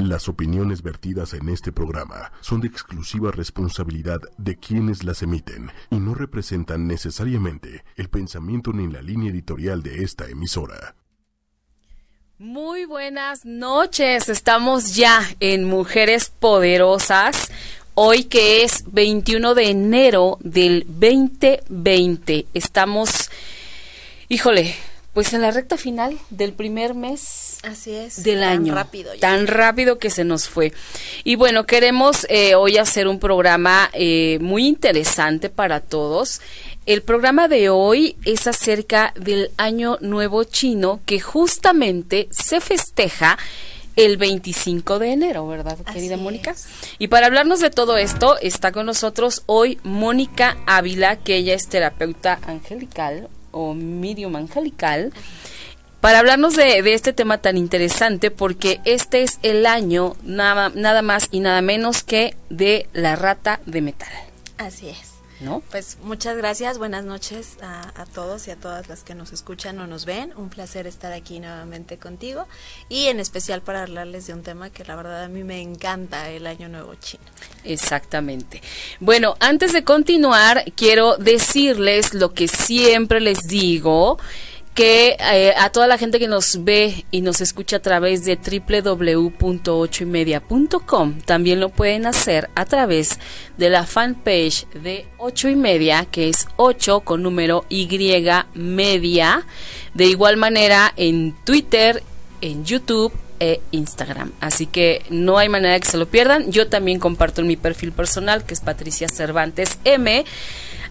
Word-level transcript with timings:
Las 0.00 0.30
opiniones 0.30 0.82
vertidas 0.82 1.34
en 1.34 1.50
este 1.50 1.72
programa 1.72 2.32
son 2.40 2.62
de 2.62 2.68
exclusiva 2.68 3.32
responsabilidad 3.32 4.18
de 4.38 4.56
quienes 4.56 5.04
las 5.04 5.22
emiten 5.22 5.70
y 5.90 5.96
no 5.96 6.14
representan 6.14 6.86
necesariamente 6.86 7.84
el 7.96 8.08
pensamiento 8.08 8.72
ni 8.72 8.90
la 8.90 9.02
línea 9.02 9.30
editorial 9.30 9.82
de 9.82 10.02
esta 10.02 10.26
emisora. 10.26 10.94
Muy 12.38 12.86
buenas 12.86 13.44
noches, 13.44 14.30
estamos 14.30 14.96
ya 14.96 15.20
en 15.38 15.64
Mujeres 15.64 16.30
Poderosas, 16.30 17.52
hoy 17.92 18.24
que 18.24 18.64
es 18.64 18.90
21 18.90 19.54
de 19.54 19.68
enero 19.68 20.38
del 20.40 20.86
2020. 20.88 22.46
Estamos, 22.54 23.30
híjole, 24.30 24.74
pues 25.12 25.32
en 25.32 25.42
la 25.42 25.50
recta 25.50 25.76
final 25.76 26.16
del 26.30 26.52
primer 26.52 26.94
mes. 26.94 27.58
Así 27.62 27.94
es. 27.94 28.22
Del 28.22 28.40
tan 28.40 28.48
año. 28.48 28.74
rápido 28.74 29.12
ya. 29.14 29.20
Tan 29.20 29.46
rápido 29.46 29.98
que 29.98 30.10
se 30.10 30.24
nos 30.24 30.48
fue. 30.48 30.72
Y 31.24 31.36
bueno, 31.36 31.66
queremos 31.66 32.26
eh, 32.30 32.54
hoy 32.54 32.78
hacer 32.78 33.08
un 33.08 33.18
programa 33.18 33.90
eh, 33.92 34.38
muy 34.40 34.66
interesante 34.66 35.50
para 35.50 35.80
todos. 35.80 36.40
El 36.86 37.02
programa 37.02 37.48
de 37.48 37.68
hoy 37.68 38.16
es 38.24 38.46
acerca 38.46 39.12
del 39.16 39.50
Año 39.56 39.98
Nuevo 40.00 40.44
Chino 40.44 41.00
que 41.06 41.20
justamente 41.20 42.28
se 42.30 42.60
festeja 42.60 43.36
el 43.96 44.16
25 44.16 44.98
de 44.98 45.12
enero, 45.12 45.46
¿verdad, 45.46 45.76
Así 45.84 45.94
querida 45.94 46.16
Mónica? 46.16 46.52
es. 46.52 46.68
Y 46.98 47.08
para 47.08 47.26
hablarnos 47.26 47.60
de 47.60 47.70
todo 47.70 47.98
esto, 47.98 48.38
está 48.38 48.72
con 48.72 48.86
nosotros 48.86 49.42
hoy 49.46 49.78
Mónica 49.82 50.56
Ávila, 50.66 51.16
que 51.16 51.36
ella 51.36 51.54
es 51.54 51.68
terapeuta 51.68 52.38
angelical 52.46 53.28
o 53.52 53.74
medium 53.74 54.36
angelical, 54.36 55.12
para 56.00 56.18
hablarnos 56.18 56.56
de, 56.56 56.82
de 56.82 56.94
este 56.94 57.12
tema 57.12 57.38
tan 57.38 57.56
interesante, 57.58 58.30
porque 58.30 58.80
este 58.84 59.22
es 59.22 59.38
el 59.42 59.66
año 59.66 60.16
nada, 60.22 60.72
nada 60.74 61.02
más 61.02 61.28
y 61.30 61.40
nada 61.40 61.60
menos 61.60 62.02
que 62.02 62.36
de 62.48 62.88
la 62.92 63.16
rata 63.16 63.60
de 63.66 63.82
metal, 63.82 64.08
Así 64.58 64.88
es. 64.88 65.09
¿No? 65.40 65.62
Pues 65.70 65.98
muchas 66.02 66.36
gracias, 66.36 66.78
buenas 66.78 67.04
noches 67.04 67.56
a, 67.62 67.92
a 68.00 68.06
todos 68.06 68.46
y 68.48 68.50
a 68.50 68.56
todas 68.56 68.88
las 68.88 69.02
que 69.02 69.14
nos 69.14 69.32
escuchan 69.32 69.78
o 69.78 69.86
nos 69.86 70.04
ven. 70.04 70.32
Un 70.36 70.50
placer 70.50 70.86
estar 70.86 71.12
aquí 71.12 71.40
nuevamente 71.40 71.98
contigo 71.98 72.46
y 72.88 73.06
en 73.06 73.20
especial 73.20 73.62
para 73.62 73.82
hablarles 73.82 74.26
de 74.26 74.34
un 74.34 74.42
tema 74.42 74.70
que 74.70 74.84
la 74.84 74.96
verdad 74.96 75.24
a 75.24 75.28
mí 75.28 75.44
me 75.44 75.60
encanta, 75.60 76.30
el 76.30 76.46
Año 76.46 76.68
Nuevo 76.68 76.94
Chino. 76.94 77.24
Exactamente. 77.64 78.62
Bueno, 79.00 79.36
antes 79.40 79.72
de 79.72 79.84
continuar, 79.84 80.64
quiero 80.76 81.16
decirles 81.16 82.14
lo 82.14 82.32
que 82.32 82.48
siempre 82.48 83.20
les 83.20 83.46
digo, 83.48 84.18
que 84.74 85.16
eh, 85.18 85.54
a 85.58 85.70
toda 85.70 85.86
la 85.86 85.96
gente 85.98 86.18
que 86.18 86.26
nos 86.28 86.64
ve 86.64 87.04
y 87.10 87.22
nos 87.22 87.40
escucha 87.40 87.76
a 87.76 87.82
través 87.82 88.24
de 88.24 88.36
www.ochoymedia.com, 88.36 91.20
también 91.22 91.60
lo 91.60 91.70
pueden 91.70 92.06
hacer 92.06 92.50
a 92.54 92.64
través 92.64 93.18
de 93.56 93.70
la 93.70 93.84
fanpage 93.84 94.68
de 94.70 95.06
ocho 95.18 95.48
y 95.48 95.56
media, 95.56 96.04
que 96.04 96.28
es 96.28 96.46
8 96.56 97.00
con 97.00 97.22
número 97.22 97.64
Y 97.68 97.88
media. 98.54 99.44
De 99.94 100.06
igual 100.06 100.36
manera 100.36 100.92
en 100.96 101.34
Twitter, 101.44 102.04
en 102.40 102.64
YouTube 102.64 103.12
e 103.40 103.60
Instagram. 103.72 104.30
Así 104.40 104.66
que 104.66 105.02
no 105.10 105.38
hay 105.38 105.48
manera 105.48 105.80
que 105.80 105.88
se 105.88 105.96
lo 105.96 106.06
pierdan. 106.06 106.52
Yo 106.52 106.68
también 106.68 107.00
comparto 107.00 107.40
en 107.40 107.48
mi 107.48 107.56
perfil 107.56 107.90
personal, 107.90 108.44
que 108.44 108.54
es 108.54 108.60
Patricia 108.60 109.08
Cervantes 109.08 109.78
M. 109.84 110.24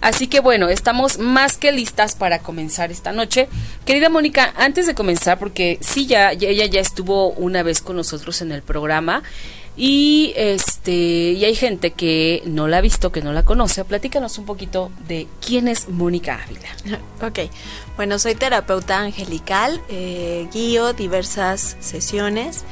Así 0.02 0.28
que 0.28 0.39
bueno, 0.39 0.69
estamos 0.69 1.19
más 1.19 1.58
que 1.58 1.72
listas 1.72 2.16
para 2.16 2.39
comenzar 2.39 2.92
esta 2.92 3.11
noche. 3.11 3.50
Querida 3.86 4.09
Mónica, 4.09 4.53
antes 4.58 4.88
de 4.88 4.95
comenzar, 4.95 5.39
porque 5.39 5.78
sí, 5.81 6.05
ya, 6.05 6.31
ella 6.31 6.66
ya 6.66 6.80
estuvo 6.80 7.31
una 7.31 7.64
vez 7.64 7.81
con 7.81 7.95
nosotros 7.95 8.42
en 8.42 8.52
el 8.52 8.61
programa. 8.61 9.23
Y 9.81 10.33
este, 10.36 10.92
y 10.92 11.45
hay 11.45 11.55
gente 11.55 11.92
que 11.92 12.44
no 12.45 12.67
la 12.67 12.80
ha 12.80 12.81
visto, 12.81 13.14
que 13.14 13.22
no 13.22 13.31
la 13.31 13.44
conoce. 13.44 13.86
Platícanos 13.86 14.38
un 14.38 14.45
poquito 14.45 14.92
de 15.08 15.27
quién 15.45 15.70
es 15.70 15.88
Mónica 15.89 16.44
Ávila. 16.44 16.99
Ok, 17.21 17.52
bueno, 17.98 18.17
soy 18.17 18.33
terapeuta 18.36 18.99
angelical, 18.99 19.81
eh, 19.89 20.48
guío 20.54 20.93
diversas 20.93 21.76
sesiones 21.81 22.64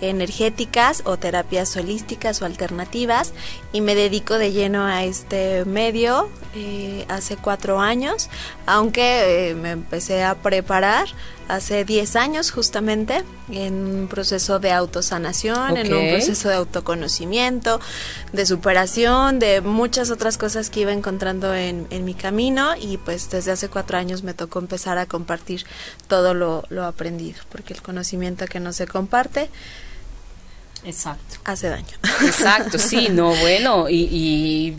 energéticas 0.00 1.02
o 1.04 1.16
terapias 1.16 1.76
holísticas 1.76 2.42
o 2.42 2.44
alternativas 2.44 3.32
y 3.72 3.80
me 3.80 3.94
dedico 3.94 4.38
de 4.38 4.52
lleno 4.52 4.84
a 4.84 5.04
este 5.04 5.64
medio 5.64 6.28
eh, 6.54 7.04
hace 7.08 7.36
cuatro 7.36 7.80
años, 7.80 8.28
aunque 8.66 9.50
eh, 9.50 9.54
me 9.54 9.70
empecé 9.70 10.22
a 10.22 10.34
preparar 10.34 11.08
hace 11.48 11.84
10 11.84 12.16
años 12.16 12.50
justamente 12.50 13.22
en 13.50 13.74
un 13.74 14.08
proceso 14.08 14.58
de 14.58 14.72
autosanación, 14.72 15.76
en 15.76 15.92
un 15.92 16.10
proceso 16.10 16.48
de 16.48 16.54
autoconocimiento, 16.54 17.80
de 18.32 18.46
superación, 18.46 19.38
de 19.38 19.60
muchas 19.60 20.10
otras 20.10 20.38
cosas 20.38 20.70
que 20.70 20.80
iba 20.80 20.92
encontrando 20.92 21.54
en, 21.54 21.86
en 21.90 22.04
mi 22.04 22.14
camino 22.14 22.74
y 22.80 22.96
pues 22.96 23.30
desde 23.30 23.52
hace 23.52 23.68
cuatro 23.68 23.98
años 23.98 24.22
me 24.22 24.34
tocó 24.34 24.58
empezar 24.58 24.98
a 24.98 25.06
compartir 25.06 25.64
todo 26.08 26.34
lo, 26.34 26.64
lo 26.70 26.84
aprendido, 26.84 27.40
porque 27.50 27.74
el 27.74 27.82
conocimiento 27.82 28.46
que 28.46 28.60
no 28.60 28.72
se 28.72 28.86
comparte 28.86 29.50
Exacto. 30.84 31.36
hace 31.44 31.68
daño. 31.68 31.96
Exacto, 32.24 32.78
sí, 32.78 33.08
no, 33.10 33.34
bueno, 33.34 33.88
y, 33.88 34.08
y 34.10 34.78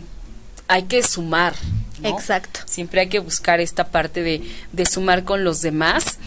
hay 0.68 0.84
que 0.84 1.02
sumar. 1.02 1.54
¿no? 2.00 2.08
Exacto. 2.08 2.60
Siempre 2.66 3.00
hay 3.02 3.08
que 3.08 3.18
buscar 3.18 3.60
esta 3.60 3.88
parte 3.88 4.22
de, 4.22 4.48
de 4.72 4.86
sumar 4.86 5.24
con 5.24 5.44
los 5.44 5.62
demás. 5.62 6.18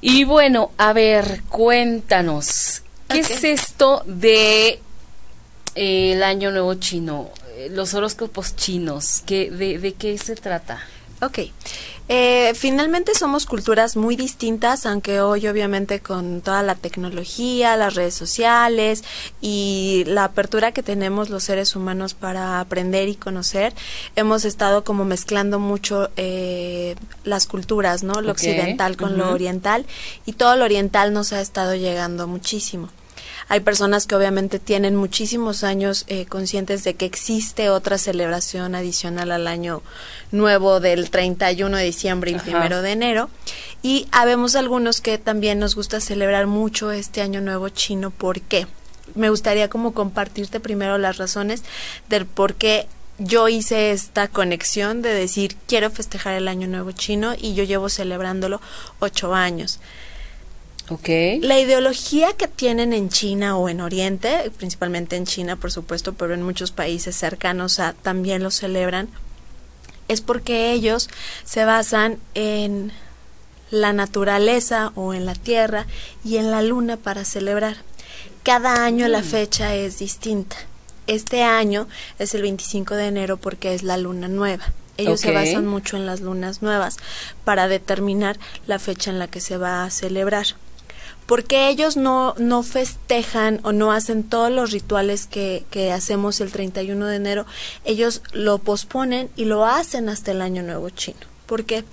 Y 0.00 0.24
bueno, 0.24 0.70
a 0.78 0.92
ver, 0.92 1.42
cuéntanos, 1.48 2.82
¿qué 3.08 3.20
es 3.20 3.44
esto 3.44 4.02
de 4.06 4.80
eh, 5.74 6.12
el 6.12 6.22
Año 6.22 6.50
Nuevo 6.50 6.74
Chino? 6.74 7.30
Eh, 7.56 7.68
Los 7.70 7.92
horóscopos 7.94 8.56
chinos, 8.56 9.22
¿qué, 9.26 9.50
de, 9.50 9.78
¿de 9.78 9.92
qué 9.92 10.16
se 10.16 10.36
trata? 10.36 10.80
Ok. 11.22 11.38
Eh, 12.12 12.54
finalmente 12.56 13.14
somos 13.14 13.46
culturas 13.46 13.96
muy 13.96 14.16
distintas, 14.16 14.84
aunque 14.84 15.20
hoy 15.20 15.46
obviamente 15.46 16.00
con 16.00 16.40
toda 16.40 16.60
la 16.64 16.74
tecnología, 16.74 17.76
las 17.76 17.94
redes 17.94 18.14
sociales 18.14 19.04
y 19.40 20.02
la 20.08 20.24
apertura 20.24 20.72
que 20.72 20.82
tenemos 20.82 21.30
los 21.30 21.44
seres 21.44 21.76
humanos 21.76 22.14
para 22.14 22.58
aprender 22.58 23.08
y 23.08 23.14
conocer, 23.14 23.74
hemos 24.16 24.44
estado 24.44 24.82
como 24.82 25.04
mezclando 25.04 25.60
mucho 25.60 26.10
eh, 26.16 26.96
las 27.22 27.46
culturas, 27.46 28.02
¿no? 28.02 28.20
Lo 28.22 28.32
occidental 28.32 28.96
con 28.96 29.16
lo 29.16 29.30
oriental 29.30 29.86
y 30.26 30.32
todo 30.32 30.56
lo 30.56 30.64
oriental 30.64 31.12
nos 31.12 31.32
ha 31.32 31.40
estado 31.40 31.76
llegando 31.76 32.26
muchísimo. 32.26 32.88
Hay 33.50 33.58
personas 33.58 34.06
que 34.06 34.14
obviamente 34.14 34.60
tienen 34.60 34.94
muchísimos 34.94 35.64
años 35.64 36.04
eh, 36.06 36.24
conscientes 36.24 36.84
de 36.84 36.94
que 36.94 37.04
existe 37.04 37.68
otra 37.68 37.98
celebración 37.98 38.76
adicional 38.76 39.32
al 39.32 39.48
año 39.48 39.82
nuevo 40.30 40.78
del 40.78 41.10
31 41.10 41.76
de 41.76 41.82
diciembre 41.82 42.30
y 42.30 42.34
Ajá. 42.34 42.44
primero 42.44 42.80
de 42.80 42.92
enero. 42.92 43.28
Y 43.82 44.06
habemos 44.12 44.54
algunos 44.54 45.00
que 45.00 45.18
también 45.18 45.58
nos 45.58 45.74
gusta 45.74 45.98
celebrar 45.98 46.46
mucho 46.46 46.92
este 46.92 47.22
año 47.22 47.40
nuevo 47.40 47.68
chino. 47.70 48.12
¿Por 48.12 48.40
qué? 48.40 48.68
Me 49.16 49.30
gustaría 49.30 49.68
como 49.68 49.94
compartirte 49.94 50.60
primero 50.60 50.96
las 50.96 51.16
razones 51.16 51.64
del 52.08 52.26
por 52.26 52.54
qué 52.54 52.86
yo 53.18 53.48
hice 53.48 53.90
esta 53.90 54.28
conexión 54.28 55.02
de 55.02 55.12
decir 55.12 55.56
quiero 55.66 55.90
festejar 55.90 56.34
el 56.34 56.46
año 56.46 56.68
nuevo 56.68 56.92
chino 56.92 57.34
y 57.36 57.54
yo 57.54 57.64
llevo 57.64 57.88
celebrándolo 57.88 58.60
ocho 59.00 59.34
años. 59.34 59.80
Ok. 60.90 61.08
La 61.40 61.60
ideología 61.60 62.32
que 62.32 62.48
tienen 62.48 62.92
en 62.92 63.10
China 63.10 63.56
o 63.56 63.68
en 63.68 63.80
Oriente, 63.80 64.50
principalmente 64.58 65.14
en 65.14 65.24
China, 65.24 65.54
por 65.54 65.70
supuesto, 65.70 66.14
pero 66.14 66.34
en 66.34 66.42
muchos 66.42 66.72
países 66.72 67.14
cercanos 67.14 67.78
a 67.78 67.92
también 67.92 68.42
lo 68.42 68.50
celebran, 68.50 69.08
es 70.08 70.20
porque 70.20 70.72
ellos 70.72 71.08
se 71.44 71.64
basan 71.64 72.18
en 72.34 72.90
la 73.70 73.92
naturaleza 73.92 74.90
o 74.96 75.14
en 75.14 75.26
la 75.26 75.34
tierra 75.34 75.86
y 76.24 76.38
en 76.38 76.50
la 76.50 76.60
luna 76.60 76.96
para 76.96 77.24
celebrar. 77.24 77.76
Cada 78.42 78.84
año 78.84 79.06
la 79.06 79.22
fecha 79.22 79.76
es 79.76 80.00
distinta. 80.00 80.56
Este 81.06 81.44
año 81.44 81.86
es 82.18 82.34
el 82.34 82.42
25 82.42 82.96
de 82.96 83.06
enero 83.06 83.36
porque 83.36 83.74
es 83.74 83.84
la 83.84 83.96
luna 83.96 84.26
nueva. 84.26 84.72
Ellos 84.96 85.20
se 85.20 85.32
basan 85.32 85.66
mucho 85.66 85.96
en 85.96 86.04
las 86.04 86.20
lunas 86.20 86.62
nuevas 86.62 86.96
para 87.44 87.68
determinar 87.68 88.38
la 88.66 88.80
fecha 88.80 89.10
en 89.10 89.20
la 89.20 89.28
que 89.28 89.40
se 89.40 89.56
va 89.56 89.84
a 89.84 89.90
celebrar 89.90 90.46
porque 91.30 91.68
ellos 91.68 91.96
no, 91.96 92.34
no 92.38 92.64
festejan 92.64 93.60
o 93.62 93.70
no 93.70 93.92
hacen 93.92 94.24
todos 94.24 94.50
los 94.50 94.72
rituales 94.72 95.28
que, 95.28 95.64
que 95.70 95.92
hacemos 95.92 96.40
el 96.40 96.50
31 96.50 97.06
de 97.06 97.14
enero, 97.14 97.46
ellos 97.84 98.20
lo 98.32 98.58
posponen 98.58 99.30
y 99.36 99.44
lo 99.44 99.64
hacen 99.64 100.08
hasta 100.08 100.32
el 100.32 100.42
año 100.42 100.64
nuevo 100.64 100.90
chino. 100.90 101.20
Porque 101.46 101.84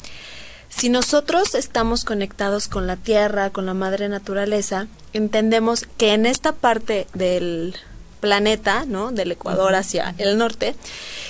si 0.69 0.89
nosotros 0.89 1.53
estamos 1.53 2.03
conectados 2.03 2.67
con 2.67 2.87
la 2.87 2.95
tierra, 2.95 3.51
con 3.51 3.67
la 3.67 3.75
madre 3.75 4.09
naturaleza, 4.09 4.87
entendemos 5.13 5.85
que 5.97 6.13
en 6.15 6.25
esta 6.25 6.53
parte 6.53 7.05
del 7.13 7.75
planeta, 8.19 8.85
¿no? 8.87 9.11
Del 9.11 9.33
Ecuador 9.33 9.75
hacia 9.75 10.15
el 10.17 10.39
norte, 10.39 10.73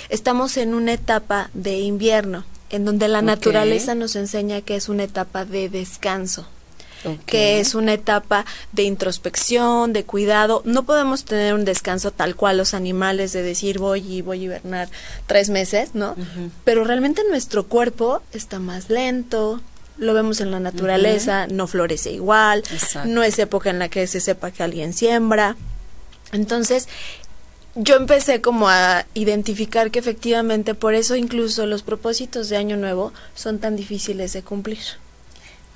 estamos 0.08 0.56
en 0.56 0.72
una 0.72 0.94
etapa 0.94 1.50
de 1.52 1.80
invierno, 1.80 2.46
en 2.70 2.86
donde 2.86 3.06
la 3.06 3.20
naturaleza 3.20 3.94
nos 3.94 4.16
enseña 4.16 4.62
que 4.62 4.76
es 4.76 4.88
una 4.88 5.04
etapa 5.04 5.44
de 5.44 5.68
descanso. 5.68 6.48
Que 7.26 7.60
es 7.60 7.74
una 7.74 7.92
etapa 7.92 8.44
de 8.72 8.82
introspección, 8.82 9.92
de 9.92 10.04
cuidado. 10.04 10.62
No 10.64 10.84
podemos 10.84 11.24
tener 11.24 11.54
un 11.54 11.64
descanso 11.64 12.10
tal 12.10 12.36
cual 12.36 12.58
los 12.58 12.74
animales 12.74 13.32
de 13.32 13.42
decir 13.42 13.78
voy 13.78 14.00
y 14.00 14.22
voy 14.22 14.40
a 14.40 14.44
hibernar 14.44 14.88
tres 15.26 15.50
meses, 15.50 15.94
¿no? 15.94 16.16
Pero 16.64 16.84
realmente 16.84 17.22
nuestro 17.28 17.66
cuerpo 17.66 18.22
está 18.32 18.58
más 18.58 18.90
lento, 18.90 19.60
lo 19.98 20.14
vemos 20.14 20.40
en 20.40 20.50
la 20.50 20.60
naturaleza, 20.60 21.46
no 21.48 21.66
florece 21.66 22.12
igual, 22.12 22.62
no 23.04 23.22
es 23.22 23.38
época 23.38 23.70
en 23.70 23.78
la 23.78 23.88
que 23.88 24.06
se 24.06 24.20
sepa 24.20 24.50
que 24.50 24.62
alguien 24.62 24.92
siembra. 24.92 25.56
Entonces, 26.32 26.88
yo 27.74 27.96
empecé 27.96 28.40
como 28.40 28.68
a 28.68 29.06
identificar 29.14 29.90
que 29.90 29.98
efectivamente 29.98 30.74
por 30.74 30.94
eso 30.94 31.16
incluso 31.16 31.66
los 31.66 31.82
propósitos 31.82 32.48
de 32.48 32.56
Año 32.56 32.76
Nuevo 32.76 33.12
son 33.34 33.58
tan 33.58 33.76
difíciles 33.76 34.32
de 34.32 34.42
cumplir. 34.42 34.78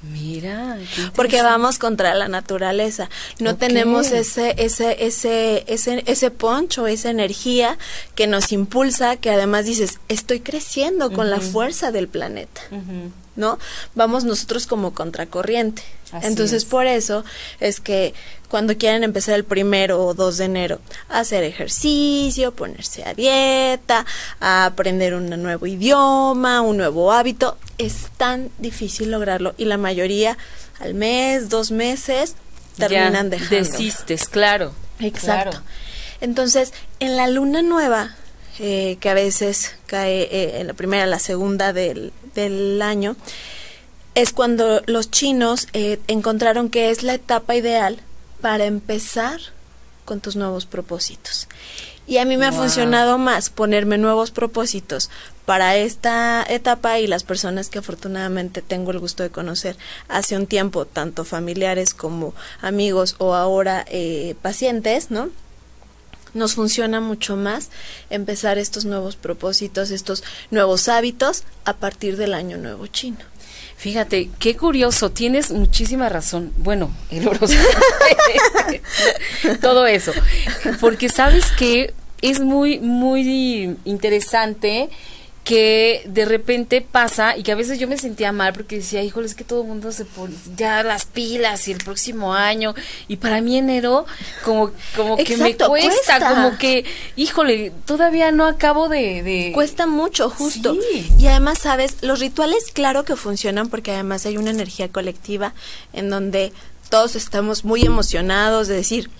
Mira, 0.02 0.78
porque 1.14 1.42
vamos 1.42 1.78
contra 1.78 2.14
la 2.14 2.26
naturaleza. 2.26 3.08
No 3.38 3.56
tenemos 3.56 4.10
ese 4.10 4.54
ese 4.58 5.04
ese 5.04 5.64
ese 5.68 6.02
ese 6.06 6.30
poncho, 6.30 6.88
esa 6.88 7.10
energía 7.10 7.78
que 8.16 8.26
nos 8.26 8.50
impulsa, 8.50 9.16
que 9.16 9.30
además 9.30 9.64
dices, 9.64 10.00
estoy 10.08 10.40
creciendo 10.40 11.12
con 11.12 11.30
la 11.30 11.40
fuerza 11.40 11.92
del 11.92 12.08
planeta. 12.08 12.62
¿No? 13.36 13.58
Vamos 13.94 14.24
nosotros 14.24 14.66
como 14.66 14.92
contracorriente. 14.94 15.82
Entonces, 16.22 16.66
por 16.66 16.86
eso 16.86 17.24
es 17.58 17.80
que 17.80 18.12
cuando 18.48 18.76
quieren 18.76 19.02
empezar 19.02 19.34
el 19.34 19.44
primero 19.44 20.04
o 20.04 20.12
dos 20.12 20.36
de 20.36 20.44
enero, 20.44 20.78
hacer 21.08 21.42
ejercicio, 21.42 22.52
ponerse 22.52 23.02
a 23.04 23.14
dieta, 23.14 24.04
a 24.38 24.66
aprender 24.66 25.14
un 25.14 25.30
nuevo 25.42 25.66
idioma, 25.66 26.60
un 26.60 26.76
nuevo 26.76 27.12
hábito, 27.12 27.56
es 27.78 28.10
tan 28.18 28.50
difícil 28.58 29.10
lograrlo 29.10 29.54
y 29.56 29.64
la 29.64 29.78
mayoría 29.78 30.36
al 30.80 30.92
mes, 30.92 31.48
dos 31.48 31.70
meses, 31.70 32.34
terminan 32.76 33.30
ya, 33.30 33.38
Desistes, 33.48 34.28
claro. 34.28 34.72
Exacto. 34.98 35.62
Entonces, 36.20 36.72
en 37.00 37.16
la 37.16 37.28
luna 37.28 37.62
nueva, 37.62 38.14
eh, 38.58 38.98
que 39.00 39.08
a 39.08 39.14
veces 39.14 39.76
cae 39.86 40.22
eh, 40.30 40.60
en 40.60 40.66
la 40.66 40.74
primera, 40.74 41.06
la 41.06 41.18
segunda 41.18 41.72
del, 41.72 42.12
del 42.34 42.80
año, 42.82 43.16
es 44.14 44.32
cuando 44.32 44.82
los 44.86 45.10
chinos 45.10 45.68
eh, 45.72 45.98
encontraron 46.06 46.68
que 46.68 46.90
es 46.90 47.02
la 47.02 47.14
etapa 47.14 47.54
ideal 47.54 47.98
para 48.40 48.66
empezar 48.66 49.40
con 50.04 50.20
tus 50.20 50.36
nuevos 50.36 50.66
propósitos. 50.66 51.48
Y 52.06 52.18
a 52.18 52.24
mí 52.24 52.36
me 52.36 52.46
ha 52.46 52.52
funcionado 52.52 53.16
más 53.16 53.48
ponerme 53.48 53.96
nuevos 53.96 54.32
propósitos 54.32 55.08
para 55.46 55.76
esta 55.76 56.44
etapa 56.48 56.98
y 56.98 57.06
las 57.06 57.22
personas 57.22 57.68
que 57.68 57.78
afortunadamente 57.78 58.60
tengo 58.60 58.90
el 58.90 58.98
gusto 58.98 59.22
de 59.22 59.30
conocer 59.30 59.76
hace 60.08 60.36
un 60.36 60.46
tiempo, 60.46 60.84
tanto 60.84 61.24
familiares 61.24 61.94
como 61.94 62.34
amigos 62.60 63.14
o 63.18 63.34
ahora 63.34 63.84
eh, 63.88 64.34
pacientes, 64.42 65.10
¿no? 65.12 65.30
Nos 66.34 66.54
funciona 66.54 67.00
mucho 67.00 67.36
más 67.36 67.70
empezar 68.10 68.58
estos 68.58 68.84
nuevos 68.84 69.16
propósitos, 69.16 69.90
estos 69.90 70.22
nuevos 70.50 70.88
hábitos 70.88 71.44
a 71.64 71.74
partir 71.74 72.16
del 72.16 72.34
año 72.34 72.58
nuevo 72.58 72.86
chino. 72.86 73.18
Fíjate, 73.76 74.30
qué 74.38 74.56
curioso, 74.56 75.10
tienes 75.10 75.50
muchísima 75.50 76.08
razón. 76.08 76.52
Bueno, 76.58 76.94
el 77.10 77.28
todo 79.60 79.86
eso. 79.86 80.12
Porque 80.80 81.08
sabes 81.08 81.46
que 81.58 81.92
es 82.20 82.38
muy, 82.38 82.78
muy 82.78 83.76
interesante 83.84 84.88
que 85.44 86.02
de 86.06 86.24
repente 86.24 86.80
pasa 86.80 87.36
y 87.36 87.42
que 87.42 87.50
a 87.50 87.56
veces 87.56 87.80
yo 87.80 87.88
me 87.88 87.96
sentía 87.96 88.30
mal 88.30 88.52
porque 88.52 88.76
decía, 88.76 89.02
híjole, 89.02 89.26
es 89.26 89.34
que 89.34 89.42
todo 89.42 89.62
el 89.62 89.68
mundo 89.68 89.90
se 89.90 90.04
pone 90.04 90.34
ya 90.56 90.84
las 90.84 91.04
pilas 91.04 91.66
y 91.66 91.72
el 91.72 91.78
próximo 91.78 92.34
año 92.34 92.74
y 93.08 93.16
para 93.16 93.40
mí 93.40 93.58
enero 93.58 94.06
como 94.44 94.70
como 94.94 95.16
que 95.16 95.36
me 95.36 95.56
cuesta, 95.56 96.28
como 96.28 96.58
que, 96.58 96.84
híjole, 97.16 97.72
todavía 97.86 98.30
no 98.30 98.46
acabo 98.46 98.88
de... 98.88 99.50
Cuesta 99.52 99.86
mucho, 99.86 100.30
justo. 100.30 100.76
Y 101.18 101.26
además, 101.26 101.58
sabes, 101.58 101.96
los 102.02 102.20
rituales 102.20 102.70
claro 102.72 103.04
que 103.04 103.16
funcionan 103.16 103.68
porque 103.68 103.90
además 103.90 104.26
hay 104.26 104.36
una 104.36 104.50
energía 104.50 104.88
colectiva 104.90 105.54
en 105.92 106.08
donde 106.08 106.52
todos 106.88 107.16
estamos 107.16 107.64
muy 107.64 107.84
emocionados 107.84 108.68
de 108.68 108.76
decir, 108.76 109.10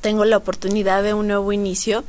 tengo 0.00 0.24
la 0.24 0.36
oportunidad 0.36 1.02
de 1.02 1.14
un 1.14 1.26
nuevo 1.26 1.52
inicio 1.52 2.04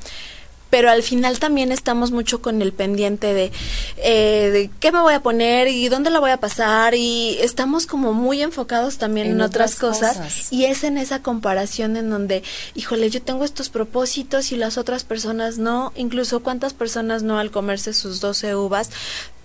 pero 0.71 0.89
al 0.89 1.03
final 1.03 1.38
también 1.38 1.71
estamos 1.71 2.12
mucho 2.12 2.41
con 2.41 2.62
el 2.63 2.71
pendiente 2.71 3.33
de, 3.35 3.51
eh, 3.97 4.50
de, 4.51 4.71
qué 4.79 4.91
me 4.91 5.01
voy 5.01 5.13
a 5.13 5.21
poner 5.21 5.68
y 5.68 5.89
dónde 5.89 6.09
la 6.09 6.19
voy 6.19 6.31
a 6.31 6.38
pasar 6.38 6.95
y 6.95 7.38
estamos 7.41 7.85
como 7.85 8.13
muy 8.13 8.41
enfocados 8.41 8.97
también 8.97 9.27
en, 9.27 9.41
otras, 9.41 9.75
cosas, 9.75 10.51
y 10.51 10.65
es 10.65 10.83
en 10.83 10.97
esa 10.97 11.21
comparación 11.21 11.97
en 11.97 12.09
donde, 12.09 12.41
híjole, 12.73 13.09
yo 13.09 13.21
tengo 13.21 13.44
estos 13.44 13.69
propósitos 13.69 14.53
y 14.53 14.56
las 14.56 14.77
otras 14.77 15.03
personas 15.03 15.57
no, 15.57 15.91
incluso 15.95 16.39
cuántas 16.39 16.73
personas 16.73 17.21
no 17.21 17.38
al 17.38 17.51
comerse 17.51 17.94
sus 17.94 18.21
12 18.21 18.56
uvas 18.56 18.89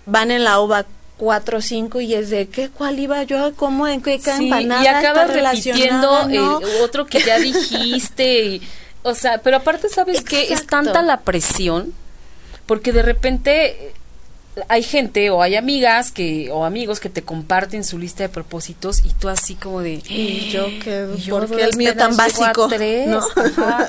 van 0.05 0.31
en 0.31 0.45
la 0.45 0.61
uva 0.61 0.85
cuatro 1.17 1.57
o 1.57 1.61
cinco 1.61 1.99
y 1.99 2.13
es 2.13 2.29
de 2.29 2.47
qué 2.47 2.69
cuál 2.69 2.99
iba 2.99 3.23
yo 3.23 3.53
cómo 3.55 3.87
en 3.87 4.01
qué 4.01 4.19
sí, 4.19 4.29
empanada 4.29 4.83
y 4.83 4.87
acabas 4.87 5.33
repitiendo 5.33 6.29
el 6.29 6.81
otro 6.83 7.07
que 7.07 7.19
ya 7.19 7.39
dijiste 7.39 8.45
y 8.45 8.61
o 9.07 9.15
sea, 9.15 9.39
pero 9.39 9.57
aparte, 9.57 9.89
¿sabes 9.89 10.21
que 10.21 10.53
Es 10.53 10.67
tanta 10.67 11.01
la 11.01 11.21
presión, 11.21 11.93
porque 12.65 12.91
de 12.91 13.01
repente 13.01 13.93
hay 14.69 14.83
gente 14.83 15.29
o 15.29 15.41
hay 15.41 15.55
amigas 15.55 16.11
que 16.11 16.49
o 16.51 16.65
amigos 16.65 16.99
que 16.99 17.09
te 17.09 17.21
comparten 17.21 17.83
su 17.83 17.97
lista 17.97 18.23
de 18.23 18.29
propósitos 18.29 19.03
y 19.05 19.13
tú 19.13 19.29
así 19.29 19.55
como 19.55 19.81
de 19.81 20.01
y 20.07 20.49
yo 20.51 20.65
que 20.83 21.07
porque 21.29 21.63
el 21.63 21.75
mío 21.77 21.95
tan 21.95 22.15
básico 22.15 22.67
¿no? 22.67 23.21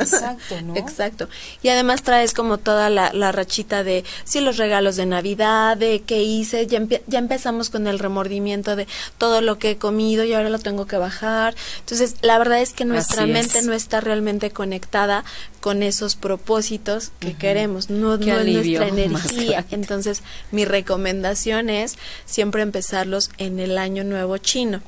exacto 0.00 0.60
¿no? 0.62 0.76
exacto. 0.76 1.28
Y 1.62 1.68
además 1.68 2.02
traes 2.02 2.34
como 2.34 2.58
toda 2.58 2.90
la, 2.90 3.12
la, 3.12 3.32
rachita 3.32 3.84
de 3.84 4.04
sí 4.24 4.40
los 4.40 4.56
regalos 4.56 4.96
de 4.96 5.06
navidad 5.06 5.76
de 5.76 6.02
qué 6.04 6.22
hice 6.22 6.66
ya, 6.66 6.80
ya 7.06 7.18
empezamos 7.18 7.70
con 7.70 7.86
el 7.86 7.98
remordimiento 7.98 8.76
de 8.76 8.86
todo 9.16 9.40
lo 9.40 9.58
que 9.58 9.72
he 9.72 9.76
comido 9.76 10.24
y 10.24 10.32
ahora 10.32 10.50
lo 10.50 10.58
tengo 10.58 10.86
que 10.86 10.96
bajar. 10.96 11.54
Entonces 11.80 12.16
la 12.22 12.38
verdad 12.38 12.60
es 12.60 12.72
que 12.72 12.84
nuestra 12.84 13.26
mente 13.26 13.62
no 13.62 13.72
está 13.72 14.00
realmente 14.00 14.50
conectada 14.50 15.24
con 15.60 15.82
esos 15.82 16.16
propósitos 16.16 17.10
que 17.18 17.34
queremos. 17.34 17.90
No, 17.90 18.16
no 18.16 18.38
es 18.38 18.46
nuestra 18.46 18.88
energía. 18.88 19.64
entonces 19.70 20.22
mi 20.58 20.64
recomendación 20.64 21.70
es 21.70 21.98
siempre 22.24 22.62
empezarlos 22.62 23.30
en 23.38 23.60
el 23.60 23.78
año 23.78 24.02
nuevo 24.02 24.38
chino. 24.38 24.82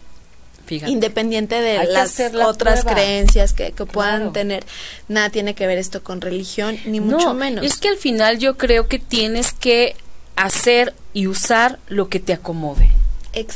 Independiente 0.69 1.61
de 1.61 1.85
las 1.85 2.19
otras 2.45 2.85
creencias 2.85 3.53
que, 3.53 3.71
puedan 3.71 4.33
tener, 4.33 4.67
nada 5.07 5.31
tiene 5.31 5.55
que 5.55 5.69
ver 5.69 5.79
esto 5.79 6.03
con 6.03 6.21
religión, 6.21 6.77
ni 6.87 6.99
mucho 6.99 7.35
menos. 7.35 7.65
Es 7.65 7.77
que 7.77 7.87
al 7.87 7.99
final 7.99 8.41
yo 8.41 8.57
creo 8.57 8.89
que 8.89 8.99
tienes 8.99 9.53
que 9.53 9.95
hacer 10.35 10.93
y 11.13 11.29
usar 11.29 11.79
lo 11.87 12.09
que 12.09 12.19
te 12.19 12.33
acomode. 12.33 12.91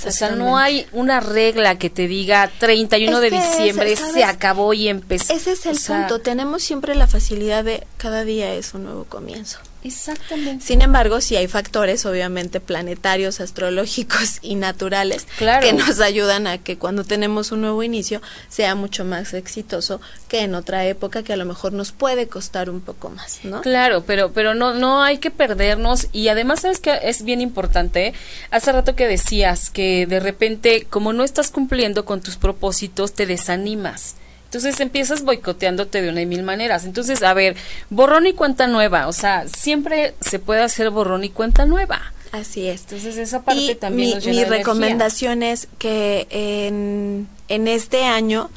O 0.06 0.10
sea, 0.12 0.30
no 0.30 0.56
hay 0.56 0.86
una 0.92 1.18
regla 1.18 1.78
que 1.78 1.90
te 1.90 2.06
diga 2.06 2.48
31 2.58 3.18
de 3.18 3.30
diciembre 3.30 3.96
se 3.96 4.22
acabó 4.22 4.72
y 4.72 4.86
empezó. 4.86 5.32
Ese 5.32 5.52
es 5.52 5.66
el 5.66 5.76
punto. 5.84 6.20
Tenemos 6.20 6.62
siempre 6.62 6.94
la 6.94 7.08
facilidad 7.08 7.64
de 7.64 7.84
cada 7.96 8.22
día 8.22 8.54
es 8.54 8.72
un 8.72 8.84
nuevo 8.84 9.02
comienzo. 9.02 9.58
Exactamente. 9.84 10.64
Sin 10.64 10.80
embargo, 10.80 11.20
sí 11.20 11.36
hay 11.36 11.46
factores, 11.46 12.06
obviamente, 12.06 12.58
planetarios, 12.58 13.40
astrológicos 13.40 14.38
y 14.42 14.54
naturales 14.54 15.26
que 15.38 15.72
nos 15.74 16.00
ayudan 16.00 16.46
a 16.46 16.58
que 16.58 16.78
cuando 16.78 17.04
tenemos 17.04 17.52
un 17.52 17.60
nuevo 17.60 17.82
inicio 17.82 18.22
sea 18.48 18.74
mucho 18.74 19.04
más 19.04 19.34
exitoso 19.34 20.00
que 20.28 20.40
en 20.40 20.54
otra 20.54 20.86
época 20.86 21.22
que 21.22 21.34
a 21.34 21.36
lo 21.36 21.44
mejor 21.44 21.72
nos 21.74 21.92
puede 21.92 22.28
costar 22.28 22.70
un 22.70 22.80
poco 22.80 23.10
más, 23.10 23.40
¿no? 23.44 23.60
Claro, 23.60 24.04
pero 24.06 24.32
pero 24.32 24.54
no 24.54 24.74
no 24.74 25.02
hay 25.02 25.18
que 25.18 25.30
perdernos 25.30 26.08
y 26.12 26.28
además 26.28 26.62
sabes 26.62 26.80
que 26.80 26.98
es 27.02 27.22
bien 27.22 27.40
importante. 27.40 28.14
Hace 28.50 28.72
rato 28.72 28.96
que 28.96 29.06
decías 29.06 29.70
que 29.70 30.06
de 30.06 30.20
repente 30.20 30.86
como 30.88 31.12
no 31.12 31.24
estás 31.24 31.50
cumpliendo 31.50 32.04
con 32.04 32.20
tus 32.20 32.36
propósitos 32.36 33.12
te 33.12 33.26
desanimas. 33.26 34.16
Entonces 34.54 34.78
empiezas 34.78 35.22
boicoteándote 35.22 36.00
de 36.00 36.10
una 36.10 36.20
y 36.20 36.26
mil 36.26 36.44
maneras. 36.44 36.84
Entonces, 36.84 37.24
a 37.24 37.34
ver, 37.34 37.56
borrón 37.90 38.28
y 38.28 38.34
cuenta 38.34 38.68
nueva. 38.68 39.08
O 39.08 39.12
sea, 39.12 39.48
siempre 39.48 40.14
se 40.20 40.38
puede 40.38 40.62
hacer 40.62 40.90
borrón 40.90 41.24
y 41.24 41.30
cuenta 41.30 41.66
nueva. 41.66 42.12
Así 42.30 42.68
es. 42.68 42.82
Entonces 42.82 43.16
esa 43.16 43.42
parte 43.42 43.74
también 43.74 44.20
mi, 44.24 44.30
mi 44.30 44.44
recomendación 44.44 45.42
es 45.42 45.66
que 45.78 46.28
en, 46.30 47.26
en 47.48 47.66
este 47.66 48.04
año 48.04 48.48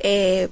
eh, 0.00 0.48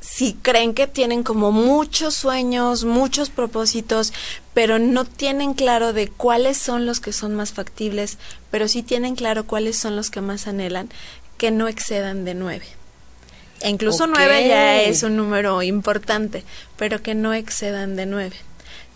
si 0.00 0.34
creen 0.34 0.74
que 0.74 0.88
tienen 0.88 1.22
como 1.22 1.52
muchos 1.52 2.14
sueños, 2.14 2.84
muchos 2.84 3.30
propósitos, 3.30 4.12
pero 4.52 4.80
no 4.80 5.04
tienen 5.04 5.54
claro 5.54 5.92
de 5.92 6.08
cuáles 6.08 6.58
son 6.58 6.86
los 6.86 6.98
que 6.98 7.12
son 7.12 7.36
más 7.36 7.52
factibles, 7.52 8.18
pero 8.50 8.66
sí 8.66 8.82
tienen 8.82 9.14
claro 9.14 9.46
cuáles 9.46 9.76
son 9.76 9.94
los 9.94 10.10
que 10.10 10.20
más 10.20 10.48
anhelan, 10.48 10.88
que 11.38 11.52
no 11.52 11.68
excedan 11.68 12.24
de 12.24 12.34
nueve. 12.34 12.66
Incluso 13.62 14.06
nueve 14.06 14.48
ya 14.48 14.82
es 14.82 15.02
un 15.02 15.16
número 15.16 15.62
importante, 15.62 16.44
pero 16.76 17.02
que 17.02 17.14
no 17.14 17.34
excedan 17.34 17.96
de 17.96 18.06
nueve. 18.06 18.36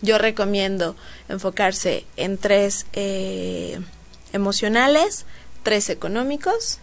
Yo 0.01 0.17
recomiendo 0.17 0.95
enfocarse 1.29 2.05
en 2.17 2.37
tres 2.37 2.85
eh, 2.93 3.79
emocionales, 4.33 5.25
tres 5.63 5.89
económicos 5.89 6.79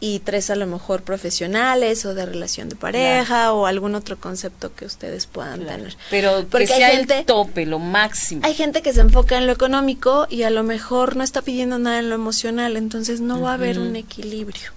y 0.00 0.18
tres 0.18 0.50
a 0.50 0.56
lo 0.56 0.66
mejor 0.66 1.02
profesionales 1.02 2.04
o 2.04 2.14
de 2.14 2.26
relación 2.26 2.68
de 2.68 2.76
pareja 2.76 3.52
o 3.52 3.66
algún 3.66 3.94
otro 3.94 4.18
concepto 4.18 4.74
que 4.74 4.84
ustedes 4.84 5.26
puedan 5.26 5.66
tener. 5.66 5.96
Pero 6.10 6.44
Porque 6.50 6.66
que 6.66 6.74
sea 6.74 6.88
hay 6.88 6.96
gente, 6.96 7.20
el 7.20 7.26
tope, 7.26 7.64
lo 7.64 7.78
máximo. 7.78 8.42
Hay 8.44 8.54
gente 8.54 8.82
que 8.82 8.92
se 8.92 9.00
enfoca 9.00 9.38
en 9.38 9.46
lo 9.46 9.52
económico 9.52 10.26
y 10.28 10.42
a 10.42 10.50
lo 10.50 10.62
mejor 10.62 11.16
no 11.16 11.24
está 11.24 11.42
pidiendo 11.42 11.78
nada 11.78 12.00
en 12.00 12.08
lo 12.08 12.14
emocional, 12.14 12.76
entonces 12.76 13.20
no 13.20 13.40
va 13.40 13.52
a 13.52 13.54
haber 13.54 13.78
un 13.78 13.96
equilibrio. 13.96 14.72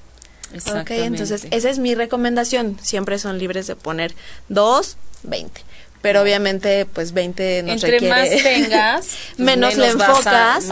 Okay, 0.82 1.04
entonces 1.04 1.48
esa 1.52 1.70
es 1.70 1.80
mi 1.80 1.96
recomendación. 1.96 2.78
Siempre 2.82 3.20
son 3.20 3.38
libres 3.38 3.68
de 3.68 3.76
poner 3.76 4.16
dos, 4.50 4.98
veinte 5.24 5.62
pero 6.02 6.22
obviamente 6.22 6.86
pues 6.86 7.12
20 7.12 7.64
nos 7.64 7.84
Entre 7.84 8.08
más 8.08 8.30
tengas, 8.44 9.10
menos, 9.38 9.76
le 9.76 9.88
enfocas 9.88 10.70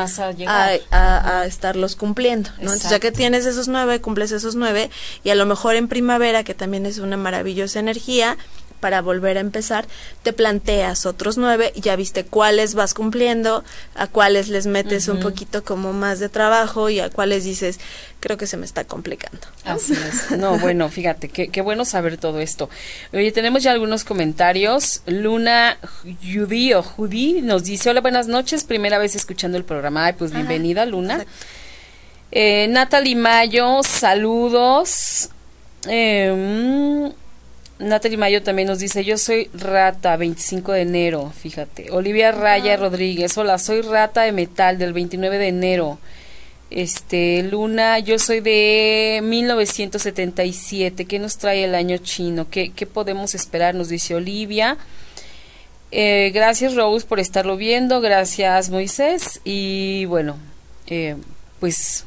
a, 0.92 1.46
estarlos 1.46 1.96
cumpliendo, 1.96 2.52
¿no? 2.58 2.74
Entonces 2.74 2.90
ya 2.90 3.00
que 3.00 3.12
tienes 3.12 3.46
esos 3.46 3.68
nueve, 3.68 4.02
cumples 4.02 4.32
esos 4.32 4.56
nueve 4.56 4.90
y 5.24 5.30
a 5.30 5.36
lo 5.36 5.46
mejor 5.46 5.76
en 5.76 5.88
primavera, 5.88 6.44
que 6.44 6.54
también 6.54 6.86
es 6.86 7.00
una 7.00 7.18
maravillosa 7.18 7.80
energía, 7.80 8.38
para 8.80 9.02
volver 9.02 9.38
a 9.38 9.42
empezar, 9.42 9.86
te 10.24 10.34
planteas 10.34 11.06
otros 11.06 11.38
nueve, 11.38 11.74
ya 11.76 11.96
viste 11.96 12.26
cuáles 12.26 12.76
vas 12.76 12.94
cumpliendo, 12.94 13.64
a 13.96 14.08
cuáles 14.08 14.50
les 14.50 14.68
metes 14.68 15.08
un 15.08 15.20
poquito 15.20 15.64
como 15.64 15.94
más 15.94 16.20
de 16.20 16.30
trabajo 16.30 16.90
y 16.90 17.00
a 17.00 17.10
cuáles 17.10 17.44
dices, 17.44 17.80
creo 18.20 18.38
que 18.38 18.48
se 18.48 18.58
me 18.58 18.66
está 18.66 18.84
complicando. 18.84 19.40
Así 19.64 19.94
es. 19.94 20.38
No, 20.38 20.58
bueno, 20.60 20.90
fíjate, 20.90 21.30
qué, 21.30 21.50
qué 21.50 21.62
bueno 21.62 21.86
saber 21.86 22.18
todo 22.18 22.40
esto. 22.40 22.70
Oye, 23.14 23.32
tenemos 23.32 23.64
ya 23.64 23.72
algunos 23.72 24.04
comentarios. 24.04 25.02
Luna 25.06 25.78
Judy 26.24 26.74
o 26.74 26.84
Judy 26.84 27.42
nos 27.42 27.64
dice, 27.64 27.90
hola, 27.90 28.02
buenas 28.02 28.28
noches, 28.28 28.64
primera 28.64 28.98
vez 28.98 29.16
escuchando 29.16 29.58
el 29.58 29.64
programa. 29.64 30.06
Ay, 30.06 30.14
pues 30.14 30.32
bienvenida, 30.32 30.86
Luna. 30.86 31.26
Eh, 32.32 32.68
Natalie 32.70 33.16
Mayo, 33.16 33.82
saludos. 33.84 35.30
Eh, 35.88 37.12
Natalie 37.80 38.18
Mayo 38.18 38.42
también 38.42 38.68
nos 38.68 38.80
dice, 38.80 39.04
yo 39.04 39.18
soy 39.18 39.50
Rata, 39.54 40.16
25 40.16 40.72
de 40.72 40.82
enero, 40.82 41.32
fíjate. 41.38 41.92
Olivia 41.92 42.32
Raya 42.32 42.78
Rodríguez, 42.78 43.38
hola, 43.38 43.58
soy 43.58 43.82
Rata 43.82 44.22
de 44.22 44.32
Metal 44.32 44.78
del 44.78 44.94
29 44.94 45.38
de 45.38 45.48
enero. 45.48 46.00
Este, 46.72 47.44
Luna, 47.44 48.00
yo 48.00 48.18
soy 48.18 48.40
de 48.40 49.20
1977. 49.24 51.06
¿Qué 51.06 51.20
nos 51.20 51.38
trae 51.38 51.66
el 51.66 51.76
año 51.76 51.98
chino? 51.98 52.50
¿Qué, 52.50 52.72
qué 52.72 52.86
podemos 52.86 53.36
esperar? 53.36 53.76
Nos 53.76 53.90
dice 53.90 54.16
Olivia. 54.16 54.78
Eh, 55.92 56.32
gracias 56.34 56.76
Rose 56.76 57.06
por 57.06 57.20
estarlo 57.20 57.56
viendo, 57.56 58.02
gracias 58.02 58.70
Moisés 58.70 59.40
y 59.46 60.04
bueno, 60.06 60.36
eh, 60.88 61.16
pues 61.60 62.06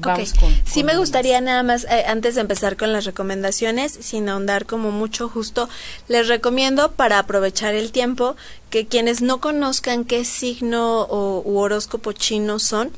Vamos 0.00 0.32
sí 0.64 0.84
me 0.84 0.96
gustaría 0.96 1.40
nada 1.40 1.62
más, 1.62 1.84
eh, 1.84 2.04
antes 2.06 2.34
de 2.34 2.40
empezar 2.40 2.76
con 2.76 2.92
las 2.92 3.04
recomendaciones, 3.04 3.92
sin 3.92 4.28
ahondar 4.28 4.66
como 4.66 4.90
mucho, 4.90 5.28
justo 5.28 5.68
les 6.08 6.28
recomiendo 6.28 6.92
para 6.92 7.18
aprovechar 7.18 7.74
el 7.74 7.92
tiempo 7.92 8.36
que 8.70 8.86
quienes 8.86 9.22
no 9.22 9.40
conozcan 9.40 10.04
qué 10.04 10.24
signo 10.24 11.02
o 11.02 11.42
u 11.44 11.58
horóscopo 11.58 12.12
chino 12.12 12.58
son, 12.58 12.92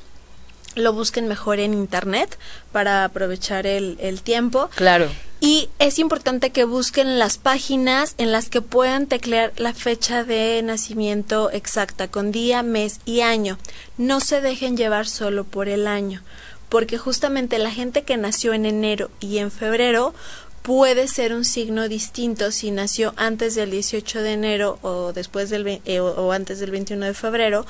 lo 0.75 0.92
busquen 0.92 1.28
mejor 1.28 1.59
en 1.59 1.75
internet 1.75 2.38
para 2.73 3.04
aprovechar 3.04 3.66
el, 3.66 3.99
el 4.00 4.23
tiempo. 4.23 4.71
Claro. 4.75 5.09
Y 5.40 5.68
es 5.78 5.99
importante 5.99 6.50
que 6.50 6.64
busquen 6.64 7.18
las 7.18 7.37
páginas 7.37 8.14
en 8.16 8.30
las 8.30 8.49
que 8.49 8.61
puedan 8.61 9.06
teclear 9.06 9.52
la 9.56 9.75
fecha 9.75 10.23
de 10.23 10.62
nacimiento 10.62 11.50
exacta, 11.50 12.09
con 12.09 12.30
día, 12.30 12.62
mes 12.62 13.00
y 13.04 13.23
año. 13.23 13.59
No 13.99 14.21
se 14.21 14.40
dejen 14.40 14.76
llevar 14.76 15.09
solo 15.09 15.44
por 15.44 15.68
el 15.68 15.87
año 15.88 16.23
porque 16.72 16.96
justamente 16.96 17.58
la 17.58 17.70
gente 17.70 18.00
que 18.00 18.16
nació 18.16 18.54
en 18.54 18.64
enero 18.64 19.10
y 19.20 19.36
en 19.38 19.50
febrero 19.50 20.14
puede 20.62 21.06
ser 21.06 21.34
un 21.34 21.44
signo 21.44 21.86
distinto 21.86 22.50
si 22.50 22.70
nació 22.70 23.12
antes 23.18 23.54
del 23.54 23.70
18 23.70 24.22
de 24.22 24.32
enero 24.32 24.78
o 24.80 25.12
después 25.12 25.50
del 25.50 25.82
eh, 25.84 26.00
o 26.00 26.32
antes 26.32 26.60
del 26.60 26.70
21 26.70 27.04
de 27.04 27.12
febrero 27.12 27.66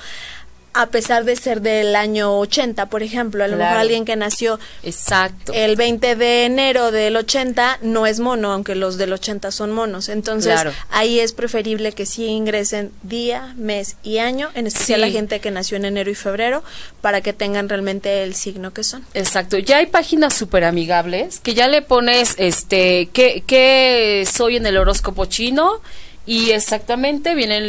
a 0.74 0.86
pesar 0.86 1.24
de 1.24 1.36
ser 1.36 1.60
del 1.60 1.94
año 1.96 2.38
80, 2.38 2.86
por 2.86 3.02
ejemplo, 3.02 3.44
a 3.44 3.48
lo 3.48 3.56
mejor 3.56 3.76
alguien 3.76 4.04
que 4.04 4.16
nació 4.16 4.58
Exacto. 4.82 5.52
el 5.54 5.76
20 5.76 6.16
de 6.16 6.44
enero 6.46 6.90
del 6.90 7.16
80 7.16 7.80
no 7.82 8.06
es 8.06 8.20
mono, 8.20 8.52
aunque 8.52 8.74
los 8.74 8.96
del 8.96 9.12
80 9.12 9.50
son 9.50 9.72
monos. 9.72 10.08
Entonces, 10.08 10.58
ahí 10.90 11.20
es 11.20 11.32
preferible 11.32 11.92
que 11.92 12.06
sí 12.06 12.26
ingresen 12.26 12.90
día, 13.02 13.54
mes 13.56 13.96
y 14.02 14.18
año, 14.18 14.50
en 14.54 14.66
especial 14.66 15.02
la 15.02 15.10
gente 15.10 15.40
que 15.40 15.50
nació 15.50 15.76
en 15.76 15.84
enero 15.84 16.10
y 16.10 16.14
febrero, 16.14 16.62
para 17.00 17.20
que 17.20 17.32
tengan 17.32 17.68
realmente 17.68 18.22
el 18.22 18.34
signo 18.34 18.72
que 18.72 18.84
son. 18.84 19.04
Exacto. 19.14 19.58
Ya 19.58 19.78
hay 19.78 19.86
páginas 19.86 20.34
súper 20.34 20.64
amigables 20.64 21.38
que 21.40 21.54
ya 21.54 21.68
le 21.68 21.82
pones, 21.82 22.34
este, 22.38 23.10
¿qué, 23.12 23.44
qué 23.46 24.26
soy 24.30 24.56
en 24.56 24.66
el 24.66 24.78
horóscopo 24.78 25.26
chino? 25.26 25.80
Y 26.24 26.50
exactamente 26.50 27.34
vienen 27.34 27.68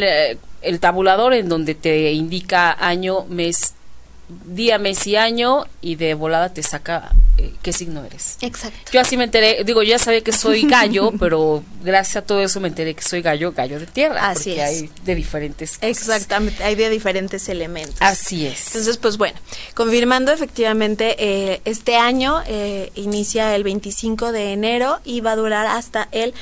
el 0.64 0.80
tabulador 0.80 1.34
en 1.34 1.48
donde 1.48 1.74
te 1.74 2.12
indica 2.12 2.72
año, 2.72 3.24
mes, 3.28 3.74
día, 4.46 4.78
mes 4.78 5.06
y 5.06 5.16
año 5.16 5.64
y 5.80 5.96
de 5.96 6.14
volada 6.14 6.52
te 6.52 6.62
saca 6.62 7.12
eh, 7.36 7.52
qué 7.62 7.72
signo 7.72 8.04
eres. 8.04 8.38
Exacto. 8.42 8.92
Yo 8.92 9.00
así 9.00 9.16
me 9.16 9.24
enteré, 9.24 9.64
digo, 9.64 9.82
yo 9.82 9.90
ya 9.90 9.98
sabía 9.98 10.20
que 10.20 10.32
soy 10.32 10.62
gallo, 10.62 11.12
pero 11.18 11.64
gracias 11.82 12.16
a 12.16 12.22
todo 12.22 12.40
eso 12.40 12.60
me 12.60 12.68
enteré 12.68 12.94
que 12.94 13.02
soy 13.02 13.22
gallo, 13.22 13.52
gallo 13.52 13.80
de 13.80 13.86
tierra. 13.86 14.28
Así 14.30 14.50
porque 14.50 14.62
hay 14.62 14.90
de 15.04 15.14
diferentes 15.14 15.78
Exactamente, 15.80 16.62
hay 16.62 16.76
de 16.76 16.88
diferentes 16.90 17.48
elementos. 17.48 17.96
Así 18.00 18.46
es. 18.46 18.68
Entonces, 18.68 18.98
pues 18.98 19.18
bueno, 19.18 19.36
confirmando 19.74 20.32
efectivamente, 20.32 21.16
eh, 21.18 21.60
este 21.64 21.96
año 21.96 22.40
eh, 22.46 22.92
inicia 22.94 23.54
el 23.56 23.64
25 23.64 24.30
de 24.30 24.52
enero 24.52 25.00
y 25.04 25.20
va 25.20 25.32
a 25.32 25.36
durar 25.36 25.66
hasta 25.66 26.08
el 26.12 26.34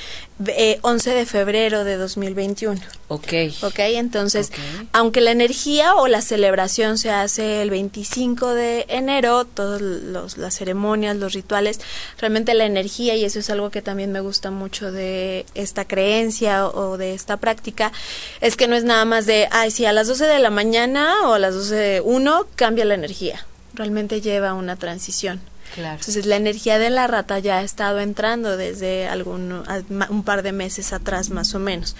11 0.82 1.10
de 1.10 1.26
febrero 1.26 1.84
de 1.84 1.96
2021. 1.96 2.80
Ok. 3.08 3.32
Ok, 3.62 3.78
entonces, 3.78 4.50
aunque 4.92 5.20
la 5.20 5.30
energía 5.30 5.94
o 5.94 6.08
la 6.08 6.22
celebración 6.22 6.98
se 6.98 7.10
hace 7.10 7.62
el 7.62 7.70
25 7.70 8.54
de 8.54 8.86
enero, 8.88 9.44
todas 9.44 9.80
las 9.82 10.54
ceremonias, 10.54 11.16
los 11.16 11.32
rituales, 11.32 11.80
realmente 12.18 12.54
la 12.54 12.64
energía, 12.64 13.14
y 13.14 13.24
eso 13.24 13.38
es 13.38 13.50
algo 13.50 13.70
que 13.70 13.82
también 13.82 14.12
me 14.12 14.20
gusta 14.20 14.50
mucho 14.50 14.90
de 14.90 15.46
esta 15.54 15.86
creencia 15.86 16.66
o, 16.66 16.96
de 16.96 17.14
esta 17.14 17.36
práctica, 17.36 17.92
es 18.40 18.56
que 18.56 18.68
no 18.68 18.76
es 18.76 18.84
nada 18.84 19.04
más 19.04 19.26
de, 19.26 19.48
ay, 19.50 19.70
si 19.70 19.84
a 19.84 19.92
las 19.92 20.08
12 20.08 20.24
de 20.26 20.38
la 20.38 20.50
mañana 20.50 21.28
o 21.28 21.34
a 21.34 21.38
las 21.38 21.54
12 21.54 21.74
de 21.74 22.00
1 22.00 22.46
cambia 22.56 22.84
la 22.84 22.94
energía. 22.94 23.46
Realmente 23.74 24.20
lleva 24.20 24.54
una 24.54 24.76
transición. 24.76 25.40
Entonces 25.76 26.26
la 26.26 26.36
energía 26.36 26.78
de 26.78 26.90
la 26.90 27.06
rata 27.06 27.38
ya 27.38 27.58
ha 27.58 27.62
estado 27.62 28.00
entrando 28.00 28.56
desde 28.56 29.08
algún 29.08 29.64
un 29.88 30.22
par 30.24 30.42
de 30.42 30.52
meses 30.52 30.92
atrás 30.92 31.30
más 31.30 31.54
o 31.54 31.58
menos. 31.58 31.96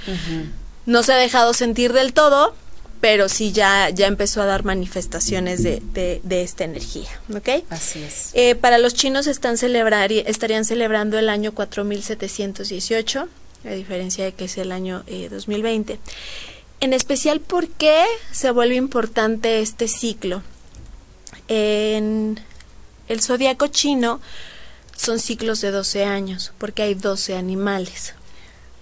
No 0.86 1.02
se 1.02 1.12
ha 1.12 1.16
dejado 1.16 1.54
sentir 1.54 1.92
del 1.92 2.12
todo, 2.12 2.54
pero 3.02 3.28
sí 3.28 3.50
ya, 3.50 3.90
ya 3.90 4.06
empezó 4.06 4.42
a 4.42 4.46
dar 4.46 4.64
manifestaciones 4.64 5.64
de, 5.64 5.82
de, 6.22 6.42
esta 6.42 6.62
energía, 6.62 7.08
¿ok? 7.34 7.64
Así 7.68 8.00
es. 8.00 8.30
Eh, 8.34 8.54
para 8.54 8.78
los 8.78 8.94
chinos 8.94 9.26
están 9.26 9.58
celebrar, 9.58 10.12
estarían 10.12 10.64
celebrando 10.64 11.18
el 11.18 11.28
año 11.28 11.52
4718, 11.52 13.28
a 13.64 13.70
diferencia 13.70 14.24
de 14.24 14.32
que 14.32 14.44
es 14.44 14.56
el 14.56 14.70
año 14.70 15.02
2020. 15.30 15.94
Eh, 15.94 15.98
en 16.78 16.92
especial, 16.92 17.40
¿por 17.40 17.68
qué 17.68 18.04
se 18.30 18.52
vuelve 18.52 18.76
importante 18.76 19.60
este 19.60 19.88
ciclo? 19.88 20.42
En 21.48 22.38
el 23.08 23.20
zodiaco 23.20 23.66
chino 23.68 24.20
son 24.96 25.18
ciclos 25.18 25.60
de 25.60 25.70
12 25.70 26.04
años, 26.04 26.52
porque 26.58 26.82
hay 26.82 26.94
12 26.94 27.36
animales. 27.36 28.14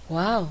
Wow. 0.09 0.49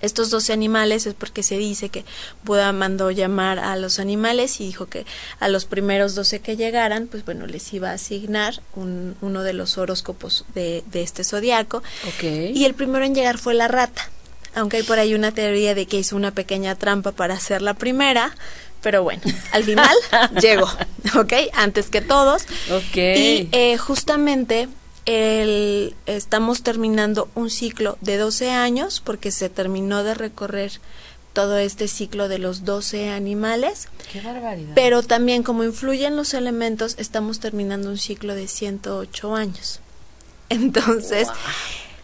Estos 0.00 0.30
12 0.30 0.52
animales 0.52 1.06
es 1.06 1.14
porque 1.14 1.42
se 1.42 1.58
dice 1.58 1.88
que 1.88 2.04
Buda 2.44 2.72
mandó 2.72 3.10
llamar 3.10 3.58
a 3.58 3.74
los 3.76 3.98
animales 3.98 4.60
y 4.60 4.66
dijo 4.66 4.86
que 4.86 5.04
a 5.40 5.48
los 5.48 5.64
primeros 5.64 6.14
12 6.14 6.40
que 6.40 6.56
llegaran, 6.56 7.08
pues 7.08 7.24
bueno, 7.24 7.46
les 7.46 7.72
iba 7.72 7.90
a 7.90 7.94
asignar 7.94 8.62
un, 8.76 9.16
uno 9.20 9.42
de 9.42 9.54
los 9.54 9.76
horóscopos 9.76 10.44
de, 10.54 10.84
de 10.92 11.02
este 11.02 11.24
zodiaco. 11.24 11.82
Okay. 12.16 12.52
Y 12.54 12.64
el 12.64 12.74
primero 12.74 13.04
en 13.04 13.14
llegar 13.14 13.38
fue 13.38 13.54
la 13.54 13.66
rata. 13.66 14.08
Aunque 14.54 14.78
hay 14.78 14.82
por 14.82 14.98
ahí 14.98 15.14
una 15.14 15.32
teoría 15.32 15.74
de 15.74 15.86
que 15.86 15.98
hizo 15.98 16.16
una 16.16 16.30
pequeña 16.30 16.74
trampa 16.76 17.12
para 17.12 17.38
ser 17.38 17.60
la 17.60 17.74
primera, 17.74 18.34
pero 18.82 19.02
bueno, 19.02 19.22
al 19.52 19.64
final 19.64 19.96
llegó, 20.40 20.68
¿ok? 21.18 21.32
Antes 21.54 21.90
que 21.90 22.00
todos. 22.00 22.42
Ok. 22.70 22.96
Y 22.96 23.48
eh, 23.52 23.76
justamente 23.78 24.68
el, 25.06 25.94
estamos 26.06 26.62
terminando 26.62 27.28
un 27.34 27.50
ciclo 27.50 27.96
de 28.00 28.18
12 28.18 28.50
años 28.50 29.00
porque 29.04 29.30
se 29.30 29.48
terminó 29.48 30.04
de 30.04 30.14
recorrer 30.14 30.72
todo 31.32 31.58
este 31.58 31.88
ciclo 31.88 32.28
de 32.28 32.38
los 32.38 32.64
12 32.64 33.10
animales. 33.10 33.88
¡Qué 34.12 34.20
barbaridad! 34.20 34.72
Pero 34.74 35.02
también 35.02 35.42
como 35.42 35.64
influyen 35.64 36.16
los 36.16 36.34
elementos, 36.34 36.96
estamos 36.98 37.40
terminando 37.40 37.90
un 37.90 37.98
ciclo 37.98 38.34
de 38.34 38.48
108 38.48 39.34
años. 39.34 39.80
Entonces, 40.48 41.28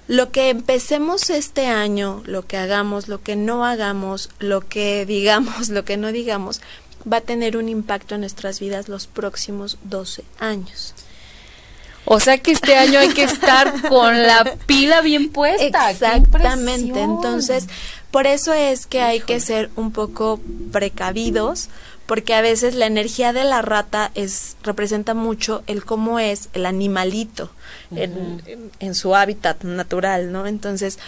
lo 0.06 0.30
que 0.30 0.50
empecemos 0.50 1.30
este 1.30 1.66
año, 1.66 2.22
lo 2.26 2.46
que 2.46 2.56
hagamos, 2.56 3.08
lo 3.08 3.22
que 3.22 3.36
no 3.36 3.64
hagamos, 3.64 4.30
lo 4.38 4.60
que 4.60 5.06
digamos, 5.06 5.68
lo 5.68 5.84
que 5.84 5.96
no 5.96 6.12
digamos, 6.12 6.60
va 7.10 7.18
a 7.18 7.22
tener 7.22 7.56
un 7.56 7.68
impacto 7.68 8.14
en 8.14 8.22
nuestras 8.22 8.60
vidas 8.60 8.88
los 8.88 9.06
próximos 9.06 9.78
12 9.84 10.24
años. 10.38 10.94
O 12.06 12.20
sea 12.20 12.36
que 12.36 12.50
este 12.50 12.76
año 12.76 12.98
hay 12.98 13.08
que 13.08 13.24
estar 13.24 13.82
con 13.88 14.22
la 14.22 14.56
pila 14.66 15.00
bien 15.00 15.30
puesta. 15.30 15.90
Exactamente. 15.90 17.00
Entonces, 17.00 17.66
por 18.10 18.26
eso 18.26 18.52
es 18.52 18.86
que 18.86 19.00
hay 19.00 19.20
que 19.20 19.40
ser 19.40 19.70
un 19.74 19.90
poco 19.90 20.38
precavidos 20.70 21.68
porque 22.06 22.34
a 22.34 22.42
veces 22.42 22.74
la 22.74 22.86
energía 22.86 23.32
de 23.32 23.44
la 23.44 23.62
rata 23.62 24.10
es 24.14 24.56
representa 24.62 25.14
mucho 25.14 25.62
el 25.66 25.84
cómo 25.84 26.18
es 26.18 26.48
el 26.52 26.66
animalito 26.66 27.50
en, 27.94 28.70
en, 28.78 28.94
su 28.94 29.14
hábitat 29.14 29.64
natural, 29.64 30.32
¿no? 30.32 30.46
Entonces, 30.46 30.98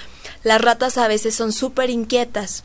las 0.43 0.61
ratas 0.61 0.97
a 0.97 1.09
veces 1.09 1.35
son 1.35 1.53
súper 1.53 1.91
inquietas, 1.91 2.65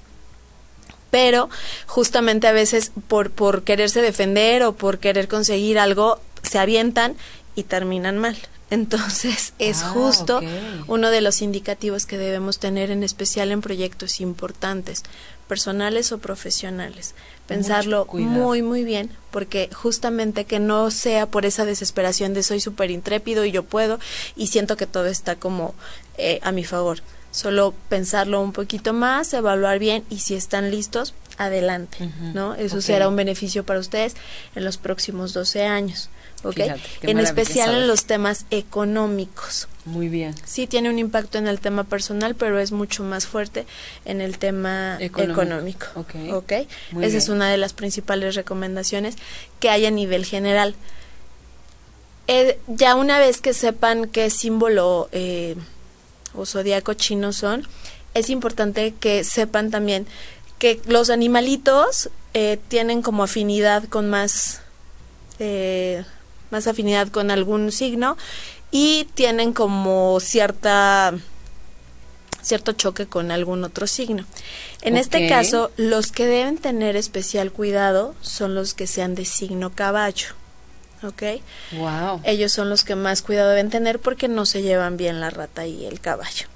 pero 1.10 1.50
justamente 1.88 2.48
a 2.48 2.54
veces 2.54 2.92
por, 3.08 3.32
por 3.32 3.64
quererse 3.64 4.02
defender 4.02 4.64
o 4.64 4.74
por 4.74 5.00
querer 5.00 5.28
conseguir 5.28 5.78
algo, 5.78 6.20
se 6.42 6.58
avientan 6.58 7.16
y 7.56 7.64
terminan 7.64 8.18
mal. 8.18 8.38
Entonces 8.72 9.54
es 9.60 9.84
ah, 9.84 9.90
justo 9.90 10.40
uno 10.88 11.10
de 11.10 11.20
los 11.20 11.42
indicativos 11.42 12.06
que 12.06 12.18
debemos 12.18 12.58
tener 12.58 12.90
en 12.90 13.04
especial 13.04 13.52
en 13.52 13.60
proyectos 13.60 14.22
importantes, 14.22 15.04
personales 15.52 16.14
o 16.14 16.20
profesionales. 16.20 17.14
Pensarlo 17.46 18.08
muy, 18.10 18.62
muy 18.62 18.86
bien, 18.86 19.12
porque 19.32 19.70
justamente 19.74 20.46
que 20.46 20.62
no 20.62 20.90
sea 20.92 21.26
por 21.26 21.46
esa 21.46 21.66
desesperación 21.66 22.34
de 22.34 22.42
soy 22.42 22.62
súper 22.62 22.90
intrépido 22.90 23.44
y 23.44 23.52
yo 23.52 23.64
puedo 23.64 24.00
y 24.38 24.48
siento 24.48 24.78
que 24.78 24.88
todo 24.88 25.08
está 25.08 25.36
como 25.36 25.76
eh, 26.18 26.40
a 26.42 26.54
mi 26.54 26.64
favor. 26.64 27.00
Solo 27.32 27.74
pensarlo 27.90 28.40
un 28.40 28.54
poquito 28.54 28.94
más, 28.94 29.34
evaluar 29.34 29.78
bien 29.78 30.06
y 30.10 30.20
si 30.20 30.36
están 30.36 30.72
listos, 30.72 31.14
adelante, 31.38 31.98
¿no? 32.34 32.56
Eso 32.56 32.80
será 32.80 33.10
un 33.10 33.18
beneficio 33.18 33.66
para 33.66 33.82
ustedes 33.82 34.16
en 34.56 34.64
los 34.64 34.78
próximos 34.78 35.34
12 35.34 35.66
años. 35.66 36.10
¿ok? 36.44 36.60
en 37.02 37.20
especial 37.20 37.76
en 37.76 37.88
los 37.88 38.06
temas 38.06 38.46
económicos. 38.52 39.68
Muy 39.86 40.10
bien. 40.10 40.36
Sí 40.46 40.68
tiene 40.68 40.90
un 40.90 41.00
impacto 41.00 41.38
en 41.38 41.48
el 41.48 41.60
tema 41.60 41.84
personal, 41.84 42.36
pero 42.36 42.60
es 42.60 42.72
mucho 42.72 43.04
más 43.04 43.26
fuerte 43.26 43.66
en 44.06 44.22
el 44.22 44.38
tema 44.38 44.98
económico. 45.00 45.88
¿Ok? 46.34 46.52
Esa 47.02 47.18
es 47.18 47.30
una 47.30 47.50
de 47.50 47.58
las 47.58 47.74
principales 47.74 48.36
recomendaciones 48.36 49.16
que 49.60 49.70
hay 49.70 49.86
a 49.86 49.92
nivel 49.92 50.26
general. 50.26 50.76
Eh, 52.28 52.60
ya 52.68 52.96
una 52.96 53.18
vez 53.20 53.42
que 53.42 53.54
sepan 53.54 54.08
qué 54.08 54.30
símbolo 54.30 55.10
eh, 55.12 55.56
o 56.36 56.46
zodiaco 56.46 56.94
chino 56.94 57.34
son, 57.34 57.68
es 58.14 58.30
importante 58.30 58.94
que 59.00 59.24
sepan 59.24 59.72
también 59.72 60.06
que 60.60 60.80
los 60.86 61.10
animalitos 61.10 62.12
eh, 62.34 62.60
tienen 62.68 63.02
como 63.02 63.24
afinidad 63.24 63.86
con 63.86 64.10
más 64.10 64.62
eh, 65.40 66.04
más 66.52 66.68
afinidad 66.68 67.08
con 67.08 67.32
algún 67.32 67.72
signo 67.72 68.18
y 68.72 69.08
tienen 69.14 69.54
como 69.54 70.20
cierta 70.20 71.14
cierto 72.42 72.72
choque 72.72 73.06
con 73.06 73.32
algún 73.32 73.64
otro 73.64 73.86
signo. 73.86 74.26
En 74.82 74.98
este 74.98 75.30
caso, 75.30 75.72
los 75.78 76.12
que 76.12 76.26
deben 76.26 76.58
tener 76.58 76.96
especial 76.96 77.52
cuidado 77.52 78.16
son 78.22 78.56
los 78.56 78.74
que 78.74 78.88
sean 78.88 79.14
de 79.14 79.26
signo 79.26 79.72
caballo. 79.72 80.30
¿Ok? 81.04 81.24
Wow. 81.74 82.22
Ellos 82.24 82.52
son 82.52 82.70
los 82.70 82.84
que 82.84 82.96
más 82.96 83.22
cuidado 83.22 83.50
deben 83.50 83.70
tener 83.70 84.00
porque 84.00 84.28
no 84.28 84.46
se 84.46 84.62
llevan 84.62 84.98
bien 84.98 85.20
la 85.20 85.30
rata 85.30 85.66
y 85.66 85.86
el 85.86 86.00
caballo. 86.00 86.48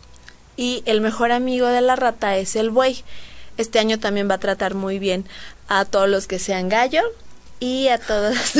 Y 0.58 0.84
el 0.86 1.02
mejor 1.02 1.32
amigo 1.32 1.68
de 1.68 1.82
la 1.82 1.96
rata 1.96 2.38
es 2.38 2.56
el 2.56 2.70
buey. 2.70 3.04
Este 3.58 3.80
año 3.80 4.00
también 4.00 4.30
va 4.30 4.36
a 4.36 4.40
tratar 4.40 4.74
muy 4.74 5.00
bien 5.00 5.26
a 5.68 5.86
todos 5.86 6.10
los 6.10 6.28
que 6.28 6.40
sean 6.40 6.70
gallo 6.70 7.02
y 7.60 7.88
a 7.88 7.98
todos 7.98 8.36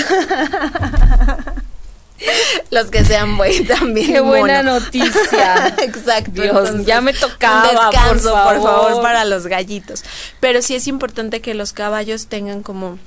los 2.72 2.90
que 2.92 3.04
sean 3.06 3.38
buey 3.38 3.64
también. 3.68 4.14
Qué 4.14 4.20
buena 4.20 4.64
noticia. 4.64 5.68
Exacto. 5.84 6.42
Dios, 6.42 6.86
ya 6.86 7.02
me 7.02 7.14
tocaba. 7.14 7.70
descanso, 7.70 8.32
por 8.32 8.62
favor. 8.62 9.02
para 9.02 9.26
los 9.26 9.48
gallitos. 9.48 10.04
Pero 10.40 10.62
sí 10.62 10.76
es 10.76 10.88
importante 10.88 11.42
que 11.42 11.54
los 11.54 11.74
caballos 11.74 12.28
tengan 12.28 12.64
como 12.64 12.98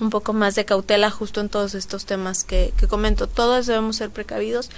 un 0.00 0.10
poco 0.10 0.32
más 0.32 0.54
de 0.54 0.64
cautela 0.64 1.10
justo 1.10 1.40
en 1.40 1.48
todos 1.48 1.74
estos 1.74 2.06
temas 2.06 2.44
que, 2.44 2.72
que 2.76 2.88
comento. 2.88 3.26
Todos 3.26 3.66
debemos 3.66 3.96
ser 3.96 4.10
precavidos, 4.10 4.70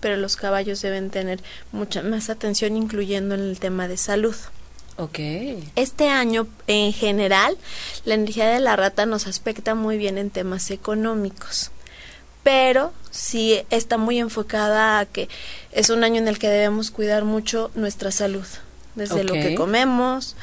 pero 0.00 0.16
los 0.16 0.36
caballos 0.36 0.80
deben 0.80 1.10
tener 1.10 1.40
mucha 1.72 2.02
más 2.02 2.30
atención, 2.30 2.76
incluyendo 2.76 3.34
en 3.34 3.42
el 3.42 3.58
tema 3.58 3.88
de 3.88 3.96
salud. 3.96 4.36
Este 5.76 6.08
año, 6.08 6.46
en 6.66 6.92
general, 6.92 7.56
la 8.04 8.14
energía 8.14 8.48
de 8.48 8.60
la 8.60 8.76
rata 8.76 9.06
nos 9.06 9.26
aspecta 9.26 9.74
muy 9.74 9.96
bien 9.96 10.18
en 10.18 10.28
temas 10.28 10.70
económicos, 10.70 11.70
pero 12.42 12.92
sí 13.10 13.60
está 13.70 13.98
muy 13.98 14.18
enfocada 14.18 14.98
a 14.98 15.06
que 15.06 15.28
es 15.72 15.90
un 15.90 16.04
año 16.04 16.18
en 16.18 16.28
el 16.28 16.38
que 16.38 16.48
debemos 16.48 16.90
cuidar 16.90 17.24
mucho 17.24 17.70
nuestra 17.74 18.10
salud, 18.10 18.46
desde 18.94 19.24
lo 19.24 19.32
que 19.32 19.54
comemos, 19.54 20.36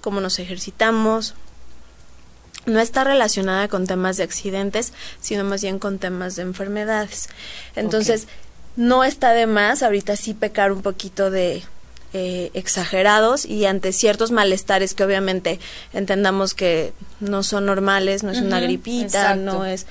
cómo 0.00 0.20
nos 0.20 0.38
ejercitamos. 0.38 1.34
No 2.66 2.80
está 2.80 3.04
relacionada 3.04 3.68
con 3.68 3.86
temas 3.86 4.16
de 4.16 4.22
accidentes, 4.22 4.94
sino 5.20 5.44
más 5.44 5.62
bien 5.62 5.78
con 5.78 5.98
temas 5.98 6.34
de 6.36 6.42
enfermedades. 6.42 7.28
Entonces, 7.76 8.26
no 8.76 9.04
está 9.04 9.32
de 9.32 9.46
más 9.46 9.82
ahorita 9.82 10.16
sí 10.16 10.32
pecar 10.32 10.72
un 10.72 10.80
poquito 10.80 11.30
de 11.30 11.62
eh, 12.14 12.50
exagerados 12.54 13.44
y 13.44 13.66
ante 13.66 13.92
ciertos 13.92 14.30
malestares 14.30 14.94
que 14.94 15.04
obviamente 15.04 15.58
entendamos 15.92 16.54
que 16.54 16.92
no 17.20 17.42
son 17.42 17.66
normales, 17.66 18.22
no 18.22 18.30
es 18.30 18.40
una 18.40 18.60
gripita, 18.60 19.36
no 19.36 19.64
es 19.64 19.86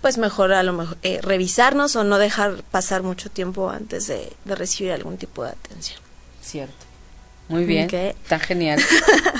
pues 0.00 0.18
mejor 0.18 0.52
a 0.52 0.62
lo 0.62 0.72
mejor 0.72 0.96
eh, 1.02 1.20
revisarnos 1.22 1.96
o 1.96 2.04
no 2.04 2.18
dejar 2.18 2.62
pasar 2.70 3.02
mucho 3.02 3.30
tiempo 3.30 3.70
antes 3.70 4.06
de, 4.06 4.32
recibir 4.46 4.92
algún 4.92 5.16
tipo 5.16 5.44
de 5.44 5.50
atención. 5.50 6.00
Cierto. 6.42 6.86
Muy 7.48 7.64
bien. 7.64 7.88
Está 7.92 8.38
genial. 8.38 8.80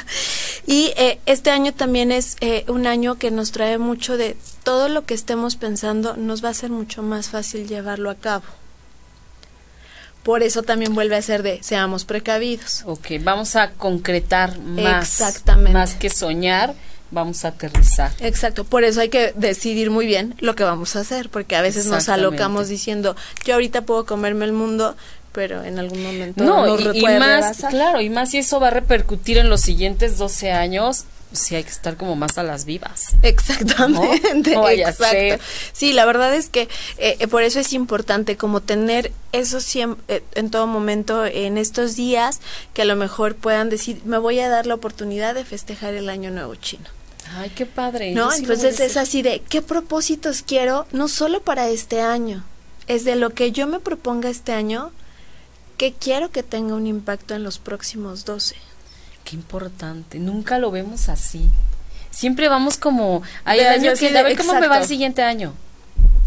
y 0.67 0.93
eh, 0.97 1.21
este 1.27 1.51
año 1.51 1.75
también 1.75 2.11
es 2.11 2.37
un 2.69 2.87
año 2.87 3.17
que 3.17 3.31
nos 3.31 3.53
trae 3.53 3.77
mucho 3.77 4.17
de 4.17 4.37
todo 4.65 4.89
lo 4.89 5.05
que 5.05 5.15
estemos 5.15 5.57
pensando, 5.57 6.17
nos 6.17 6.45
va 6.45 6.51
a 6.51 6.55
ser 6.55 6.71
mucho 6.71 7.03
más 7.03 7.29
fácil 7.29 7.69
llevarlo 7.69 8.11
a 8.11 8.15
cabo. 8.15 8.45
Por 10.23 10.43
eso 10.43 10.63
también 10.63 10.95
vuelve 10.95 11.17
a 11.17 11.23
ser 11.23 11.43
de 11.43 11.63
seamos 11.63 12.05
precavidos. 12.05 12.83
Ok, 12.85 13.13
vamos 13.23 13.57
a 13.57 13.71
concretar 13.71 14.59
más. 14.59 15.09
Exactamente. 15.09 15.73
Más 15.73 15.95
que 15.95 16.11
soñar, 16.11 16.75
vamos 17.11 17.45
a 17.45 17.49
aterrizar. 17.49 18.13
Exacto, 18.21 18.65
por 18.65 18.85
eso 18.85 19.01
hay 19.01 19.09
que 19.09 19.33
decidir 19.37 19.91
muy 19.91 20.07
bien 20.07 20.35
lo 20.39 20.55
que 20.55 20.65
vamos 20.65 20.97
a 20.97 21.01
hacer, 21.01 21.31
porque 21.31 21.57
a 21.57 21.63
veces 21.63 21.87
nos 21.87 22.09
alocamos 22.09 22.69
diciendo, 22.69 23.17
yo 23.45 23.55
ahorita 23.55 23.83
puedo 23.83 24.07
comerme 24.07 24.45
el 24.45 24.53
mundo, 24.53 24.97
pero 25.33 25.63
en 25.63 25.79
algún 25.79 26.03
momento 26.03 26.45
no, 26.45 26.79
y, 26.93 27.03
más, 27.03 27.59
claro, 27.69 28.01
y 28.01 28.11
más 28.11 28.31
si 28.31 28.39
eso 28.39 28.61
va 28.61 28.69
a 28.69 28.71
repercutir 28.71 29.39
en 29.39 29.49
los 29.49 29.61
siguientes 29.61 30.19
12 30.19 30.53
años, 30.53 31.05
sí 31.33 31.55
hay 31.55 31.65
que 31.65 31.71
estar 31.71 31.97
como 31.97 32.17
más 32.17 32.39
a 32.39 32.43
las 32.43 32.65
vivas. 32.65 33.15
Exactamente. 33.23 34.55
exacto. 34.79 35.45
Sí, 35.73 35.93
la 35.93 36.07
verdad 36.07 36.35
es 36.35 36.49
que 36.49 36.63
eh, 36.99 37.17
eh, 37.19 37.29
por 37.29 37.43
eso 37.43 37.61
es 37.61 37.73
importante 37.73 38.37
como 38.37 38.61
tener 38.61 39.13
eso 39.33 39.61
siempre, 39.61 40.17
eh, 40.17 40.23
en 40.35 40.51
todo 40.51 40.67
momento 40.67 41.25
en 41.27 41.59
estos 41.59 41.97
días 41.97 42.41
que 42.75 42.83
a 42.83 42.87
lo 42.87 42.97
mejor 42.97 43.37
puedan 43.37 43.69
decir, 43.69 44.01
me 44.05 44.19
voy 44.19 44.41
a 44.41 44.49
dar 44.49 44.67
la 44.67 44.75
oportunidad 44.75 45.35
de 45.35 45.45
festejar 45.45 45.95
el 45.95 46.09
año 46.09 46.31
nuevo 46.31 46.55
chino. 46.55 46.98
Ay, 47.37 47.51
qué 47.51 47.67
padre. 47.67 48.13
No, 48.13 48.33
entonces 48.33 48.81
es 48.81 48.97
así 48.97 49.23
de, 49.23 49.41
¿qué 49.49 49.63
propósitos 49.63 50.43
quiero? 50.43 50.87
No 50.93 51.09
solo 51.09 51.41
para 51.43 51.69
este 51.69 52.01
año, 52.01 52.45
es 52.87 53.05
de 53.05 53.17
lo 53.17 53.31
que 53.31 53.53
yo 53.53 53.67
me 53.67 53.81
proponga 53.81 54.29
este 54.31 54.53
año, 54.53 54.93
que 55.77 55.93
quiero 55.93 56.31
que 56.31 56.43
tenga 56.43 56.75
un 56.75 56.87
impacto 56.87 57.35
en 57.35 57.45
los 57.45 57.59
próximos 57.59 58.25
12. 58.25 58.57
Qué 59.25 59.37
importante. 59.37 60.19
Nunca 60.19 60.59
lo 60.59 60.71
vemos 60.71 61.09
así. 61.09 61.49
Siempre 62.11 62.49
vamos 62.49 62.79
como, 62.79 63.23
ay, 63.45 63.61
año 63.61 63.93
que, 63.95 64.19
a 64.19 64.23
ver 64.23 64.37
cómo 64.37 64.55
me 64.59 64.69
va 64.69 64.79
el 64.79 64.87
siguiente 64.87 65.23
año. 65.23 65.55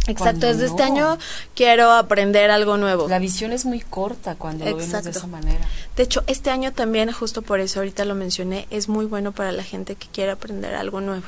Exacto, 0.08 0.48
desde 0.48 0.66
este 0.66 0.84
año 0.84 1.18
quiero 1.56 1.92
aprender 1.92 2.50
algo 2.50 2.78
nuevo. 2.78 3.08
La 3.08 3.20
visión 3.20 3.52
es 3.52 3.66
muy 3.66 3.82
corta 3.82 4.36
cuando 4.36 4.66
lo 4.66 4.76
vemos 4.76 5.04
de 5.04 5.12
esa 5.12 5.28
manera. 5.28 5.66
De 5.96 6.04
hecho, 6.04 6.24
este 6.28 6.50
año 6.50 6.74
también, 6.74 7.12
justo 7.12 7.42
por 7.42 7.60
eso 7.60 7.80
ahorita 7.80 8.06
lo 8.06 8.16
mencioné, 8.16 8.68
es 8.72 8.90
muy 8.90 9.06
bueno 9.06 9.32
para 9.32 9.52
la 9.52 9.64
gente 9.64 9.96
que 9.96 10.08
quiere 10.08 10.32
aprender 10.32 10.74
algo 10.74 11.02
nuevo. 11.02 11.26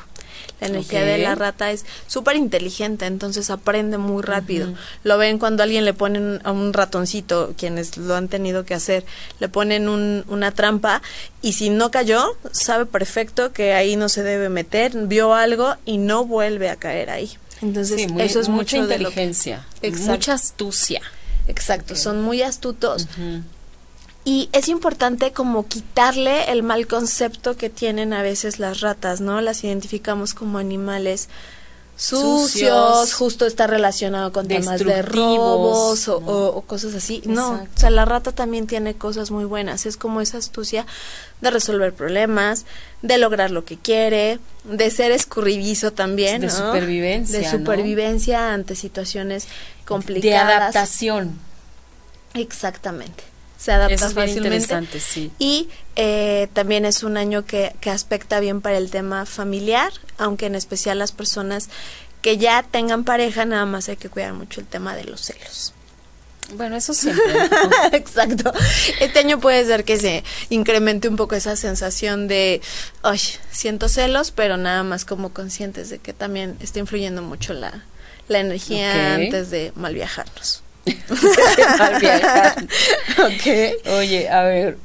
La 0.60 0.68
energía 0.68 1.04
de 1.04 1.20
la 1.20 1.36
rata 1.36 1.72
es 1.72 1.86
súper 2.08 2.36
inteligente, 2.36 3.06
entonces 3.06 3.50
aprende 3.50 3.98
muy 3.98 4.24
rápido. 4.24 4.74
Lo 5.04 5.18
ven 5.18 5.38
cuando 5.38 5.62
alguien 5.62 5.86
le 5.86 5.94
ponen 5.94 6.42
a 6.44 6.52
un 6.52 6.74
ratoncito, 6.74 7.54
quienes 7.56 7.98
lo 7.98 8.16
han 8.16 8.28
tenido 8.28 8.66
que 8.66 8.74
hacer, 8.74 9.06
le 9.40 9.50
ponen 9.50 9.88
una 9.88 10.52
trampa 10.52 11.02
y 11.42 11.54
si 11.54 11.70
no 11.70 11.92
cayó, 11.92 12.36
sabe 12.52 12.86
perfecto 12.86 13.52
que 13.54 13.74
ahí 13.74 13.96
no 13.96 14.10
se 14.10 14.24
debe 14.24 14.50
meter, 14.50 14.94
vio 15.08 15.34
algo 15.34 15.76
y 15.86 15.98
no 15.98 16.26
vuelve 16.26 16.70
a 16.70 16.78
caer 16.78 17.12
ahí. 17.12 17.38
Entonces, 17.64 18.08
eso 18.20 18.40
es 18.40 18.50
mucha 18.50 18.78
inteligencia, 18.78 19.66
mucha 20.06 20.34
astucia. 20.34 21.02
Exacto, 21.48 21.96
son 21.96 22.22
muy 22.22 22.42
astutos. 22.42 23.08
Y 24.26 24.50
es 24.54 24.70
importante 24.70 25.34
como 25.34 25.68
quitarle 25.68 26.50
el 26.52 26.64
mal 26.64 26.88
concepto 26.88 27.58
que 27.58 27.70
tienen 27.70 28.14
a 28.14 28.22
veces 28.22 28.58
las 28.58 28.80
ratas, 28.80 29.20
¿no? 29.20 29.42
Las 29.42 29.64
identificamos 29.66 30.34
como 30.34 30.60
animales 30.60 31.28
sucios, 31.96 33.14
justo 33.14 33.46
está 33.46 33.68
relacionado 33.68 34.32
con 34.32 34.48
temas 34.48 34.80
de 34.84 35.02
robos 35.02 36.08
o, 36.08 36.64
cosas 36.68 36.94
así. 36.96 37.22
No, 37.26 37.54
o 37.54 37.80
sea, 37.80 37.90
la 37.90 38.06
rata 38.06 38.32
también 38.32 38.68
tiene 38.68 38.96
cosas 38.96 39.32
muy 39.32 39.46
buenas. 39.46 39.86
Es 39.86 39.98
como 39.98 40.22
esa 40.22 40.38
astucia 40.38 40.86
de 41.42 41.52
resolver 41.52 41.94
problemas, 41.94 42.66
de 43.02 43.18
lograr 43.18 43.52
lo 43.52 43.66
que 43.66 43.78
quiere, 43.78 44.40
de 44.64 44.90
ser 44.92 45.12
escurridizo 45.12 45.92
también. 45.92 46.42
De 46.42 46.50
supervivencia. 46.50 47.40
De 47.40 47.50
supervivencia 47.50 48.54
ante 48.54 48.76
situaciones 48.76 49.48
complicadas. 49.86 50.48
De 50.48 50.54
adaptación. 50.54 51.40
Exactamente 52.34 53.33
se 53.64 53.72
adapta 53.72 53.96
Eso 53.96 54.08
es 54.08 54.14
fácilmente. 54.14 54.48
interesante, 54.50 55.00
sí. 55.00 55.32
Y 55.40 55.70
eh, 55.96 56.50
también 56.52 56.84
es 56.84 57.02
un 57.04 57.16
año 57.16 57.46
que, 57.46 57.74
que 57.80 57.90
aspecta 57.90 58.42
bien 58.42 58.60
para 58.60 58.78
el 58.78 58.92
tema 58.92 59.26
familiar, 59.26 59.94
aunque 60.18 60.48
en 60.48 60.56
especial 60.56 61.00
las 61.00 61.14
personas 61.14 61.70
que 62.22 62.38
ya 62.38 62.64
tengan 62.64 63.06
pareja, 63.06 63.46
nada 63.46 63.66
más 63.66 63.88
hay 63.88 63.96
que 63.96 64.10
cuidar 64.10 64.34
mucho 64.34 64.60
el 64.60 64.68
tema 64.68 64.98
de 64.98 65.06
los 65.06 65.22
celos. 65.22 65.74
Bueno, 66.56 66.76
eso 66.76 66.94
siempre. 67.04 67.34
Exacto. 67.94 68.52
Este 69.00 69.20
año 69.20 69.40
puede 69.40 69.66
ser 69.66 69.86
que 69.86 69.98
se 69.98 70.26
incremente 70.50 71.08
un 71.08 71.16
poco 71.16 71.36
esa 71.36 71.56
sensación 71.56 72.28
de, 72.28 72.60
ay, 73.02 73.22
siento 73.50 73.88
celos, 73.88 74.32
pero 74.32 74.58
nada 74.58 74.84
más 74.84 75.06
como 75.06 75.30
conscientes 75.30 75.90
de 75.90 76.00
que 76.00 76.12
también 76.12 76.58
está 76.60 76.80
influyendo 76.80 77.22
mucho 77.22 77.54
la, 77.54 77.86
la 78.28 78.40
energía 78.40 79.16
antes 79.16 79.52
de 79.52 79.72
mal 79.76 79.94
viajarnos. 79.94 80.63
Oye, 83.98 84.30
a 84.30 84.44
ver. 84.44 84.78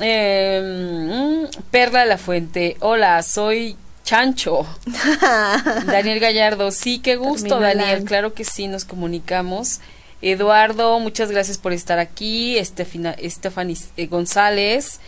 Em, 0.00 1.46
Perla 1.70 2.00
de 2.00 2.06
la 2.06 2.18
Fuente. 2.18 2.76
Hola, 2.80 3.22
soy 3.22 3.76
Chancho. 4.04 4.66
Daniel 5.86 6.20
Gallardo. 6.20 6.70
Sí, 6.70 6.98
qué 6.98 7.16
gusto, 7.16 7.60
Daniel. 7.60 8.04
Claro 8.04 8.34
que 8.34 8.44
sí, 8.44 8.66
nos 8.66 8.84
comunicamos. 8.84 9.80
Eduardo, 10.22 10.98
muchas 11.00 11.30
gracias 11.30 11.58
por 11.58 11.72
estar 11.72 11.98
aquí. 11.98 12.56
Estefani 12.58 13.76
eh, 13.96 14.06
González. 14.06 15.00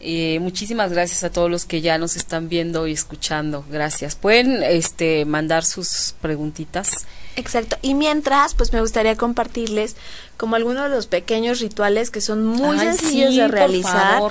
Eh, 0.00 0.38
muchísimas 0.40 0.92
gracias 0.92 1.24
a 1.24 1.30
todos 1.30 1.50
los 1.50 1.64
que 1.64 1.80
ya 1.80 1.96
nos 1.96 2.16
están 2.16 2.48
viendo 2.48 2.86
y 2.86 2.92
escuchando. 2.92 3.64
Gracias. 3.70 4.16
Pueden 4.16 4.62
este, 4.62 5.24
mandar 5.24 5.64
sus 5.64 6.14
preguntitas 6.20 7.06
Exacto. 7.36 7.76
Y 7.82 7.94
mientras, 7.94 8.54
pues 8.54 8.72
me 8.72 8.80
gustaría 8.80 9.16
compartirles 9.16 9.96
como 10.36 10.56
algunos 10.56 10.84
de 10.84 10.88
los 10.88 11.06
pequeños 11.06 11.60
rituales 11.60 12.10
que 12.10 12.20
son 12.20 12.44
muy 12.44 12.78
sencillos 12.78 13.34
de 13.34 13.48
realizar. 13.48 14.22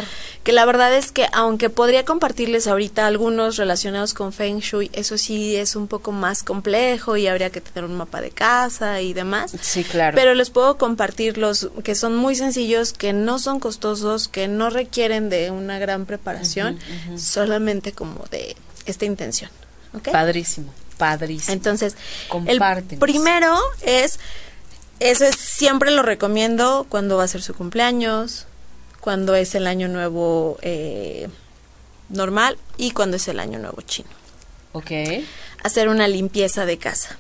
Que 0.44 0.52
la 0.52 0.66
verdad 0.66 0.94
es 0.94 1.12
que 1.12 1.28
aunque 1.32 1.70
podría 1.70 2.04
compartirles 2.04 2.68
ahorita 2.68 3.08
algunos 3.08 3.56
relacionados 3.56 4.14
con 4.14 4.34
Feng 4.34 4.60
Shui, 4.60 4.90
eso 4.94 5.18
sí 5.18 5.56
es 5.56 5.76
un 5.76 5.88
poco 5.88 6.12
más 6.12 6.44
complejo 6.44 7.16
y 7.16 7.28
habría 7.28 7.50
que 7.50 7.62
tener 7.62 7.90
un 7.90 7.96
mapa 7.96 8.20
de 8.20 8.32
casa 8.32 9.02
y 9.02 9.14
demás. 9.14 9.56
Sí, 9.62 9.84
claro. 9.84 10.16
Pero 10.16 10.34
les 10.34 10.50
puedo 10.50 10.78
compartir 10.78 11.38
los 11.38 11.70
que 11.84 11.96
son 11.96 12.16
muy 12.16 12.36
sencillos, 12.36 12.94
que 12.94 13.14
no 13.14 13.40
son 13.40 13.60
costosos, 13.60 14.28
que 14.28 14.48
no 14.48 14.70
requieren 14.70 15.30
de 15.30 15.52
una 15.52 15.80
gran 15.80 16.06
preparación, 16.06 16.78
solamente 17.18 17.94
como 17.94 18.26
de 18.30 18.58
esta 18.86 19.06
intención. 19.06 19.50
Padrísimo. 20.12 20.74
Padrísimo. 21.04 21.54
Entonces, 21.54 21.96
el 22.46 22.62
primero 23.00 23.58
es, 23.82 24.20
eso 25.00 25.26
es, 25.26 25.36
siempre 25.36 25.92
lo 25.92 26.02
recomiendo 26.02 26.86
cuando 26.88 27.18
va 27.18 27.24
a 27.24 27.28
ser 27.28 27.42
su 27.42 27.54
cumpleaños, 27.54 28.48
cuando 29.02 29.36
es 29.36 29.54
el 29.54 29.68
año 29.68 29.90
nuevo 29.90 30.58
eh, 30.62 31.28
normal 32.08 32.58
y 32.78 32.92
cuando 32.92 33.18
es 33.18 33.28
el 33.28 33.40
año 33.40 33.60
nuevo 33.60 33.82
chino. 33.82 34.10
Ok. 34.72 34.92
Hacer 35.62 35.90
una 35.90 36.08
limpieza 36.08 36.66
de 36.66 36.78
casa. 36.78 37.18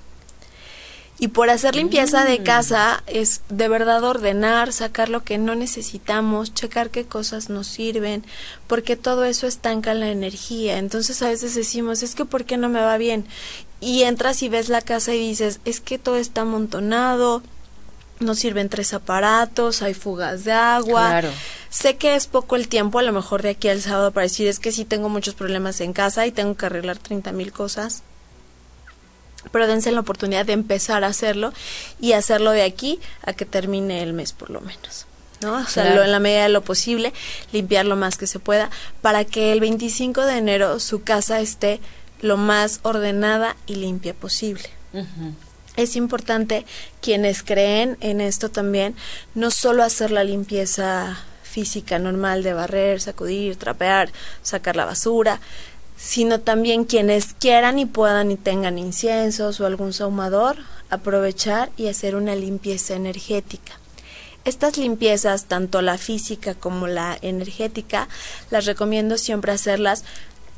Y 1.19 1.27
por 1.29 1.49
hacer 1.49 1.75
limpieza 1.75 2.25
de 2.25 2.39
mm. 2.39 2.43
casa 2.43 3.03
es 3.05 3.41
de 3.49 3.67
verdad 3.67 4.03
ordenar, 4.03 4.73
sacar 4.73 5.09
lo 5.09 5.23
que 5.23 5.37
no 5.37 5.55
necesitamos, 5.55 6.53
checar 6.53 6.89
qué 6.89 7.05
cosas 7.05 7.49
nos 7.49 7.67
sirven, 7.67 8.25
porque 8.67 8.95
todo 8.95 9.23
eso 9.23 9.45
estanca 9.45 9.93
la 9.93 10.09
energía. 10.09 10.79
Entonces 10.79 11.21
a 11.21 11.29
veces 11.29 11.53
decimos, 11.53 12.01
es 12.01 12.15
que 12.15 12.25
¿por 12.25 12.45
qué 12.45 12.57
no 12.57 12.67
me 12.67 12.81
va 12.81 12.97
bien? 12.97 13.25
Y 13.83 14.03
entras 14.03 14.41
y 14.43 14.49
ves 14.49 14.69
la 14.69 14.81
casa 14.81 15.13
y 15.13 15.19
dices, 15.19 15.59
es 15.65 15.79
que 15.79 15.97
todo 15.97 16.15
está 16.15 16.41
amontonado, 16.41 17.43
no 18.19 18.35
sirven 18.35 18.69
tres 18.69 18.93
aparatos, 18.93 19.81
hay 19.81 19.93
fugas 19.93 20.45
de 20.45 20.53
agua. 20.53 21.09
Claro. 21.09 21.29
Sé 21.69 21.97
que 21.97 22.15
es 22.15 22.27
poco 22.27 22.55
el 22.55 22.67
tiempo, 22.67 22.99
a 22.99 23.03
lo 23.03 23.11
mejor 23.11 23.41
de 23.41 23.49
aquí 23.49 23.67
al 23.67 23.81
sábado 23.81 24.11
para 24.11 24.23
decir 24.23 24.47
es 24.47 24.59
que 24.59 24.71
sí 24.71 24.85
tengo 24.85 25.09
muchos 25.09 25.33
problemas 25.33 25.81
en 25.81 25.91
casa 25.93 26.25
y 26.25 26.31
tengo 26.31 26.55
que 26.55 26.65
arreglar 26.65 26.97
30 26.97 27.31
mil 27.31 27.51
cosas 27.51 28.03
pero 29.51 29.67
dense 29.67 29.91
la 29.91 29.99
oportunidad 29.99 30.45
de 30.45 30.53
empezar 30.53 31.03
a 31.03 31.07
hacerlo 31.07 31.53
y 31.99 32.13
hacerlo 32.13 32.51
de 32.51 32.63
aquí 32.63 32.99
a 33.25 33.33
que 33.33 33.45
termine 33.45 34.01
el 34.01 34.13
mes 34.13 34.33
por 34.33 34.49
lo 34.49 34.61
menos. 34.61 35.05
¿no? 35.41 35.57
O 35.57 35.65
sea, 35.65 36.01
en 36.03 36.11
la 36.11 36.19
medida 36.19 36.43
de 36.43 36.49
lo 36.49 36.61
posible, 36.61 37.13
limpiar 37.51 37.85
lo 37.85 37.97
más 37.97 38.17
que 38.17 38.27
se 38.27 38.39
pueda 38.39 38.69
para 39.01 39.25
que 39.25 39.51
el 39.51 39.59
25 39.59 40.25
de 40.25 40.37
enero 40.37 40.79
su 40.79 41.03
casa 41.03 41.41
esté 41.41 41.81
lo 42.23 42.37
más 42.37 42.79
ordenada 42.81 43.55
y 43.67 43.75
limpia 43.75 44.13
posible. 44.13 44.63
Es 45.75 45.95
importante 45.95 46.65
quienes 47.01 47.43
creen 47.43 47.97
en 47.99 48.21
esto 48.21 48.49
también, 48.49 48.95
no 49.35 49.51
solo 49.51 49.83
hacer 49.83 50.09
la 50.09 50.23
limpieza 50.23 51.17
física 51.43 51.99
normal 51.99 52.41
de 52.41 52.53
barrer, 52.53 53.01
sacudir, 53.01 53.57
trapear, 53.57 54.11
sacar 54.41 54.75
la 54.75 54.85
basura, 54.85 55.41
sino 55.97 56.39
también 56.39 56.85
quienes 56.85 57.33
quieran 57.33 57.77
y 57.77 57.85
puedan 57.85 58.31
y 58.31 58.37
tengan 58.37 58.77
inciensos 58.77 59.59
o 59.59 59.65
algún 59.65 59.91
saumador, 59.93 60.57
aprovechar 60.89 61.71
y 61.75 61.87
hacer 61.87 62.15
una 62.15 62.35
limpieza 62.35 62.95
energética. 62.95 63.73
Estas 64.45 64.77
limpiezas, 64.77 65.45
tanto 65.45 65.81
la 65.81 65.97
física 65.97 66.53
como 66.53 66.87
la 66.87 67.17
energética, 67.21 68.09
las 68.49 68.65
recomiendo 68.65 69.17
siempre 69.17 69.51
hacerlas 69.51 70.03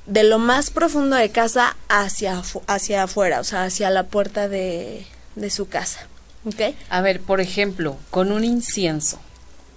de 0.06 0.24
lo 0.24 0.40
más 0.40 0.70
profundo 0.70 1.16
de 1.16 1.30
casa 1.32 1.76
hacia, 1.90 2.42
hacia 2.68 3.04
afuera, 3.04 3.40
o 3.40 3.44
sea, 3.44 3.64
hacia 3.64 3.90
la 3.90 4.04
puerta 4.04 4.48
de, 4.48 5.06
de 5.36 5.50
su 5.50 5.68
casa. 5.68 6.08
¿Okay? 6.46 6.78
A 6.90 7.02
ver, 7.02 7.22
por 7.22 7.42
ejemplo, 7.42 7.98
con 8.12 8.32
un 8.32 8.44
incienso. 8.44 9.20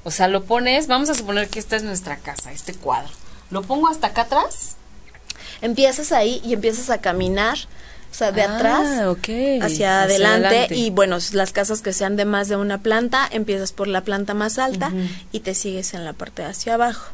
O 0.04 0.10
sea, 0.10 0.28
lo 0.28 0.44
pones, 0.44 0.86
vamos 0.86 1.08
a 1.08 1.14
suponer 1.14 1.48
que 1.48 1.58
esta 1.58 1.76
es 1.76 1.82
nuestra 1.82 2.16
casa, 2.16 2.52
este 2.52 2.74
cuadro. 2.74 3.12
¿Lo 3.50 3.62
pongo 3.62 3.88
hasta 3.88 4.08
acá 4.08 4.22
atrás? 4.22 4.76
empiezas 5.60 6.12
ahí 6.12 6.40
y 6.44 6.52
empiezas 6.52 6.90
a 6.90 6.98
caminar. 6.98 7.58
O 8.10 8.14
sea, 8.14 8.32
de 8.32 8.40
ah, 8.40 8.56
atrás 8.56 8.88
hacia, 9.60 10.02
adelante, 10.02 10.68
y 10.70 10.88
bueno, 10.88 11.18
las 11.32 11.52
casas 11.52 11.82
que 11.82 11.92
sean 11.92 12.16
de 12.16 12.24
más 12.24 12.48
de 12.48 12.56
una 12.56 12.78
planta, 12.78 13.28
empiezas 13.30 13.72
por 13.72 13.86
la 13.86 14.00
planta 14.00 14.32
más 14.32 14.58
alta 14.58 14.90
y 15.30 15.40
te 15.40 15.54
sigues 15.54 15.92
en 15.92 16.06
la 16.06 16.14
parte 16.14 16.40
de 16.40 16.48
hacia 16.48 16.74
abajo. 16.74 17.12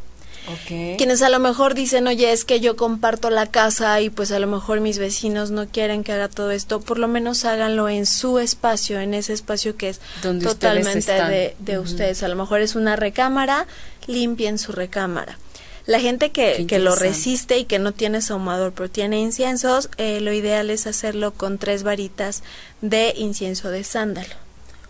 Quienes 0.67 1.23
a 1.23 1.29
lo 1.29 1.39
mejor 1.39 1.75
dicen, 1.75 2.07
oye, 2.07 2.33
es 2.33 2.45
que 2.45 2.61
yo 2.61 2.77
comparto 2.77 3.31
la 3.31 3.47
casa 3.47 4.01
y 4.01 4.11
pues 4.11 4.31
a 4.31 4.39
lo 4.39 4.47
mejor 4.47 4.81
mis 4.81 4.99
vecinos 4.99 5.51
no 5.51 5.67
quieren 5.67 6.05
que 6.05 6.13
haga 6.13 6.29
todo 6.29 6.51
esto, 6.51 6.81
por 6.81 6.99
lo 6.99 7.09
menos 7.09 7.45
háganlo 7.45 7.89
en 7.89 8.07
su 8.07 8.39
espacio, 8.39 9.01
en 9.01 9.15
ese 9.15 9.33
espacio 9.33 9.77
que 9.77 9.89
es 9.89 10.01
totalmente 10.21 11.13
de, 11.13 11.57
de 11.59 11.79
ustedes. 11.79 12.23
A 12.23 12.29
lo 12.29 12.37
mejor 12.37 12.61
es 12.61 12.75
una 12.75 12.97
recámara, 12.97 13.67
limpien 14.07 14.59
su 14.59 14.73
recámara. 14.73 15.39
La 15.87 16.01
gente 16.01 16.31
que, 16.31 16.67
que 16.67 16.79
lo 16.79 16.95
resiste 16.95 17.59
y 17.59 17.65
que 17.65 17.79
no 17.79 17.93
tiene 17.93 18.23
saumador 18.23 18.73
pero 18.73 18.89
tiene 18.89 19.21
inciensos, 19.21 19.91
eh, 19.99 20.21
lo 20.21 20.33
ideal 20.33 20.71
es 20.71 20.87
hacerlo 20.87 21.33
con 21.33 21.59
tres 21.59 21.83
varitas 21.83 22.43
de 22.81 23.13
incienso 23.17 23.71
de 23.71 23.85
sándalo. 23.85 24.44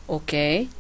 Ok, 0.07 0.33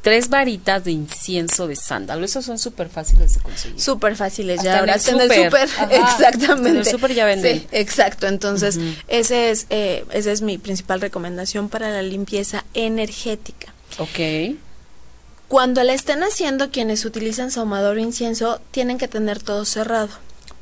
tres 0.02 0.28
varitas 0.28 0.84
de 0.84 0.92
incienso 0.92 1.66
de 1.66 1.76
sándalo, 1.76 2.26
esos 2.26 2.44
son 2.44 2.58
súper 2.58 2.90
fáciles 2.90 3.34
de 3.34 3.40
conseguir. 3.40 3.80
Súper 3.80 4.16
fáciles, 4.16 4.62
ya 4.62 4.80
ahora 4.80 4.96
en 4.96 5.20
el 5.20 5.30
súper, 5.32 5.68
exactamente. 5.90 6.68
En 6.68 6.76
el 6.76 6.86
súper 6.86 7.14
ya 7.14 7.24
venden. 7.24 7.60
Sí, 7.60 7.66
exacto, 7.72 8.26
entonces 8.26 8.78
ese 9.08 9.50
es, 9.50 9.66
eh, 9.70 10.04
esa 10.12 10.30
es 10.30 10.42
mi 10.42 10.58
principal 10.58 11.00
recomendación 11.00 11.70
para 11.70 11.88
la 11.88 12.02
limpieza 12.02 12.66
energética. 12.74 13.72
Ok. 13.98 14.56
Cuando 15.48 15.82
la 15.84 15.94
estén 15.94 16.22
haciendo, 16.22 16.70
quienes 16.70 17.06
utilizan 17.06 17.50
saumador 17.50 17.96
o 17.96 18.00
incienso 18.00 18.60
tienen 18.72 18.98
que 18.98 19.08
tener 19.08 19.42
todo 19.42 19.64
cerrado. 19.64 20.10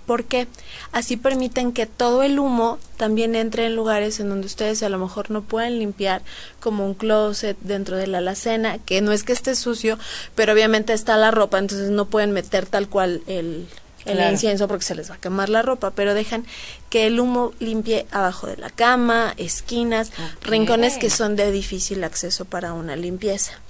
¿Por 0.06 0.24
qué? 0.24 0.48
Así 0.90 1.16
permiten 1.16 1.72
que 1.72 1.86
todo 1.86 2.22
el 2.22 2.38
humo 2.38 2.78
también 2.96 3.34
entre 3.34 3.66
en 3.66 3.76
lugares 3.76 4.20
en 4.20 4.28
donde 4.28 4.46
ustedes 4.46 4.82
a 4.82 4.88
lo 4.88 4.98
mejor 4.98 5.30
no 5.30 5.42
pueden 5.42 5.78
limpiar, 5.78 6.22
como 6.60 6.86
un 6.86 6.94
closet 6.94 7.56
dentro 7.60 7.96
de 7.96 8.06
la 8.06 8.18
alacena, 8.18 8.78
que 8.78 9.00
no 9.00 9.12
es 9.12 9.22
que 9.24 9.32
esté 9.32 9.54
sucio, 9.54 9.98
pero 10.34 10.52
obviamente 10.52 10.92
está 10.92 11.16
la 11.16 11.30
ropa, 11.30 11.58
entonces 11.58 11.90
no 11.90 12.06
pueden 12.06 12.32
meter 12.32 12.66
tal 12.66 12.88
cual 12.88 13.22
el, 13.26 13.66
incienso 14.06 14.66
porque 14.66 14.84
se 14.84 14.96
les 14.96 15.10
va 15.10 15.14
a 15.14 15.20
quemar 15.20 15.48
la 15.48 15.62
ropa, 15.62 15.92
pero 15.92 16.14
dejan 16.14 16.44
que 16.90 17.06
el 17.06 17.20
humo 17.20 17.52
limpie 17.60 18.06
abajo 18.10 18.48
de 18.48 18.56
la 18.56 18.70
cama, 18.70 19.34
esquinas, 19.36 20.10
rincones 20.42 20.98
que 20.98 21.10
son 21.10 21.36
de 21.36 21.52
difícil 21.52 22.02
acceso 22.02 22.44
para 22.44 22.72
una 22.72 22.96
limpieza. 22.96 23.60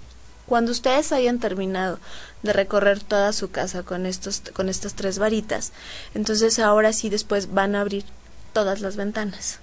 Cuando 0.52 0.70
ustedes 0.70 1.12
hayan 1.12 1.38
terminado 1.38 1.98
de 2.42 2.52
recorrer 2.52 3.02
toda 3.02 3.32
su 3.32 3.50
casa 3.50 3.84
con 3.84 4.04
estos 4.04 4.42
con 4.52 4.68
estas 4.68 4.92
tres 4.92 5.18
varitas, 5.18 5.72
entonces 6.14 6.58
ahora 6.58 6.92
sí 6.92 7.08
después 7.08 7.54
van 7.54 7.74
a 7.74 7.80
abrir 7.80 8.04
todas 8.52 8.82
las 8.82 8.96
ventanas. 8.96 9.60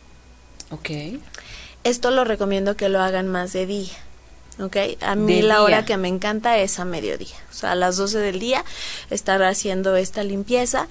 Ok. 0.71 0.89
Esto 1.83 2.09
lo 2.09 2.23
recomiendo 2.23 2.75
que 2.75 2.89
lo 2.89 3.01
hagan 3.01 3.27
más 3.27 3.53
de 3.53 3.67
día. 3.67 3.93
¿ok? 4.59 4.77
A 5.01 5.13
mí 5.13 5.35
De 5.35 5.43
la 5.43 5.57
día. 5.57 5.63
hora 5.63 5.85
que 5.85 5.95
me 5.97 6.07
encanta 6.07 6.57
es 6.57 6.79
a 6.79 6.85
mediodía, 6.85 7.37
o 7.51 7.53
sea, 7.53 7.73
a 7.73 7.75
las 7.75 7.95
12 7.97 8.17
del 8.17 8.39
día 8.39 8.65
estar 9.11 9.43
haciendo 9.43 9.95
esta 9.95 10.23
limpieza 10.23 10.87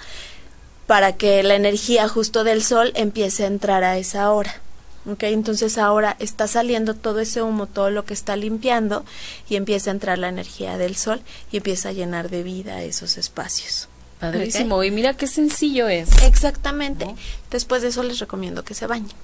para 0.86 1.16
que 1.16 1.42
la 1.42 1.56
energía 1.56 2.06
justo 2.06 2.44
del 2.44 2.62
sol 2.62 2.92
empiece 2.94 3.42
a 3.42 3.48
entrar 3.48 3.82
a 3.82 3.98
esa 3.98 4.30
hora. 4.30 4.60
¿Ok? 5.08 5.24
Entonces 5.24 5.78
ahora 5.78 6.16
está 6.18 6.46
saliendo 6.46 6.94
todo 6.94 7.20
ese 7.20 7.42
humo, 7.42 7.66
todo 7.66 7.90
lo 7.90 8.04
que 8.04 8.14
está 8.14 8.36
limpiando 8.36 9.04
y 9.48 9.56
empieza 9.56 9.90
a 9.90 9.94
entrar 9.94 10.18
la 10.18 10.28
energía 10.28 10.76
del 10.78 10.96
sol 10.96 11.20
y 11.50 11.56
empieza 11.58 11.90
a 11.90 11.92
llenar 11.92 12.30
de 12.30 12.42
vida 12.42 12.82
esos 12.82 13.18
espacios. 13.18 13.88
Padrísimo. 14.20 14.82
Y 14.82 14.90
mira 14.90 15.14
qué 15.14 15.26
sencillo 15.26 15.88
es. 15.88 16.08
Exactamente. 16.22 17.06
¿No? 17.06 17.16
Después 17.50 17.82
de 17.82 17.88
eso 17.88 18.02
les 18.02 18.18
recomiendo 18.18 18.64
que 18.64 18.74
se 18.74 18.86
bañen. 18.86 19.14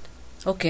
Ok. 0.44 0.64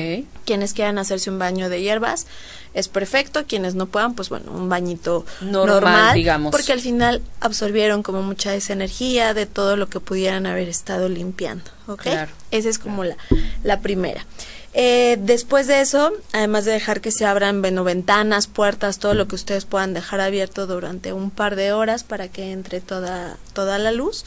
Quienes 0.44 0.72
quieran 0.72 0.98
hacerse 0.98 1.30
un 1.30 1.38
baño 1.38 1.68
de 1.68 1.82
hierbas 1.82 2.26
es 2.74 2.88
perfecto, 2.88 3.44
quienes 3.46 3.74
no 3.74 3.86
puedan, 3.86 4.14
pues 4.14 4.28
bueno, 4.28 4.52
un 4.52 4.68
bañito 4.68 5.26
Normal, 5.40 5.66
normal, 5.80 6.14
digamos. 6.14 6.52
porque 6.52 6.72
al 6.72 6.80
final 6.80 7.22
absorbieron 7.40 8.02
como 8.02 8.22
mucha 8.22 8.52
de 8.52 8.58
esa 8.58 8.72
energía 8.72 9.34
de 9.34 9.46
todo 9.46 9.76
lo 9.76 9.88
que 9.88 10.00
pudieran 10.00 10.46
haber 10.46 10.68
estado 10.68 11.08
limpiando, 11.08 11.64
¿ok? 11.88 12.02
Claro, 12.02 12.32
Esa 12.50 12.68
es 12.68 12.78
como 12.78 13.04
la, 13.04 13.16
la 13.62 13.80
primera. 13.80 14.24
Eh, 14.76 15.18
después 15.20 15.68
de 15.68 15.80
eso, 15.80 16.12
además 16.32 16.64
de 16.64 16.72
dejar 16.72 17.00
que 17.00 17.12
se 17.12 17.24
abran 17.24 17.60
bueno, 17.62 17.84
ventanas, 17.84 18.48
puertas, 18.48 18.98
todo 18.98 19.14
lo 19.14 19.28
que 19.28 19.36
ustedes 19.36 19.64
puedan 19.66 19.94
dejar 19.94 20.20
abierto 20.20 20.66
durante 20.66 21.12
un 21.12 21.30
par 21.30 21.54
de 21.54 21.72
horas 21.72 22.02
para 22.02 22.26
que 22.26 22.50
entre 22.50 22.80
toda, 22.80 23.38
toda 23.52 23.78
la 23.78 23.92
luz. 23.92 24.24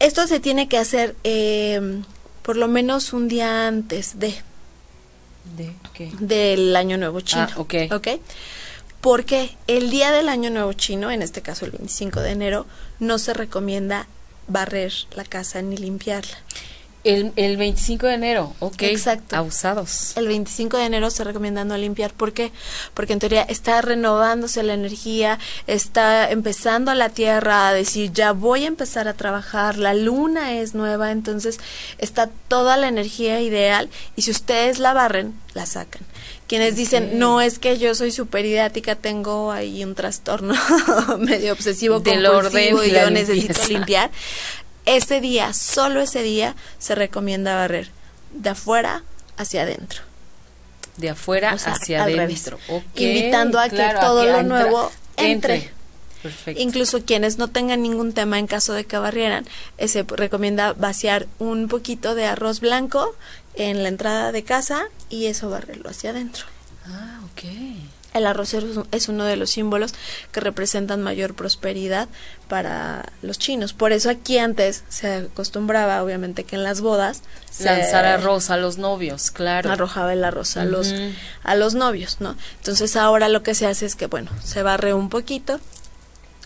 Esto 0.00 0.26
se 0.26 0.40
tiene 0.40 0.68
que 0.68 0.76
hacer 0.76 1.14
eh, 1.22 2.02
por 2.42 2.56
lo 2.56 2.66
menos 2.66 3.12
un 3.12 3.28
día 3.28 3.68
antes 3.68 4.18
de 4.18 4.34
¿De 5.56 5.72
qué? 5.92 6.10
del 6.18 6.74
Año 6.74 6.98
Nuevo 6.98 7.20
Chino. 7.20 7.46
Ah, 7.48 7.60
ok. 7.60 7.74
¿Ok? 7.92 8.08
Porque 9.00 9.56
el 9.68 9.90
día 9.90 10.10
del 10.10 10.28
Año 10.28 10.50
Nuevo 10.50 10.72
Chino, 10.72 11.12
en 11.12 11.22
este 11.22 11.42
caso 11.42 11.64
el 11.64 11.70
25 11.70 12.20
de 12.20 12.30
enero, 12.30 12.66
no 12.98 13.18
se 13.18 13.34
recomienda 13.34 14.08
barrer 14.48 14.92
la 15.14 15.24
casa 15.24 15.62
ni 15.62 15.76
limpiarla. 15.76 16.38
El, 17.08 17.32
el 17.36 17.56
25 17.56 18.06
de 18.06 18.14
enero. 18.14 18.54
Ok. 18.58 18.82
Exacto. 18.82 19.34
Abusados. 19.34 20.14
El 20.16 20.28
25 20.28 20.76
de 20.76 20.84
enero 20.84 21.10
se 21.10 21.24
recomienda 21.24 21.64
no 21.64 21.78
limpiar. 21.78 22.12
¿Por 22.12 22.34
qué? 22.34 22.52
Porque 22.92 23.14
en 23.14 23.18
teoría 23.18 23.42
está 23.42 23.80
renovándose 23.80 24.62
la 24.62 24.74
energía, 24.74 25.38
está 25.66 26.30
empezando 26.30 26.92
la 26.92 27.08
Tierra 27.08 27.68
a 27.68 27.72
decir, 27.72 28.12
ya 28.12 28.32
voy 28.32 28.64
a 28.64 28.66
empezar 28.66 29.08
a 29.08 29.14
trabajar, 29.14 29.78
la 29.78 29.94
luna 29.94 30.52
es 30.60 30.74
nueva, 30.74 31.10
entonces 31.10 31.58
está 31.96 32.28
toda 32.48 32.76
la 32.76 32.88
energía 32.88 33.40
ideal 33.40 33.88
y 34.14 34.22
si 34.22 34.30
ustedes 34.30 34.78
la 34.78 34.92
barren, 34.92 35.34
la 35.54 35.64
sacan. 35.64 36.02
Quienes 36.46 36.76
dicen, 36.76 37.18
no, 37.18 37.40
es 37.40 37.58
que 37.58 37.78
yo 37.78 37.94
soy 37.94 38.10
súper 38.10 38.46
idiática, 38.46 38.96
tengo 38.96 39.52
ahí 39.52 39.84
un 39.84 39.94
trastorno 39.94 40.54
medio 41.18 41.52
obsesivo 41.52 42.00
Del 42.00 42.24
compulsivo 42.24 42.78
orden, 42.78 42.90
y 42.90 42.94
yo 42.94 43.10
necesito 43.10 43.60
limpiar. 43.68 44.10
Ese 44.96 45.20
día, 45.20 45.52
solo 45.52 46.00
ese 46.00 46.22
día, 46.22 46.54
se 46.78 46.94
recomienda 46.94 47.54
barrer 47.54 47.90
de 48.32 48.50
afuera 48.50 49.02
hacia 49.36 49.62
adentro. 49.62 50.02
De 50.96 51.10
afuera 51.10 51.54
O 51.54 51.58
sea, 51.58 51.74
hacia 51.74 52.02
adentro. 52.02 52.22
revés. 52.22 52.52
Ok, 52.68 53.00
Invitando 53.00 53.58
a 53.60 53.68
que 53.68 53.76
todo 54.00 54.22
que 54.22 54.32
lo 54.32 54.38
entra- 54.38 54.42
nuevo 54.62 54.90
entre. 55.16 55.70
Perfecto. 56.22 56.60
Incluso 56.60 57.04
quienes 57.04 57.38
no 57.38 57.46
tengan 57.48 57.80
ningún 57.82 58.12
tema 58.12 58.40
en 58.40 58.48
caso 58.48 58.72
de 58.72 58.84
que 58.84 58.98
barrieran, 58.98 59.46
eh, 59.76 59.86
se 59.86 60.02
recomienda 60.02 60.72
vaciar 60.72 61.28
un 61.38 61.68
poquito 61.68 62.16
de 62.16 62.26
arroz 62.26 62.58
blanco 62.58 63.14
en 63.54 63.84
la 63.84 63.88
entrada 63.88 64.32
de 64.32 64.42
casa 64.42 64.86
y 65.08 65.26
eso 65.26 65.48
barrerlo 65.50 65.90
hacia 65.90 66.10
adentro. 66.10 66.44
ah, 66.86 67.20
ok. 67.32 67.44
El 68.18 68.26
arroz 68.26 68.54
es 68.54 68.76
un- 68.76 68.86
es 68.92 69.08
uno 69.08 69.24
de 69.24 69.36
los 69.36 69.50
símbolos 69.50 69.94
que 70.32 70.40
representan 70.40 71.02
mayor 71.02 71.34
prosperidad 71.34 72.08
para 72.48 73.12
los 73.22 73.38
chinos. 73.38 73.72
Por 73.72 73.92
eso 73.92 74.10
aquí 74.10 74.38
antes 74.38 74.84
se 74.88 75.14
acostumbraba, 75.14 76.02
obviamente, 76.02 76.44
que 76.44 76.56
en 76.56 76.62
las 76.64 76.80
bodas 76.80 77.22
se 77.50 77.64
Lanzar 77.64 78.04
arroz 78.04 78.50
a 78.50 78.56
los 78.56 78.78
novios, 78.78 79.30
claro. 79.30 79.70
arrojaba 79.72 80.12
el 80.12 80.22
arroz 80.24 80.56
a 80.56 80.64
los 80.64 80.92
a 81.42 81.54
los 81.54 81.74
novios, 81.74 82.18
¿no? 82.20 82.36
Entonces 82.58 82.96
ahora 82.96 83.28
lo 83.28 83.42
que 83.42 83.54
se 83.54 83.66
hace 83.66 83.86
es 83.86 83.96
que 83.96 84.06
bueno, 84.06 84.30
se 84.44 84.62
barre 84.62 84.92
un 84.94 85.08
poquito 85.08 85.60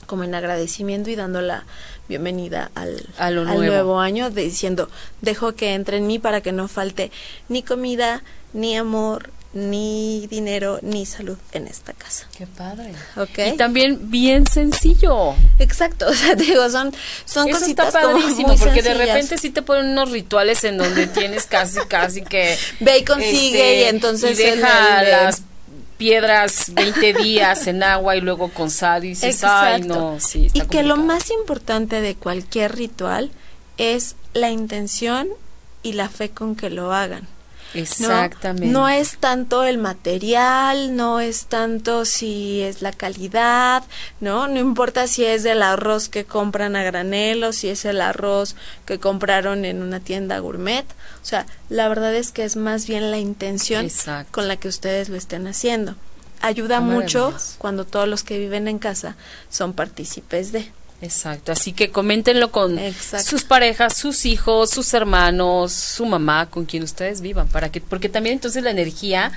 como 0.07 0.25
en 0.25 0.35
agradecimiento 0.35 1.09
y 1.11 1.17
dando 1.17 1.41
la 1.41 1.65
bienvenida 2.09 2.71
al, 2.75 3.07
al 3.17 3.37
nuevo. 3.37 3.55
nuevo 3.63 4.01
año, 4.01 4.29
diciendo, 4.31 4.91
dejo 5.23 5.55
que 5.55 5.73
entre 5.75 5.97
en 5.97 6.07
mí 6.07 6.19
para 6.19 6.41
que 6.43 6.53
no 6.53 6.69
falte 6.69 7.11
ni 7.49 7.63
comida, 7.63 8.23
ni 8.53 8.77
amor, 8.77 9.31
ni 9.55 10.27
dinero, 10.29 10.79
ni 10.83 11.05
salud 11.05 11.37
en 11.53 11.67
esta 11.67 11.93
casa. 11.93 12.27
Qué 12.37 12.47
padre. 12.47 12.93
¿Ok? 13.17 13.53
Y 13.53 13.57
también 13.57 14.11
bien 14.11 14.47
sencillo. 14.47 15.35
Exacto, 15.59 16.07
o 16.11 16.15
sea, 16.15 16.37
te 16.37 16.45
digo, 16.45 16.69
son, 16.71 16.93
son 17.25 17.49
Eso 17.49 17.59
cositas 17.59 17.89
está 17.89 18.01
padrísimo, 18.01 18.57
porque 18.57 18.83
de 18.83 18.95
repente 18.95 19.37
sí 19.39 19.51
te 19.51 19.63
ponen 19.63 19.93
unos 19.93 20.11
rituales 20.11 20.65
en 20.65 20.79
donde 20.79 21.07
tienes 21.07 21.45
casi, 21.47 21.81
casi 21.89 22.23
que... 22.23 22.57
Ve 22.81 22.99
y 22.99 23.05
consigue, 23.05 23.81
y 23.81 23.83
entonces 23.85 24.39
y 24.39 24.43
deja 24.43 25.03
las 25.03 25.43
piedras 25.99 26.73
20 26.73 27.13
días 27.13 27.67
en 27.67 27.83
agua 27.83 28.17
y 28.17 28.21
luego 28.21 28.49
con 28.49 28.71
sal 28.71 29.05
y 29.05 29.09
dices, 29.11 29.45
ay, 29.45 29.83
Exacto. 29.83 30.01
no, 30.01 30.21
sí, 30.21 30.47
está 30.47 30.59
y 30.59 30.67
que 30.67 30.83
lo 30.83 30.97
complicado". 30.97 31.21
más 31.21 31.31
importante 31.31 32.01
de 32.01 32.17
cualquier 32.17 32.75
ritual 32.75 33.31
es 33.77 34.17
la 34.35 34.51
intención 34.51 35.29
y 35.83 35.93
la 35.93 36.09
fe 36.09 36.31
con 36.31 36.57
que 36.57 36.71
lo 36.71 36.93
hagan. 36.93 37.29
Exactamente. 37.75 38.73
No 38.73 38.89
es 38.89 39.17
tanto 39.19 39.65
el 39.65 39.79
material, 39.79 40.97
no 40.97 41.21
es 41.21 41.47
tanto 41.47 42.05
si 42.05 42.61
es 42.61 42.83
la 42.83 42.93
calidad, 42.93 43.85
¿no? 44.21 44.49
No 44.49 44.59
importa 44.59 45.07
si 45.07 45.25
es 45.25 45.43
del 45.43 45.63
arroz 45.63 46.09
que 46.09 46.25
compran 46.25 46.77
a 46.77 46.83
granel 46.83 47.45
o 47.45 47.53
si 47.53 47.69
es 47.69 47.85
el 47.85 48.01
arroz 48.01 48.57
que 48.85 48.99
compraron 48.99 49.65
en 49.65 49.83
una 49.83 50.01
tienda 50.01 50.39
gourmet. 50.39 50.85
O 51.23 51.25
sea, 51.25 51.47
la 51.69 51.89
verdad 51.89 52.15
es 52.15 52.33
que 52.33 52.45
es 52.45 52.57
más 52.57 52.87
bien 52.87 53.11
la 53.11 53.19
intención 53.19 53.85
Exacto. 53.85 54.33
con 54.33 54.49
la 54.49 54.57
que 54.57 54.69
ustedes 54.69 55.09
lo 55.09 55.17
estén 55.17 55.47
haciendo. 55.47 55.95
Ayuda 56.41 56.81
mucho 56.81 57.33
cuando 57.59 57.85
todos 57.85 58.09
los 58.09 58.25
que 58.25 58.39
viven 58.39 58.67
en 58.67 58.81
casa 58.81 59.17
son 59.49 59.75
partícipes 59.75 60.51
de. 60.51 60.73
Exacto, 61.03 61.51
así 61.51 61.73
que 61.73 61.91
coméntenlo 61.91 62.53
con 62.53 62.79
Exacto. 62.79 63.29
sus 63.29 63.43
parejas, 63.43 63.97
sus 63.97 64.25
hijos, 64.25 64.71
sus 64.71 64.95
hermanos, 64.95 65.73
su 65.73 66.07
mamá, 66.07 66.49
con 66.49 66.65
quien 66.65 66.85
ustedes 66.85 67.21
vivan, 67.21 67.49
para 67.49 67.71
que, 67.73 67.81
porque 67.81 68.09
también 68.09 68.35
entonces 68.35 68.63
la 68.63 68.71
energía 68.71 69.33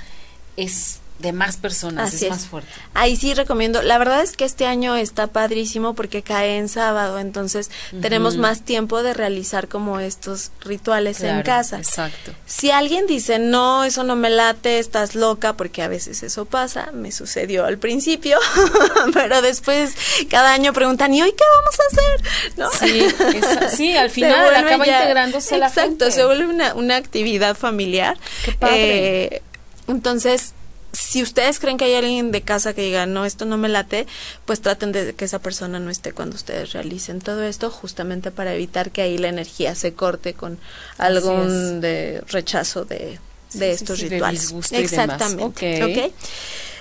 es 0.58 1.00
de 1.20 1.32
más 1.32 1.56
personas, 1.56 2.10
Así 2.10 2.18
es, 2.18 2.24
es. 2.24 2.30
más 2.30 2.46
fuerte. 2.48 2.70
Ahí 2.94 3.16
sí 3.16 3.34
recomiendo. 3.34 3.82
La 3.82 3.98
verdad 3.98 4.22
es 4.22 4.36
que 4.36 4.44
este 4.44 4.66
año 4.68 4.96
está 4.98 5.28
padrísimo 5.28 5.94
porque 5.94 6.22
cae 6.24 6.58
en 6.58 6.68
sábado, 6.68 7.20
entonces 7.20 7.72
tenemos 8.02 8.36
más 8.36 8.64
tiempo 8.64 9.02
de 9.02 9.14
realizar 9.14 9.70
como 9.70 10.00
estos 10.02 10.52
rituales 10.62 11.22
en 11.22 11.42
casa. 11.44 11.78
Exacto. 11.78 12.32
Si 12.46 12.70
alguien 12.70 13.08
dice, 13.08 13.40
no, 13.40 13.86
eso 13.86 14.04
no 14.04 14.16
me 14.18 14.30
late, 14.30 14.78
estás 14.80 15.16
loca, 15.16 15.54
porque 15.54 15.82
a 15.84 15.88
veces 15.88 16.22
eso 16.22 16.44
pasa, 16.46 16.92
me 16.94 17.12
sucedió 17.14 17.66
al 17.66 17.78
principio, 17.78 18.38
pero 19.14 19.42
después 19.42 19.94
cada 20.30 20.52
año 20.54 20.74
preguntan, 20.74 21.14
¿y 21.14 21.22
hoy 21.22 21.32
qué 21.32 21.44
vamos 21.58 21.80
a 21.80 21.84
hacer? 21.92 22.58
¿No? 22.58 22.72
Sí, 22.72 23.38
esa- 23.38 23.70
sí, 23.70 23.96
al 23.98 24.10
final 24.10 24.54
acaba 24.54 24.86
ya- 24.86 25.00
integrándose 25.00 25.58
la 25.58 25.68
Exacto, 25.68 25.90
gente. 26.06 26.12
se 26.12 26.26
vuelve 26.26 26.48
una, 26.48 26.74
una 26.76 26.98
actividad 26.98 27.56
familiar. 27.56 28.18
Qué 28.44 28.52
padre. 28.52 29.24
Eh, 29.36 29.42
entonces, 29.88 30.55
si 30.96 31.22
ustedes 31.22 31.60
creen 31.60 31.78
que 31.78 31.86
hay 31.86 31.96
alguien 31.96 32.32
de 32.32 32.42
casa 32.42 32.74
que 32.74 32.82
diga, 32.82 33.06
no, 33.06 33.26
esto 33.26 33.46
no 33.46 33.58
me 33.58 33.70
late, 33.70 34.08
pues 34.46 34.62
traten 34.62 34.92
de 34.92 35.14
que 35.14 35.26
esa 35.26 35.40
persona 35.40 35.80
no 35.80 35.90
esté 35.90 36.14
cuando 36.14 36.36
ustedes 36.36 36.74
realicen 36.74 37.20
todo 37.20 37.44
esto, 37.44 37.70
justamente 37.70 38.32
para 38.32 38.54
evitar 38.54 38.92
que 38.92 39.02
ahí 39.02 39.18
la 39.18 39.28
energía 39.28 39.76
se 39.76 39.94
corte 39.94 40.34
con 40.34 40.58
algún 40.98 41.82
de 41.82 42.24
rechazo 42.28 42.86
de, 42.86 43.20
de 43.54 43.76
sí, 43.78 43.84
estos 43.84 44.00
sí, 44.00 44.10
rituales. 44.10 44.54
Exactamente. 44.72 45.44
Ok. 45.44 46.08
ok. 46.08 46.14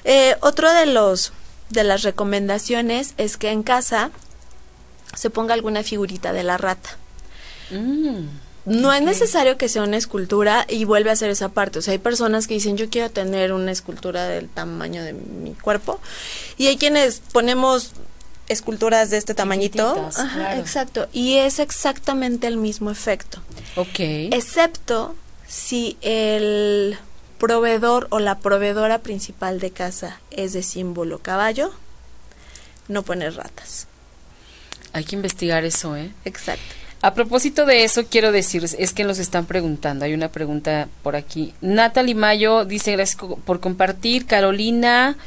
Eh, 0.05 0.37
otro 0.40 0.72
de 0.72 0.87
los 0.87 1.33
de 1.70 1.83
las 1.83 2.03
recomendaciones 2.03 3.14
es 3.16 3.37
que 3.37 3.50
en 3.50 3.62
casa 3.62 4.11
se 5.16 5.31
ponga 5.31 5.55
alguna 5.55 5.83
figurita 5.83 6.33
de 6.33 6.42
la 6.42 6.57
rata. 6.59 6.96
Mm, 7.70 8.27
No 8.66 8.92
es 8.92 9.03
necesario 9.03 9.59
que 9.59 9.68
sea 9.68 9.83
una 9.83 9.98
escultura 9.98 10.64
y 10.68 10.85
vuelve 10.85 11.11
a 11.11 11.16
ser 11.16 11.31
esa 11.31 11.50
parte. 11.50 11.79
O 11.79 11.83
sea, 11.83 11.92
hay 11.92 11.98
personas 11.98 12.46
que 12.46 12.55
dicen, 12.55 12.77
yo 12.77 12.88
quiero 12.88 13.11
tener 13.11 13.53
una 13.53 13.70
escultura 13.70 14.27
del 14.27 14.48
tamaño 14.48 15.03
de 15.03 15.12
mi 15.12 15.53
cuerpo. 15.53 16.00
Y 16.57 16.68
hay 16.68 16.79
quienes 16.79 17.20
ponemos 17.33 17.92
esculturas 18.48 19.11
de 19.11 19.18
este 19.18 19.35
tamañito. 19.35 20.11
Ajá, 20.16 20.35
claro. 20.35 20.61
exacto. 20.61 21.09
Y 21.12 21.35
es 21.35 21.59
exactamente 21.59 22.46
el 22.46 22.57
mismo 22.57 22.90
efecto. 22.90 23.42
Ok. 23.77 24.00
Excepto 24.33 25.14
si 25.46 25.98
el 26.00 26.96
proveedor 27.38 28.07
o 28.11 28.18
la 28.18 28.38
proveedora 28.38 29.00
principal 29.00 29.61
de 29.61 29.70
casa 29.70 30.20
es 30.31 30.55
de 30.55 30.62
símbolo 30.62 31.18
caballo, 31.18 31.72
no 32.88 33.03
poner 33.03 33.35
ratas. 33.35 33.88
Hay 34.92 35.05
que 35.05 35.16
investigar 35.16 35.64
eso, 35.64 35.96
¿eh? 35.96 36.12
Exacto. 36.24 36.83
A 37.04 37.12
propósito 37.12 37.66
de 37.66 37.84
eso, 37.84 38.06
quiero 38.08 38.32
decir, 38.32 38.64
es 38.64 38.94
que 38.94 39.04
nos 39.04 39.18
están 39.18 39.44
preguntando, 39.44 40.06
hay 40.06 40.14
una 40.14 40.30
pregunta 40.30 40.88
por 41.02 41.16
aquí. 41.16 41.52
Natalie 41.60 42.14
Mayo 42.14 42.64
dice, 42.64 42.92
gracias 42.92 43.18
por 43.44 43.60
compartir. 43.60 44.24
Carolina, 44.24 45.18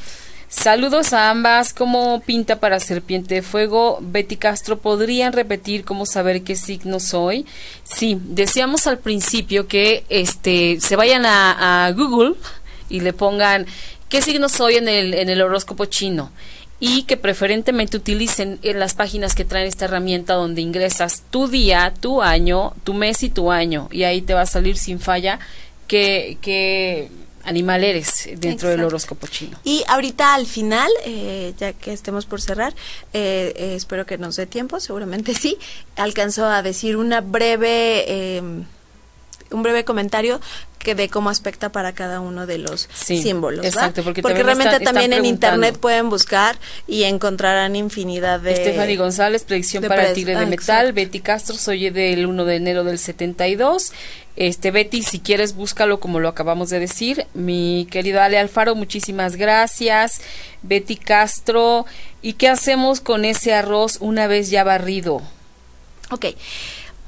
saludos 0.49 1.13
a 1.13 1.29
ambas. 1.29 1.75
¿Cómo 1.75 2.19
pinta 2.21 2.59
para 2.59 2.79
Serpiente 2.79 3.35
de 3.35 3.41
Fuego? 3.43 3.99
Betty 4.01 4.37
Castro, 4.37 4.79
¿podrían 4.79 5.33
repetir 5.33 5.85
cómo 5.85 6.07
saber 6.07 6.41
qué 6.41 6.55
signo 6.55 6.99
soy? 6.99 7.45
Sí, 7.83 8.17
decíamos 8.23 8.87
al 8.87 8.97
principio 8.97 9.67
que 9.67 10.03
este 10.09 10.79
se 10.81 10.95
vayan 10.95 11.27
a, 11.27 11.93
Google 11.95 12.33
y 12.89 13.01
le 13.01 13.13
pongan 13.13 13.67
qué 14.09 14.23
signo 14.23 14.49
soy 14.49 14.77
en 14.77 14.87
el, 14.87 15.13
en 15.13 15.29
el 15.29 15.43
horóscopo 15.43 15.85
chino 15.85 16.31
y 16.79 17.03
que 17.03 17.17
preferentemente 17.17 17.97
utilicen 17.97 18.59
en 18.61 18.79
las 18.79 18.93
páginas 18.93 19.33
que 19.33 19.45
traen 19.45 19.67
esta 19.67 19.85
herramienta 19.85 20.33
donde 20.33 20.61
ingresas 20.61 21.23
tu 21.31 21.47
día, 21.47 21.93
tu 21.99 22.21
año, 22.21 22.73
tu 22.83 22.93
mes 22.93 23.23
y 23.23 23.29
tu 23.29 23.51
año 23.51 23.87
y 23.91 24.03
ahí 24.03 24.21
te 24.21 24.33
va 24.33 24.41
a 24.41 24.45
salir 24.45 24.77
sin 24.77 24.99
falla 24.99 25.39
qué, 25.87 27.09
animal 27.43 27.83
eres 27.85 28.29
dentro 28.37 28.67
del 28.67 28.83
horóscopo 28.83 29.25
chino. 29.27 29.57
Y 29.63 29.83
ahorita 29.87 30.35
al 30.35 30.45
final, 30.45 30.91
eh, 31.05 31.53
ya 31.57 31.71
que 31.71 31.93
estemos 31.93 32.25
por 32.25 32.41
cerrar, 32.41 32.73
eh, 33.13 33.53
eh, 33.55 33.73
espero 33.75 34.05
que 34.05 34.17
nos 34.17 34.35
dé 34.35 34.47
tiempo, 34.47 34.81
seguramente 34.81 35.33
sí, 35.33 35.57
alcanzó 35.95 36.45
a 36.45 36.61
decir 36.61 36.97
una 36.97 37.21
breve 37.21 38.41
un 39.51 39.63
breve 39.63 39.83
comentario 39.83 40.39
que 40.79 40.95
de 40.95 41.09
cómo 41.09 41.29
aspecta 41.29 41.69
para 41.69 41.93
cada 41.93 42.21
uno 42.21 42.45
de 42.45 42.59
los 42.59 42.87
símbolos. 42.93 43.65
Exacto, 43.65 44.03
porque, 44.03 44.21
realmente 44.21 44.79
también 44.79 45.11
en 45.11 45.25
internet 45.25 45.77
pueden 45.77 46.09
buscar 46.09 46.57
y 46.87 47.03
encontrarán 47.03 47.75
infinidad 47.75 48.39
de... 48.39 48.55
Stephanie 48.55 48.95
González, 48.95 49.43
predicción 49.43 49.83
para 49.83 50.07
el 50.07 50.13
Tigre 50.13 50.35
de 50.35 50.43
ah, 50.43 50.45
Metal. 50.45 50.93
Betty 50.93 51.19
Castro, 51.19 51.55
soy 51.57 51.89
del 51.89 52.25
1 52.25 52.45
de 52.45 52.55
enero 52.55 52.83
del 52.83 52.99
72. 52.99 53.91
Este, 54.37 54.69
Betty, 54.69 55.01
si 55.01 55.19
quieres, 55.19 55.55
búscalo 55.55 55.99
como 55.99 56.19
lo 56.19 56.29
acabamos 56.29 56.69
de 56.69 56.79
decir. 56.79 57.25
Mi 57.33 57.87
querida 57.91 58.23
Ale 58.23 58.37
Alfaro, 58.37 58.75
muchísimas 58.75 59.35
gracias. 59.35 60.21
Betty 60.61 60.95
Castro, 60.95 61.85
¿y 62.21 62.33
qué 62.33 62.47
hacemos 62.47 63.01
con 63.01 63.25
ese 63.25 63.53
arroz 63.53 63.97
una 63.99 64.27
vez 64.27 64.51
ya 64.51 64.63
barrido? 64.63 65.21
Ok, 66.11 66.27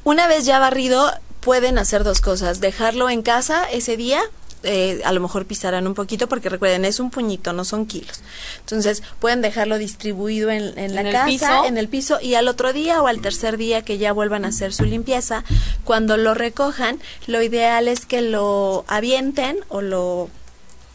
una 0.03 0.27
vez 0.27 0.45
ya 0.45 0.59
barrido, 0.59 1.11
pueden 1.39 1.77
hacer 1.77 2.03
dos 2.03 2.21
cosas, 2.21 2.61
dejarlo 2.61 3.09
en 3.09 3.21
casa 3.21 3.69
ese 3.69 3.97
día, 3.97 4.21
eh, 4.63 5.01
a 5.05 5.13
lo 5.13 5.21
mejor 5.21 5.45
pisarán 5.45 5.87
un 5.87 5.93
poquito 5.93 6.27
porque 6.27 6.49
recuerden, 6.49 6.83
es 6.83 6.99
un 6.99 7.11
puñito, 7.11 7.53
no 7.53 7.63
son 7.63 7.85
kilos. 7.85 8.19
Entonces 8.59 9.03
pueden 9.19 9.41
dejarlo 9.41 9.77
distribuido 9.77 10.49
en, 10.49 10.95
la 10.95 11.09
casa, 11.11 11.65
en 11.65 11.77
el 11.77 11.87
piso 11.87 12.19
y 12.21 12.33
al 12.33 12.49
otro 12.49 12.73
día 12.73 13.01
o 13.01 13.07
al 13.07 13.21
tercer 13.21 13.55
día 13.55 13.83
que 13.83 13.97
ya 13.97 14.11
vuelvan 14.11 14.43
a 14.43 14.49
hacer 14.49 14.73
su 14.73 14.83
limpieza, 14.83 15.45
cuando 15.85 16.17
lo 16.17 16.33
recojan, 16.33 16.99
lo 17.25 17.41
ideal 17.41 17.87
es 17.87 18.05
que 18.05 18.21
lo 18.21 18.83
avienten 18.87 19.57
o 19.69 19.81
lo 19.81 20.29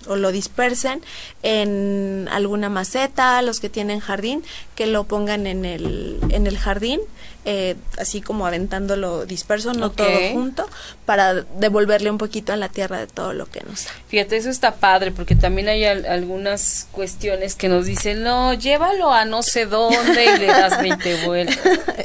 o 0.07 0.17
lo 0.17 0.33
dispersen 0.33 1.01
en 1.43 2.29
alguna 2.31 2.69
maceta, 2.69 3.41
los 3.41 3.59
que 3.59 3.71
tienen 3.71 4.01
jardín, 4.01 4.45
que 4.75 4.87
lo 4.87 5.05
pongan 5.05 5.47
en 5.47 5.65
el, 5.65 6.19
en 6.29 6.47
el 6.47 6.59
jardín 6.59 7.01
eh, 7.45 7.77
así 7.99 8.21
como 8.21 8.47
aventándolo 8.47 9.27
disperso, 9.27 9.73
no 9.75 9.91
todo 9.91 10.09
junto, 10.33 10.69
para 11.05 11.35
devolverle 11.35 12.11
un 12.11 12.19
poquito 12.19 12.53
a 12.53 12.57
la 12.57 12.69
tierra 12.69 12.99
de 12.99 13.07
todo 13.07 13.33
lo 13.33 13.47
que 13.47 13.61
nos 13.61 13.85
da. 13.85 13.91
Fíjate, 14.09 14.37
eso 14.37 14.51
está 14.51 14.77
padre, 14.77 15.11
porque 15.11 15.37
también 15.37 15.69
hay 15.69 15.85
algunas 15.85 16.89
cuestiones 16.93 17.55
que 17.55 17.69
nos 17.69 17.87
dicen, 17.87 18.23
no, 18.23 18.55
llévalo 18.55 19.13
a 19.13 19.25
no 19.25 19.43
sé 19.43 19.67
dónde 19.67 20.25
y 20.25 20.39
le 20.39 20.47
das 20.47 20.81
20 20.81 21.25
vueltas. 21.27 21.59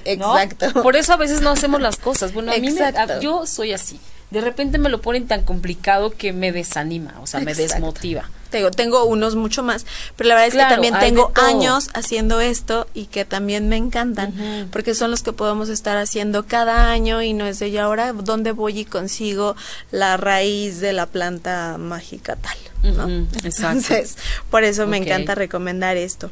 Exacto. 0.05 0.81
Por 0.81 0.95
eso 0.95 1.13
a 1.13 1.17
veces 1.17 1.41
no 1.41 1.51
hacemos 1.51 1.81
las 1.81 1.97
cosas. 1.97 2.33
Bueno, 2.33 2.51
a 2.51 2.57
mí 2.57 2.71
me, 2.71 2.93
yo 3.21 3.45
soy 3.45 3.73
así 3.73 3.99
de 4.31 4.41
repente 4.41 4.77
me 4.77 4.89
lo 4.89 5.01
ponen 5.01 5.27
tan 5.27 5.43
complicado 5.43 6.11
que 6.11 6.33
me 6.33 6.51
desanima, 6.51 7.15
o 7.21 7.27
sea, 7.27 7.39
me 7.39 7.53
desmotiva. 7.55 8.29
Tengo, 8.49 8.71
tengo 8.71 9.05
unos 9.05 9.35
mucho 9.35 9.61
más, 9.61 9.85
pero 10.15 10.29
la 10.29 10.35
verdad 10.35 10.47
es 10.47 10.53
que 10.55 10.73
también 10.73 10.97
tengo 10.99 11.31
años 11.35 11.89
haciendo 11.93 12.41
esto 12.41 12.87
y 12.93 13.05
que 13.05 13.23
también 13.23 13.69
me 13.69 13.77
encantan, 13.77 14.67
porque 14.71 14.95
son 14.95 15.11
los 15.11 15.21
que 15.21 15.33
podemos 15.33 15.69
estar 15.69 15.97
haciendo 15.97 16.45
cada 16.45 16.89
año 16.91 17.21
y 17.21 17.33
no 17.33 17.45
es 17.45 17.59
de 17.59 17.71
yo 17.71 17.83
ahora 17.83 18.13
dónde 18.13 18.51
voy 18.51 18.79
y 18.79 18.85
consigo 18.85 19.55
la 19.91 20.17
raíz 20.17 20.79
de 20.79 20.93
la 20.93 21.05
planta 21.05 21.77
mágica 21.77 22.35
tal, 22.35 22.57
¿no? 22.95 23.27
Entonces, 23.43 24.17
por 24.49 24.63
eso 24.63 24.87
me 24.87 24.97
encanta 24.97 25.35
recomendar 25.35 25.97
esto. 25.97 26.31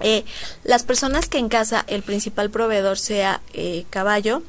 Eh, 0.00 0.24
las 0.64 0.82
personas 0.82 1.28
que 1.28 1.38
en 1.38 1.48
casa 1.48 1.84
el 1.86 2.02
principal 2.02 2.50
proveedor 2.50 2.98
sea 2.98 3.40
eh, 3.54 3.86
caballo, 3.88 4.42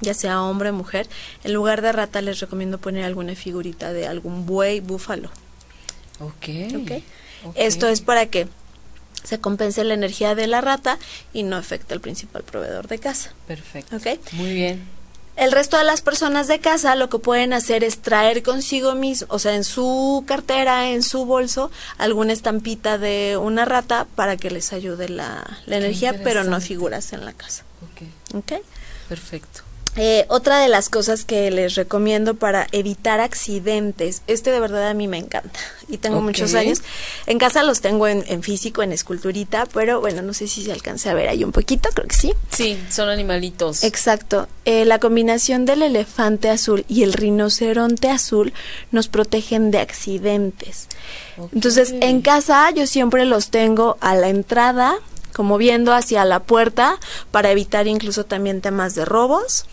ya 0.00 0.14
sea 0.14 0.42
hombre 0.42 0.70
o 0.70 0.72
mujer, 0.72 1.08
en 1.44 1.52
lugar 1.52 1.82
de 1.82 1.92
rata 1.92 2.22
les 2.22 2.40
recomiendo 2.40 2.78
poner 2.78 3.04
alguna 3.04 3.34
figurita 3.34 3.92
de 3.92 4.06
algún 4.06 4.46
buey, 4.46 4.80
búfalo. 4.80 5.30
Ok. 6.20 6.82
okay. 6.82 7.04
Esto 7.54 7.88
es 7.88 8.00
para 8.00 8.26
que 8.26 8.48
se 9.24 9.38
compense 9.38 9.84
la 9.84 9.94
energía 9.94 10.34
de 10.34 10.46
la 10.46 10.60
rata 10.60 10.98
y 11.32 11.42
no 11.42 11.56
afecte 11.56 11.94
al 11.94 12.00
principal 12.00 12.42
proveedor 12.42 12.88
de 12.88 12.98
casa. 12.98 13.32
Perfecto. 13.46 13.96
Okay. 13.96 14.20
Muy 14.32 14.52
bien. 14.52 14.88
El 15.34 15.50
resto 15.50 15.78
de 15.78 15.84
las 15.84 16.02
personas 16.02 16.46
de 16.46 16.60
casa 16.60 16.94
lo 16.94 17.08
que 17.08 17.18
pueden 17.18 17.54
hacer 17.54 17.84
es 17.84 18.00
traer 18.00 18.42
consigo 18.42 18.94
mismo, 18.94 19.28
o 19.30 19.38
sea, 19.38 19.54
en 19.54 19.64
su 19.64 20.24
cartera, 20.26 20.90
en 20.90 21.02
su 21.02 21.24
bolso, 21.24 21.70
alguna 21.96 22.34
estampita 22.34 22.98
de 22.98 23.38
una 23.38 23.64
rata 23.64 24.06
para 24.14 24.36
que 24.36 24.50
les 24.50 24.74
ayude 24.74 25.08
la, 25.08 25.58
la 25.64 25.76
energía, 25.78 26.20
pero 26.22 26.44
no 26.44 26.60
figuras 26.60 27.14
en 27.14 27.24
la 27.24 27.32
casa. 27.32 27.64
Ok. 27.82 28.36
okay? 28.36 28.60
Perfecto. 29.08 29.62
Eh, 29.96 30.24
otra 30.28 30.58
de 30.58 30.68
las 30.68 30.88
cosas 30.88 31.26
que 31.26 31.50
les 31.50 31.74
recomiendo 31.74 32.34
para 32.34 32.66
evitar 32.72 33.20
accidentes, 33.20 34.22
este 34.26 34.50
de 34.50 34.58
verdad 34.58 34.88
a 34.88 34.94
mí 34.94 35.06
me 35.06 35.18
encanta 35.18 35.60
y 35.86 35.98
tengo 35.98 36.22
muchos 36.22 36.54
años. 36.54 36.80
En 37.26 37.38
casa 37.38 37.62
los 37.62 37.82
tengo 37.82 38.08
en, 38.08 38.42
físico, 38.42 38.82
en 38.82 38.92
esculturita, 38.92 39.66
pero 39.66 40.00
bueno, 40.00 40.22
no 40.22 40.32
sé 40.32 40.48
si 40.48 40.64
se 40.64 40.72
alcance 40.72 41.10
a 41.10 41.14
ver 41.14 41.28
ahí 41.28 41.44
un 41.44 41.52
poquito, 41.52 41.90
creo 41.92 42.08
que 42.08 42.16
sí. 42.16 42.32
Sí, 42.50 42.82
son 42.90 43.10
animalitos. 43.10 43.84
Exacto. 43.84 44.48
Eh, 44.64 44.86
la 44.86 44.98
combinación 44.98 45.66
del 45.66 45.82
elefante 45.82 46.48
azul 46.48 46.86
y 46.88 47.02
el 47.02 47.12
rinoceronte 47.12 48.08
azul 48.08 48.54
nos 48.92 49.08
protegen 49.08 49.70
de 49.70 49.80
accidentes. 49.80 50.88
Entonces, 51.52 51.94
en 52.00 52.22
casa 52.22 52.70
yo 52.70 52.86
siempre 52.86 53.26
los 53.26 53.50
tengo 53.50 53.98
a 54.00 54.14
la 54.14 54.28
entrada, 54.28 54.94
como 55.34 55.58
viendo 55.58 55.92
hacia 55.92 56.24
la 56.24 56.40
puerta 56.40 56.98
para 57.30 57.50
evitar 57.50 57.86
incluso 57.86 58.24
también 58.24 58.60
temas 58.60 58.94
de 58.94 59.04
robos. 59.04 59.66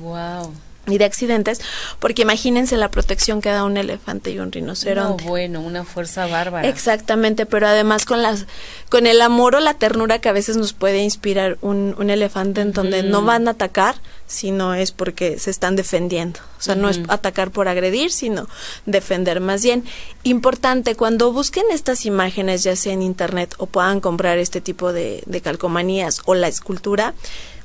Wow. 0.00 0.52
Y 0.86 0.96
de 0.98 1.04
accidentes, 1.04 1.60
porque 1.98 2.22
imagínense 2.22 2.76
la 2.76 2.90
protección 2.90 3.42
que 3.42 3.50
da 3.50 3.64
un 3.64 3.76
elefante 3.76 4.30
y 4.30 4.38
un 4.38 4.50
rinoceronte. 4.50 5.24
No, 5.24 5.30
bueno, 5.30 5.60
una 5.60 5.84
fuerza 5.84 6.26
bárbara. 6.26 6.66
Exactamente, 6.66 7.44
pero 7.44 7.68
además 7.68 8.06
con 8.06 8.22
las, 8.22 8.46
con 8.88 9.06
el 9.06 9.20
amor 9.20 9.54
o 9.54 9.60
la 9.60 9.74
ternura 9.74 10.20
que 10.20 10.30
a 10.30 10.32
veces 10.32 10.56
nos 10.56 10.72
puede 10.72 11.02
inspirar 11.02 11.58
un, 11.60 11.94
un 11.98 12.08
elefante 12.08 12.62
en 12.62 12.72
donde 12.72 13.02
no 13.02 13.22
van 13.22 13.46
a 13.46 13.52
atacar, 13.52 13.96
sino 14.26 14.74
es 14.74 14.90
porque 14.90 15.38
se 15.38 15.50
están 15.50 15.76
defendiendo. 15.76 16.40
O 16.58 16.62
sea, 16.62 16.74
no 16.74 16.88
es 16.88 17.00
atacar 17.08 17.50
por 17.50 17.68
agredir, 17.68 18.10
sino 18.10 18.48
defender 18.86 19.40
más 19.40 19.62
bien. 19.62 19.84
Importante, 20.22 20.94
cuando 20.94 21.30
busquen 21.30 21.64
estas 21.70 22.06
imágenes, 22.06 22.62
ya 22.62 22.74
sea 22.74 22.94
en 22.94 23.02
internet 23.02 23.54
o 23.58 23.66
puedan 23.66 24.00
comprar 24.00 24.38
este 24.38 24.60
tipo 24.60 24.92
de, 24.92 25.22
de 25.26 25.40
calcomanías 25.40 26.22
o 26.24 26.34
la 26.34 26.48
escultura, 26.48 27.14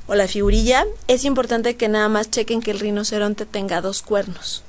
o 0.06 0.14
la 0.14 0.28
figurilla, 0.28 0.86
es 1.08 1.24
importante 1.24 1.76
que 1.76 1.88
nada 1.88 2.08
más 2.08 2.30
chequen 2.30 2.60
que 2.60 2.70
el 2.70 2.80
rinoceronte 2.80 3.46
tenga 3.46 3.80
dos 3.80 4.02
cuernos. 4.02 4.62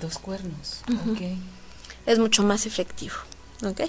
Dos 0.00 0.18
cuernos, 0.18 0.82
ok. 1.10 1.20
Es 2.06 2.18
mucho 2.18 2.42
más 2.42 2.66
efectivo, 2.66 3.14
¿ok? 3.64 3.82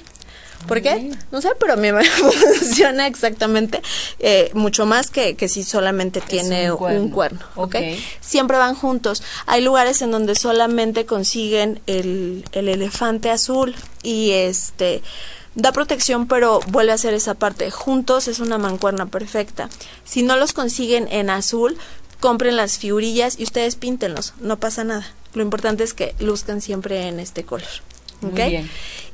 ¿Por 0.66 0.82
qué? 0.82 1.12
No 1.32 1.42
sé, 1.42 1.50
pero 1.60 1.74
a 1.74 1.76
mí 1.76 1.92
me 1.92 2.04
funciona 2.06 3.06
exactamente 3.06 3.82
eh, 4.20 4.50
mucho 4.54 4.86
más 4.86 5.12
que, 5.12 5.36
que 5.36 5.48
si 5.48 5.64
solamente 5.64 6.22
tiene 6.22 6.72
un 6.72 7.10
cuerno, 7.10 7.40
¿ok? 7.56 7.76
Siempre 8.22 8.58
van 8.58 8.74
juntos. 8.74 9.22
Hay 9.46 9.62
lugares 9.62 10.02
en 10.02 10.12
donde 10.12 10.36
solamente 10.36 11.06
consiguen 11.06 11.80
el, 11.86 12.44
el 12.54 12.70
elefante 12.70 13.30
azul 13.30 13.76
y 14.02 14.32
este 14.32 15.04
da 15.58 15.72
protección, 15.72 16.28
pero 16.28 16.62
vuelve 16.68 16.94
a 16.94 16.98
ser 16.98 17.14
esa 17.14 17.34
parte. 17.34 17.72
Juntos 17.72 18.28
es 18.28 18.40
una 18.40 18.58
mancuerna 18.58 19.08
perfecta. 19.08 19.70
Si 20.06 20.22
no 20.22 20.38
los 20.38 20.54
consiguen 20.54 21.08
en 21.12 21.30
azul, 21.30 21.78
compren 22.20 22.56
las 22.56 22.78
figurillas 22.78 23.40
y 23.40 23.44
ustedes 23.44 23.76
píntenlos, 23.76 24.34
no 24.40 24.58
pasa 24.58 24.84
nada. 24.84 25.12
Lo 25.34 25.42
importante 25.42 25.84
es 25.84 25.94
que 25.94 26.16
luzcan 26.20 26.62
siempre 26.62 27.08
en 27.08 27.20
este 27.20 27.44
color. 27.44 27.68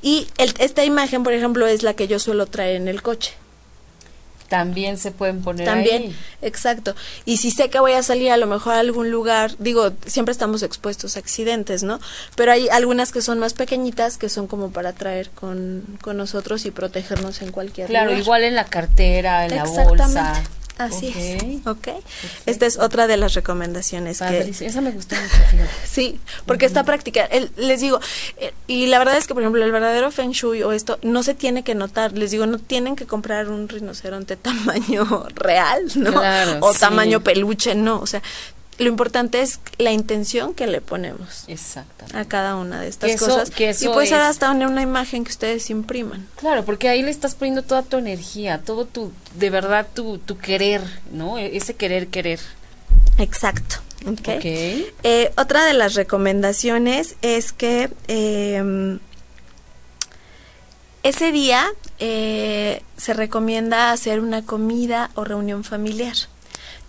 Y 0.01 0.28
esta 0.38 0.86
imagen, 0.86 1.24
por 1.24 1.34
ejemplo, 1.34 1.65
es 1.65 1.82
la 1.82 1.93
que 1.93 2.07
yo 2.07 2.20
suelo 2.20 2.45
traer 2.45 2.76
en 2.76 2.88
el 2.88 3.01
coche 3.01 3.34
también 4.47 4.97
se 4.97 5.11
pueden 5.11 5.41
poner 5.41 5.65
también 5.65 6.15
exacto. 6.41 6.95
Y 7.25 7.37
si 7.37 7.51
sé 7.51 7.69
que 7.69 7.79
voy 7.79 7.93
a 7.93 8.03
salir 8.03 8.31
a 8.31 8.37
lo 8.37 8.47
mejor 8.47 8.73
a 8.73 8.79
algún 8.79 9.11
lugar 9.11 9.51
digo 9.59 9.91
siempre 10.05 10.31
estamos 10.31 10.63
expuestos 10.63 11.17
a 11.17 11.19
accidentes 11.19 11.83
no 11.83 11.99
pero 12.35 12.51
hay 12.51 12.69
algunas 12.69 13.11
que 13.11 13.21
son 13.21 13.39
más 13.39 13.53
pequeñitas 13.53 14.17
que 14.17 14.29
son 14.29 14.47
como 14.47 14.71
para 14.71 14.93
traer 14.93 15.29
con, 15.29 15.83
con 16.01 16.17
nosotros 16.17 16.65
y 16.65 16.71
protegernos 16.71 17.41
en 17.41 17.51
cualquier 17.51 17.87
claro 17.87 18.07
lugar. 18.07 18.21
igual 18.21 18.43
en 18.43 18.55
la 18.55 18.65
cartera 18.65 19.45
en 19.45 19.55
la 19.55 19.65
bolsa 19.65 20.43
Así 20.78 21.13
es. 21.15 21.67
Ok. 21.67 21.89
Esta 22.45 22.65
es 22.65 22.80
otra 22.80 23.07
de 23.07 23.17
las 23.17 23.34
recomendaciones. 23.34 24.19
que, 24.19 24.65
esa 24.65 24.82
me 24.82 24.91
gustó 24.91 25.15
mucho, 25.15 25.36
fíjate. 25.51 25.69
Sí, 25.86 26.19
porque 26.45 26.65
está 26.65 26.84
práctica. 26.84 27.30
les 27.57 27.82
digo, 27.82 27.99
eh, 28.38 28.53
y 28.67 28.88
la 28.88 28.99
verdad 28.99 29.17
es 29.17 29.28
que, 29.28 29.34
por 29.34 29.43
ejemplo, 29.43 29.63
el 29.63 29.71
verdadero 29.71 30.11
Feng 30.11 30.32
Shui 30.32 30.63
o 30.63 30.71
esto 30.71 30.97
no 31.03 31.24
se 31.24 31.34
tiene 31.34 31.63
que 31.63 31.76
notar. 31.76 32.13
Les 32.13 32.32
digo, 32.32 32.45
no 32.47 32.57
tienen 32.57 32.95
que 32.95 33.05
comprar 33.05 33.49
un 33.49 33.69
rinoceronte 33.69 34.36
tamaño 34.38 35.28
real, 35.36 35.84
¿no? 35.95 36.21
o 36.61 36.74
tamaño 36.74 37.21
peluche, 37.21 37.76
no. 37.76 37.99
O 37.99 38.07
sea, 38.07 38.21
lo 38.84 38.89
importante 38.89 39.41
es 39.41 39.59
la 39.77 39.91
intención 39.91 40.53
que 40.53 40.67
le 40.67 40.81
ponemos 40.81 41.45
a 42.13 42.25
cada 42.25 42.55
una 42.55 42.81
de 42.81 42.88
estas 42.88 43.19
cosas. 43.19 43.49
y 43.49 43.88
puede 43.88 44.07
ser 44.07 44.21
hasta 44.21 44.51
una 44.51 44.81
imagen 44.81 45.23
que 45.23 45.31
ustedes 45.31 45.69
impriman. 45.69 46.27
Claro, 46.36 46.65
porque 46.65 46.89
ahí 46.89 47.01
le 47.01 47.11
estás 47.11 47.36
poniendo 47.36 47.63
toda 47.63 47.84
tu 47.84 47.97
energía, 47.97 48.61
todo 48.63 48.86
tu, 48.86 49.11
de 49.36 49.49
verdad, 49.49 49.88
tu, 49.93 50.17
tu 50.17 50.38
querer, 50.38 50.81
¿no? 51.11 51.38
E-, 51.38 51.57
ese 51.57 51.75
querer, 51.75 52.07
querer. 52.07 52.39
Exacto. 53.17 53.77
Okay. 54.05 54.91
Eh, 55.03 55.31
otra 55.38 55.65
de 55.65 55.73
las 55.73 55.93
recomendaciones 55.93 57.15
es 57.21 57.53
que 57.53 57.89
em, 58.09 58.99
ese 61.03 61.31
día 61.31 61.65
eh, 61.99 62.84
se 62.97 63.13
recomienda 63.13 63.91
hacer 63.91 64.19
una 64.19 64.45
comida 64.45 65.09
o 65.15 65.23
reunión 65.23 65.63
familiar 65.63 66.15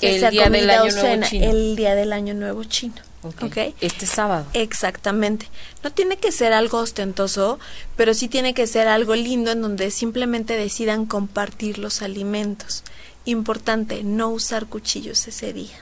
el 0.05 0.30
día 0.30 0.50
del 0.50 0.70
año 0.70 0.92
nuevo 0.92 1.26
chino. 1.26 1.50
El 1.50 1.76
día 1.76 1.94
del 1.94 2.12
año 2.12 2.34
nuevo 2.34 2.64
chino. 2.64 2.94
Okay. 3.40 3.74
Este 3.80 4.07
sábado. 4.07 4.44
Exactamente. 4.52 5.48
No 5.82 5.90
tiene 5.90 6.18
que 6.18 6.30
ser 6.30 6.52
algo 6.52 6.78
ostentoso, 6.78 7.59
pero 7.96 8.12
sí 8.12 8.28
tiene 8.28 8.52
que 8.52 8.66
ser 8.66 8.86
algo 8.86 9.14
lindo 9.14 9.50
en 9.50 9.62
donde 9.62 9.90
simplemente 9.90 10.57
decidan 10.57 11.07
compartir 11.07 11.78
los 11.78 12.02
alimentos. 12.02 12.84
Importante, 13.24 14.05
no 14.05 14.28
usar 14.28 14.66
cuchillos 14.66 15.26
ese 15.26 15.55
día, 15.55 15.76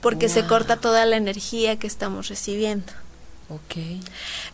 porque 0.00 0.28
se 0.28 0.46
corta 0.46 0.76
toda 0.76 1.04
la 1.06 1.16
energía 1.16 1.76
que 1.76 1.88
estamos 1.88 2.28
recibiendo. 2.28 2.92
Ok. 3.50 3.76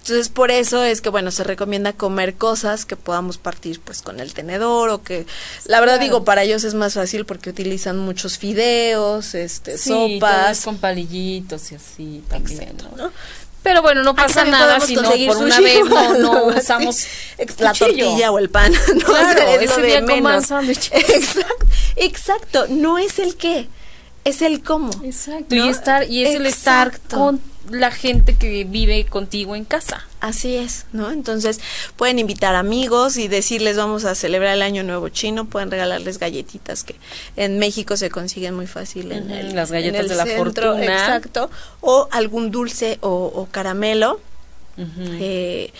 Entonces, 0.00 0.30
por 0.30 0.50
eso 0.50 0.82
es 0.82 1.02
que, 1.02 1.10
bueno, 1.10 1.30
se 1.30 1.44
recomienda 1.44 1.92
comer 1.92 2.34
cosas 2.36 2.86
que 2.86 2.96
podamos 2.96 3.36
partir, 3.36 3.78
pues, 3.80 4.00
con 4.00 4.20
el 4.20 4.32
tenedor 4.32 4.88
o 4.88 5.02
que, 5.02 5.26
la 5.66 5.80
verdad 5.80 6.00
digo, 6.00 6.24
para 6.24 6.44
ellos 6.44 6.64
es 6.64 6.72
más 6.72 6.94
fácil 6.94 7.26
porque 7.26 7.50
utilizan 7.50 7.98
muchos 7.98 8.38
fideos, 8.38 9.34
este, 9.34 9.76
sopas. 9.76 10.62
con 10.62 10.78
palillitos 10.78 11.72
y 11.72 11.74
así 11.74 12.24
también, 12.28 12.74
¿no? 12.96 13.12
Pero 13.62 13.82
bueno, 13.82 14.02
no 14.02 14.14
pasa 14.14 14.44
nada 14.44 14.78
si 14.78 14.94
no 14.94 15.02
por 15.02 15.36
una 15.38 15.58
vez 15.60 15.84
no, 15.86 16.18
no 16.18 16.44
usamos 16.44 17.04
la 17.58 17.72
tortilla 17.74 18.30
o 18.30 18.38
el 18.38 18.48
pan. 18.48 18.72
No, 18.94 19.04
claro, 19.04 19.60
ese 19.60 19.82
día 19.82 20.06
coman 20.06 20.36
Exacto, 20.68 21.66
exacto, 21.96 22.66
no 22.68 22.96
es 22.96 23.18
el 23.18 23.36
qué, 23.36 23.68
es 24.24 24.40
el 24.40 24.62
cómo. 24.62 24.90
Exacto, 25.04 25.54
y 25.54 25.68
estar 25.68 26.08
y 26.08 26.24
es 26.24 26.36
el 26.36 26.46
estar 26.46 26.98
con 27.10 27.40
la 27.70 27.90
gente 27.90 28.36
que 28.36 28.64
vive 28.64 29.04
contigo 29.06 29.56
en 29.56 29.64
casa. 29.64 30.06
Así 30.20 30.56
es, 30.56 30.86
¿no? 30.92 31.10
Entonces 31.10 31.60
pueden 31.96 32.18
invitar 32.18 32.54
amigos 32.54 33.16
y 33.16 33.28
decirles 33.28 33.76
vamos 33.76 34.04
a 34.04 34.14
celebrar 34.14 34.54
el 34.54 34.62
Año 34.62 34.82
Nuevo 34.82 35.08
Chino, 35.08 35.44
pueden 35.44 35.70
regalarles 35.70 36.18
galletitas 36.18 36.84
que 36.84 36.96
en 37.36 37.58
México 37.58 37.96
se 37.96 38.10
consiguen 38.10 38.54
muy 38.54 38.66
fácil 38.66 39.12
en 39.12 39.30
el, 39.30 39.54
las 39.54 39.70
galletas 39.70 40.08
de 40.08 40.14
la 40.14 40.26
fortuna, 40.26 40.82
exacto, 40.82 41.50
o 41.80 42.08
algún 42.10 42.50
dulce 42.50 42.98
o, 43.00 43.48
caramelo 43.50 44.20
eh, 45.20 45.72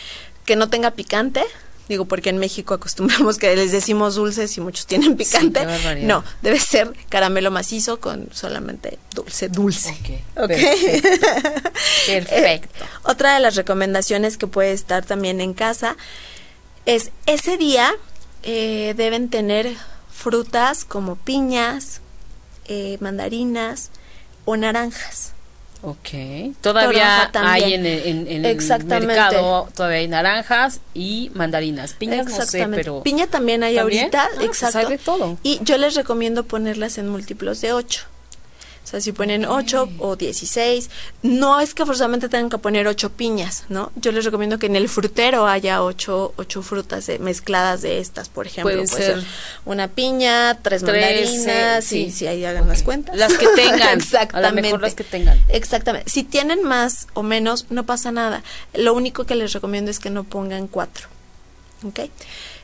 que 0.45 0.57
no 0.57 0.68
tenga 0.68 0.93
picante, 0.93 1.45
Digo, 1.89 2.05
porque 2.05 2.30
en 2.30 2.39
México 2.39 2.74
acostumbramos 2.74 3.39
que 3.39 3.55
les 3.55 3.70
decimos 3.70 4.16
dulces 4.16 4.57
y 4.57 4.61
muchos 4.61 4.87
tienen 4.87 5.16
picante. 5.16 5.64
no, 6.03 6.24
debe 6.43 6.59
ser 6.59 6.93
caramelo 7.09 7.51
macizo 7.51 8.01
con 8.01 8.28
solamente 8.32 8.99
dulce, 9.14 9.49
dulce. 9.49 9.97
Perfecto. 10.34 10.47
Perfecto. 12.07 12.84
Eh, 12.89 12.89
otra 13.05 13.34
de 13.34 13.41
las 13.41 13.57
recomendaciones 13.57 14.37
que 14.37 14.47
puede 14.47 14.72
estar 14.72 15.05
también 15.05 15.41
en 15.41 15.55
casa 15.55 15.97
es 16.84 17.11
ese 17.26 17.57
día 17.57 17.93
eh, 18.43 18.95
deben 18.97 19.28
tener 19.28 19.74
frutas 20.12 20.84
como 20.84 21.16
piñas, 21.16 22.01
eh, 22.66 22.97
mandarinas 23.01 23.91
o 24.45 24.57
naranjas. 24.57 25.32
Ok. 25.87 26.57
Todavía 26.62 27.30
hay 27.32 27.74
en, 27.74 27.87
el 27.87 29.07
mercado, 29.07 29.68
todavía 29.72 29.99
hay 29.99 30.09
naranjas 30.09 30.80
y 30.95 31.30
mandarinas. 31.34 31.93
Piñas 31.95 32.26
no 32.26 32.45
sé, 32.45 32.66
pero... 32.74 33.05
Piña 33.05 33.28
también 33.28 33.62
hay 33.62 33.78
ahorita, 33.78 34.24
ah, 34.24 34.28
pues 34.34 34.64
exacto. 34.64 34.89
de 34.89 34.99
todo. 34.99 35.39
Y 35.45 35.61
yo 35.62 35.78
les 35.78 35.95
recomiendo 35.95 36.45
ponerlas 36.45 36.99
en 36.99 37.09
múltiplos 37.09 37.61
de 37.61 37.72
8. 37.72 38.05
O 38.87 38.89
sea, 38.89 39.01
si 39.01 39.11
ponen 39.11 39.45
8 39.45 39.89
o 39.99 40.14
16, 40.14 40.91
no 41.22 41.59
es 41.59 41.74
que 41.74 41.84
forzosamente 41.84 42.28
tengan 42.28 42.49
que 42.49 42.59
poner 42.59 42.87
8 42.87 43.11
piñas, 43.11 43.64
¿no? 43.68 43.91
Yo 43.97 44.12
les 44.12 44.24
recomiendo 44.24 44.61
que 44.61 44.66
en 44.66 44.76
el 44.76 44.89
frutero 44.89 45.49
haya 45.49 45.82
8, 45.82 46.34
ocho 46.37 46.62
frutas 46.62 47.11
mezcladas 47.18 47.82
de 47.82 47.99
estas, 47.99 48.28
por 48.28 48.47
ejemplo. 48.47 48.72
Puede 48.72 48.87
ser, 48.87 49.24
una 49.64 49.89
piña, 49.89 50.57
tres, 50.62 50.84
mandarinas, 50.84 51.84
sí, 51.84 52.12
sí, 52.12 52.28
ahí 52.28 52.45
hagan 52.45 52.68
las 52.68 52.84
cuentas. 52.84 53.16
Las 53.16 53.37
que 53.37 53.49
tengan. 53.57 53.99
Exactamente. 53.99 54.37
A 54.37 54.51
lo 54.53 54.62
mejor 54.62 54.80
las 54.80 54.95
que 54.95 55.03
tengan. 55.03 55.37
Exactamente. 55.49 56.09
Si 56.09 56.22
tienen 56.22 56.62
más 56.62 57.09
o 57.14 57.24
menos, 57.24 57.66
no 57.70 57.87
pasa 57.87 58.12
nada. 58.12 58.45
Lo 58.72 58.95
único 58.95 59.26
que 59.26 59.34
les 59.34 59.53
recomiendo 59.53 59.91
es 59.91 59.99
que 59.99 60.11
no 60.11 60.22
pongan 60.22 60.68
4. 60.68 61.09
¿Ok? 61.89 62.01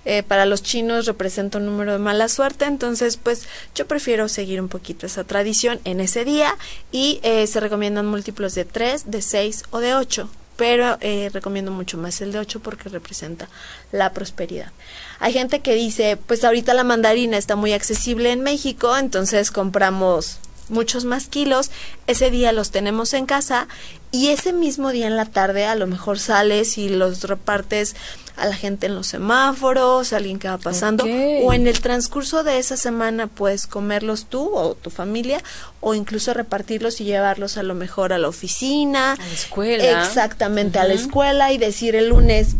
Eh, 0.05 0.22
para 0.22 0.46
los 0.46 0.62
chinos 0.62 1.07
representa 1.07 1.59
un 1.59 1.66
número 1.66 1.92
de 1.92 1.98
mala 1.98 2.28
suerte, 2.28 2.64
entonces 2.64 3.16
pues 3.16 3.46
yo 3.74 3.86
prefiero 3.86 4.28
seguir 4.28 4.61
un 4.61 4.68
poquito 4.68 5.07
esa 5.07 5.24
tradición 5.24 5.80
en 5.84 6.00
ese 6.00 6.24
día 6.24 6.57
y 6.90 7.20
eh, 7.22 7.46
se 7.46 7.61
recomiendan 7.61 8.07
múltiplos 8.07 8.55
de 8.55 8.64
3, 8.64 9.11
de 9.11 9.22
6 9.22 9.64
o 9.70 9.78
de 9.78 9.94
8 9.94 10.28
pero 10.57 10.98
eh, 11.00 11.30
recomiendo 11.32 11.72
mucho 11.72 11.98
más 11.98 12.20
el 12.20 12.30
de 12.30 12.38
8 12.38 12.61
porque 12.61 12.88
representa 12.88 13.48
la 13.90 14.12
prosperidad. 14.12 14.70
Hay 15.18 15.32
gente 15.32 15.61
que 15.61 15.74
dice, 15.74 16.16
pues 16.16 16.44
ahorita 16.44 16.74
la 16.74 16.84
mandarina 16.84 17.36
está 17.36 17.57
muy 17.57 17.72
accesible 17.72 18.30
en 18.30 18.42
México, 18.42 18.96
entonces 18.96 19.50
compramos 19.50 20.38
muchos 20.73 21.05
más 21.05 21.29
kilos, 21.29 21.70
ese 22.07 22.31
día 22.31 22.53
los 22.53 22.70
tenemos 22.70 23.12
en 23.14 23.27
casa 23.27 23.68
y 24.11 24.29
ese 24.29 24.53
mismo 24.53 24.91
día 24.91 25.07
en 25.07 25.16
la 25.16 25.27
tarde 25.27 25.66
a 25.66 25.75
lo 25.75 25.87
mejor 25.87 26.18
sales 26.18 26.79
y 26.79 26.89
los 26.89 27.23
repartes 27.25 27.95
a 28.37 28.47
la 28.47 28.55
gente 28.55 28.87
en 28.87 28.95
los 28.95 29.07
semáforos, 29.07 30.12
a 30.12 30.16
alguien 30.16 30.39
que 30.39 30.49
va 30.49 30.59
pasando, 30.59 31.05
o 31.05 31.53
en 31.53 31.66
el 31.66 31.81
transcurso 31.81 32.43
de 32.43 32.59
esa 32.59 32.77
semana 32.77 33.27
puedes 33.27 33.66
comerlos 33.66 34.25
tú 34.25 34.55
o 34.55 34.75
tu 34.75 34.91
familia, 34.91 35.43
o 35.81 35.95
incluso 35.95 36.33
repartirlos 36.33 37.01
y 37.01 37.05
llevarlos 37.05 37.59
a 37.59 37.62
lo 37.62 37.75
mejor 37.75 38.12
a 38.12 38.18
la 38.18 38.29
oficina, 38.29 39.12
a 39.12 39.16
la 39.16 39.33
escuela. 39.33 40.03
Exactamente, 40.03 40.79
a 40.79 40.85
la 40.85 40.95
escuela 40.95 41.53
y 41.53 41.59
decir 41.59 41.95
el 41.95 42.09
lunes, 42.09 42.57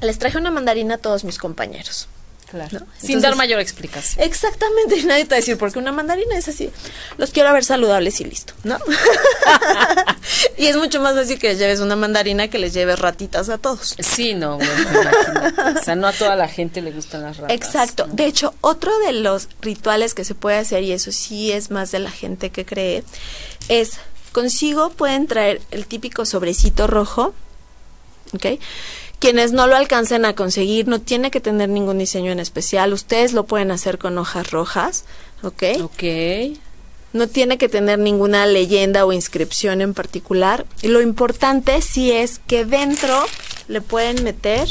les 0.00 0.18
traje 0.18 0.38
una 0.38 0.50
mandarina 0.50 0.96
a 0.96 0.98
todos 0.98 1.24
mis 1.24 1.38
compañeros. 1.38 2.08
Claro. 2.50 2.86
Sin 2.98 3.20
dar 3.20 3.34
mayor 3.34 3.58
explicación. 3.58 4.24
Exactamente, 4.24 5.02
nadie 5.04 5.24
te 5.24 5.30
va 5.30 5.36
a 5.36 5.40
decir, 5.40 5.58
porque 5.58 5.78
una 5.78 5.92
mandarina 5.92 6.36
es 6.36 6.48
así. 6.48 6.70
Los 7.18 7.30
quiero 7.30 7.52
ver 7.52 7.64
saludables 7.64 8.20
y 8.20 8.24
listo, 8.24 8.54
¿no? 8.62 8.78
y 10.56 10.66
es 10.66 10.76
mucho 10.76 11.00
más 11.00 11.14
fácil 11.14 11.38
que 11.38 11.48
les 11.48 11.58
lleves 11.58 11.80
una 11.80 11.96
mandarina 11.96 12.48
que 12.48 12.58
les 12.58 12.72
lleves 12.72 12.98
ratitas 12.98 13.48
a 13.48 13.58
todos. 13.58 13.96
Sí, 13.98 14.34
no, 14.34 14.58
O 14.58 15.82
sea, 15.82 15.96
no 15.96 16.06
a 16.06 16.12
toda 16.12 16.36
la 16.36 16.48
gente 16.48 16.82
le 16.82 16.92
gustan 16.92 17.22
las 17.22 17.38
ratas. 17.38 17.56
Exacto. 17.56 18.06
De 18.12 18.26
hecho, 18.26 18.54
otro 18.60 18.96
de 19.00 19.12
los 19.12 19.48
rituales 19.60 20.14
que 20.14 20.24
se 20.24 20.34
puede 20.34 20.58
hacer, 20.58 20.84
y 20.84 20.92
eso 20.92 21.10
sí 21.10 21.50
es 21.50 21.70
más 21.70 21.90
de 21.90 21.98
la 21.98 22.10
gente 22.10 22.50
que 22.50 22.64
cree, 22.64 23.02
es 23.68 23.98
consigo 24.30 24.90
pueden 24.90 25.26
traer 25.26 25.62
el 25.70 25.86
típico 25.86 26.26
sobrecito 26.26 26.86
rojo, 26.86 27.34
¿ok? 28.34 28.60
Quienes 29.18 29.52
no 29.52 29.66
lo 29.66 29.76
alcancen 29.76 30.24
a 30.24 30.34
conseguir, 30.34 30.88
no 30.88 31.00
tiene 31.00 31.30
que 31.30 31.40
tener 31.40 31.68
ningún 31.68 31.98
diseño 31.98 32.32
en 32.32 32.40
especial. 32.40 32.92
Ustedes 32.92 33.32
lo 33.32 33.44
pueden 33.44 33.70
hacer 33.70 33.98
con 33.98 34.18
hojas 34.18 34.50
rojas, 34.50 35.04
¿ok? 35.42 35.62
Ok. 35.82 36.02
No 37.12 37.26
tiene 37.26 37.56
que 37.56 37.68
tener 37.68 37.98
ninguna 37.98 38.44
leyenda 38.46 39.06
o 39.06 39.12
inscripción 39.12 39.80
en 39.80 39.94
particular. 39.94 40.66
Y 40.82 40.88
lo 40.88 41.00
importante 41.00 41.80
sí 41.80 42.12
es 42.12 42.40
que 42.46 42.66
dentro 42.66 43.24
le 43.68 43.80
pueden 43.80 44.22
meter 44.22 44.68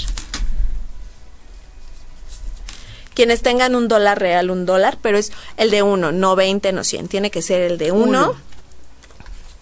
quienes 3.15 3.41
tengan 3.41 3.75
un 3.75 3.87
dólar 3.87 4.19
real, 4.19 4.51
un 4.51 4.65
dólar, 4.67 4.99
pero 5.01 5.17
es 5.17 5.31
el 5.57 5.71
de 5.71 5.81
uno, 5.81 6.11
no 6.11 6.35
20, 6.35 6.71
no 6.73 6.83
100. 6.83 7.07
Tiene 7.07 7.31
que 7.31 7.41
ser 7.41 7.61
el 7.61 7.77
de 7.79 7.91
uno 7.91 8.35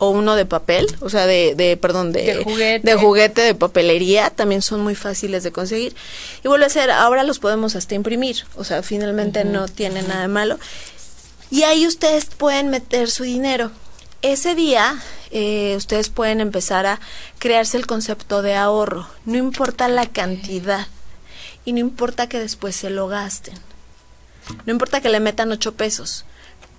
o 0.04 0.10
uno 0.10 0.36
de 0.36 0.46
papel, 0.46 0.88
o 1.00 1.10
sea, 1.10 1.26
de, 1.26 1.56
de 1.56 1.78
perdón, 1.78 2.12
de, 2.12 2.44
juguete. 2.44 2.88
de 2.88 2.96
juguete, 2.96 3.42
de 3.42 3.56
papelería, 3.56 4.30
también 4.30 4.62
son 4.62 4.82
muy 4.82 4.96
fáciles 4.96 5.44
de 5.44 5.52
conseguir. 5.52 5.96
Y 6.44 6.48
vuelve 6.48 6.66
a 6.66 6.70
ser, 6.70 6.92
ahora 6.92 7.24
los 7.24 7.40
podemos 7.40 7.76
hasta 7.76 7.96
imprimir, 7.96 8.46
o 8.56 8.64
sea, 8.64 8.84
finalmente 8.84 9.46
no 9.46 9.68
tiene 9.68 10.02
nada 10.02 10.22
de 10.22 10.28
malo. 10.28 10.60
Y 11.50 11.64
ahí 11.64 11.88
ustedes 11.88 12.26
pueden 12.26 12.70
meter 12.70 13.10
su 13.10 13.24
dinero. 13.24 13.72
Ese 14.22 14.56
día 14.56 15.02
eh, 15.32 15.76
ustedes 15.78 16.10
pueden 16.10 16.42
empezar 16.42 16.86
a 16.86 17.00
crearse 17.40 17.78
el 17.78 17.88
concepto 17.88 18.42
de 18.42 18.56
ahorro, 18.56 19.08
no 19.26 19.38
importa 19.38 19.88
la 19.88 20.06
cantidad 20.06 20.88
y 21.66 21.74
no 21.74 21.80
importa 21.80 22.30
que 22.30 22.40
después 22.40 22.76
se 22.76 22.90
lo 22.90 23.08
gasten. 23.08 23.56
No 24.66 24.74
importa 24.74 25.02
que 25.02 25.10
le 25.10 25.20
metan 25.20 25.52
ocho 25.52 25.74
pesos, 25.74 26.26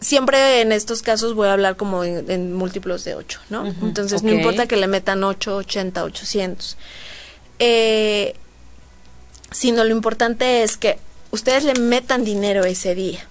siempre 0.05 0.61
en 0.61 0.71
estos 0.71 1.03
casos 1.03 1.35
voy 1.35 1.49
a 1.49 1.55
hablar 1.55 1.77
como 1.77 2.05
en, 2.05 2.53
múltiplos 2.53 3.05
de 3.05 3.15
8, 3.15 3.41
¿no? 3.51 3.67
Entonces 3.67 4.23
no 4.23 4.33
importa 4.33 4.67
que 4.67 4.77
le 4.77 4.87
metan 4.87 5.25
8, 5.25 5.57
80, 5.57 6.05
800. 6.05 6.77
Eh, 7.59 8.35
sino 9.51 9.85
lo 9.85 9.91
importante 9.91 10.63
es 10.63 10.77
que 10.77 10.99
ustedes 11.31 11.65
le 11.65 11.75
metan 11.75 12.25
dinero 12.25 12.65
ese 12.65 12.95
día. 12.95 13.27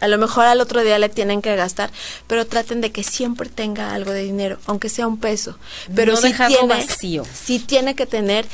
A 0.00 0.08
lo 0.08 0.16
mejor 0.16 0.46
al 0.46 0.60
otro 0.60 0.82
día 0.82 0.98
le 0.98 1.08
tienen 1.08 1.42
que 1.42 1.54
gastar, 1.56 1.90
pero 2.26 2.46
traten 2.46 2.80
de 2.80 2.90
que 2.90 3.04
siempre 3.04 3.48
tenga 3.48 3.92
algo 3.92 4.12
de 4.12 4.22
dinero, 4.22 4.58
aunque 4.66 4.88
sea 4.88 5.06
un 5.06 5.18
peso. 5.18 5.58
Pero 5.94 6.16
si 6.16 6.32
tiene, 6.32 6.66
vacío. 6.66 7.24
si 7.32 7.58
tiene 7.58 7.94
que 7.94 8.06
tener 8.06 8.46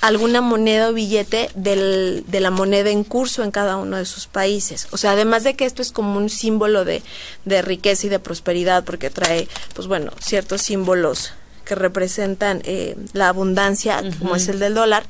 alguna 0.00 0.40
moneda 0.40 0.88
o 0.88 0.92
billete 0.92 1.50
del, 1.54 2.24
de 2.26 2.40
la 2.40 2.50
moneda 2.50 2.90
en 2.90 3.04
curso 3.04 3.44
en 3.44 3.50
cada 3.50 3.76
uno 3.76 3.96
de 3.96 4.06
sus 4.06 4.26
países. 4.26 4.88
O 4.90 4.96
sea, 4.96 5.12
además 5.12 5.44
de 5.44 5.54
que 5.54 5.64
esto 5.64 5.82
es 5.82 5.92
como 5.92 6.16
un 6.16 6.30
símbolo 6.30 6.84
de, 6.84 7.02
de 7.44 7.62
riqueza 7.62 8.06
y 8.06 8.10
de 8.10 8.18
prosperidad, 8.18 8.84
porque 8.84 9.10
trae, 9.10 9.48
pues 9.74 9.86
bueno, 9.86 10.12
ciertos 10.20 10.62
símbolos 10.62 11.32
que 11.70 11.74
representan 11.76 12.62
eh, 12.64 12.96
la 13.12 13.28
abundancia, 13.28 14.02
como 14.18 14.34
es 14.34 14.48
el 14.48 14.58
del 14.58 14.74
dólar, 14.74 15.04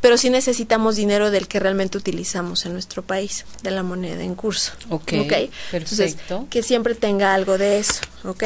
pero 0.00 0.16
sí 0.16 0.30
necesitamos 0.30 0.94
dinero 0.94 1.32
del 1.32 1.48
que 1.48 1.58
realmente 1.58 1.98
utilizamos 1.98 2.66
en 2.66 2.72
nuestro 2.72 3.02
país, 3.02 3.44
de 3.64 3.72
la 3.72 3.82
moneda 3.82 4.22
en 4.22 4.36
curso. 4.36 4.74
Ok, 4.90 5.12
¿okay? 5.24 5.50
Entonces, 5.72 6.16
que 6.50 6.62
siempre 6.62 6.94
tenga 6.94 7.34
algo 7.34 7.58
de 7.58 7.80
eso, 7.80 8.00
¿ok? 8.22 8.44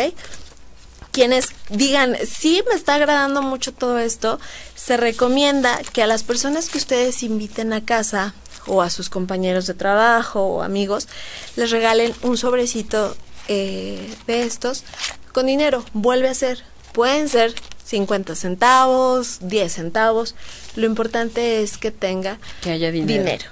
Quienes 1.19 1.49
digan, 1.69 2.17
sí, 2.25 2.63
me 2.69 2.77
está 2.77 2.95
agradando 2.95 3.43
mucho 3.43 3.73
todo 3.73 3.99
esto, 3.99 4.39
se 4.77 4.97
recomienda 4.97 5.81
que 5.93 6.05
a 6.05 6.07
las 6.07 6.23
personas 6.23 6.69
que 6.69 6.79
ustedes 6.79 7.25
inviten 7.25 7.73
a 7.73 7.85
casa 7.85 8.35
o 8.69 8.83
a 8.83 8.89
sus 8.89 9.11
compañeros 9.11 9.67
de 9.67 9.75
trabajo 9.75 10.45
o 10.45 10.63
amigos, 10.63 11.09
les 11.57 11.73
regalen 11.73 12.15
un 12.23 12.37
sobrecito 12.37 13.17
eh, 13.49 14.15
de 14.29 14.45
estos 14.45 14.85
con 15.33 15.47
dinero. 15.47 15.85
Vuelve 15.93 16.29
a 16.29 16.35
ser 16.35 16.63
Pueden 16.93 17.29
ser 17.29 17.55
50 17.85 18.35
centavos, 18.35 19.39
10 19.43 19.73
centavos. 19.73 20.35
Lo 20.77 20.87
importante 20.87 21.63
es 21.63 21.79
que 21.79 21.91
tenga 21.91 22.39
que 22.61 22.71
haya 22.71 22.91
dinero. 22.91 23.47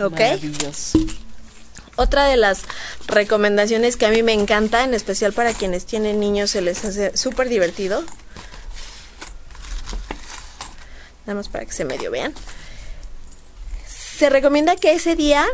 ¿Ok? 0.00 0.20
Otra 1.98 2.24
de 2.24 2.36
las 2.36 2.62
recomendaciones 3.06 3.96
que 3.96 4.06
a 4.06 4.10
mí 4.10 4.22
me 4.22 4.32
encanta, 4.32 4.84
en 4.84 4.94
especial 4.94 5.32
para 5.32 5.52
quienes 5.52 5.84
tienen 5.84 6.20
niños, 6.20 6.50
se 6.50 6.60
les 6.60 6.84
hace 6.84 7.16
súper 7.16 7.48
divertido. 7.48 8.02
Nada 11.26 11.42
para 11.52 11.66
que 11.66 11.72
se 11.72 11.84
medio 11.84 12.10
vean. 12.10 12.32
Se 13.86 14.30
recomienda 14.30 14.76
que 14.76 14.94
ese 14.94 15.14
día 15.14 15.46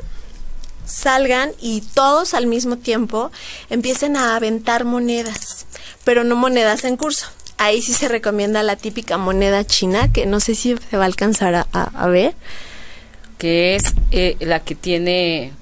salgan 0.87 1.51
y 1.61 1.81
todos 1.81 2.35
al 2.35 2.47
mismo 2.47 2.77
tiempo 2.77 3.33
empiecen 3.71 4.17
a 4.17 4.37
aventar 4.37 4.85
monedas 4.85 5.65
pero 6.05 6.23
no 6.23 6.37
monedas 6.37 6.85
en 6.85 6.97
curso. 6.97 7.27
Ahí 7.57 7.83
sí 7.83 7.93
se 7.93 8.09
recomienda 8.09 8.63
la 8.63 8.77
típica 8.77 9.17
moneda 9.17 9.65
china, 9.65 10.13
que 10.13 10.27
no 10.27 10.41
sé 10.41 10.55
si 10.55 10.77
se 10.91 10.97
va 10.97 11.05
a 11.05 11.07
alcanzar 11.07 11.67
a, 11.73 12.07
ver. 12.09 12.35
Que 13.39 13.75
es 13.75 13.95
eh, 14.11 14.37
la 14.41 14.61
que 14.61 14.75
tiene 14.75 15.53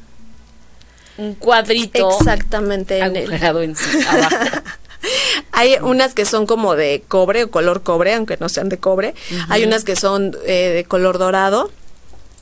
un 1.18 1.34
cuadrito. 1.34 2.18
Exactamente. 2.18 2.98
En 2.98 3.16
el... 3.16 3.32
en 3.32 3.76
sí, 3.76 3.98
abajo. 4.08 4.36
Hay 5.52 5.76
unas 5.82 6.14
que 6.14 6.24
son 6.24 6.46
como 6.46 6.76
de 6.76 7.02
cobre 7.06 7.44
o 7.44 7.50
color 7.50 7.82
cobre, 7.82 8.14
aunque 8.14 8.36
no 8.38 8.48
sean 8.48 8.68
de 8.68 8.78
cobre. 8.78 9.14
Hay 9.48 9.64
unas 9.64 9.84
que 9.84 9.96
son 9.96 10.36
eh, 10.46 10.72
de 10.74 10.84
color 10.84 11.18
dorado 11.18 11.70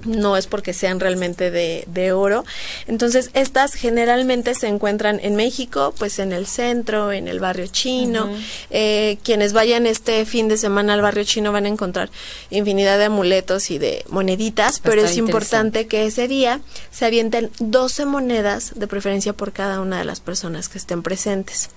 no 0.04 0.36
es 0.36 0.46
porque 0.46 0.72
sean 0.72 1.00
realmente 1.00 1.50
de, 1.50 1.84
de, 1.86 2.12
oro. 2.12 2.44
Entonces, 2.86 3.30
estas 3.34 3.74
generalmente 3.74 4.54
se 4.54 4.68
encuentran 4.68 5.20
en 5.22 5.36
México, 5.36 5.94
pues 5.98 6.18
en 6.18 6.32
el 6.32 6.46
centro, 6.46 7.12
en 7.12 7.28
el 7.28 7.40
barrio 7.40 7.66
chino. 7.66 8.30
eh, 8.70 9.18
quienes 9.22 9.52
vayan 9.52 9.86
este 9.86 10.24
fin 10.24 10.48
de 10.48 10.56
semana 10.56 10.94
al 10.94 11.02
barrio 11.02 11.24
chino 11.24 11.52
van 11.52 11.66
a 11.66 11.68
encontrar 11.68 12.10
infinidad 12.50 12.98
de 12.98 13.04
amuletos 13.04 13.70
y 13.70 13.78
de 13.78 14.04
moneditas, 14.08 14.80
pero 14.80 15.02
es 15.02 15.16
importante 15.16 15.86
que 15.86 16.06
ese 16.06 16.28
día 16.28 16.60
se 16.90 17.06
avienten 17.06 17.50
12 17.58 18.06
monedas, 18.06 18.72
de 18.74 18.86
preferencia 18.86 19.32
por 19.32 19.52
cada 19.52 19.80
una 19.80 19.98
de 19.98 20.04
las 20.04 20.20
personas 20.20 20.68
que 20.68 20.78
estén 20.78 21.02
presentes. 21.02 21.70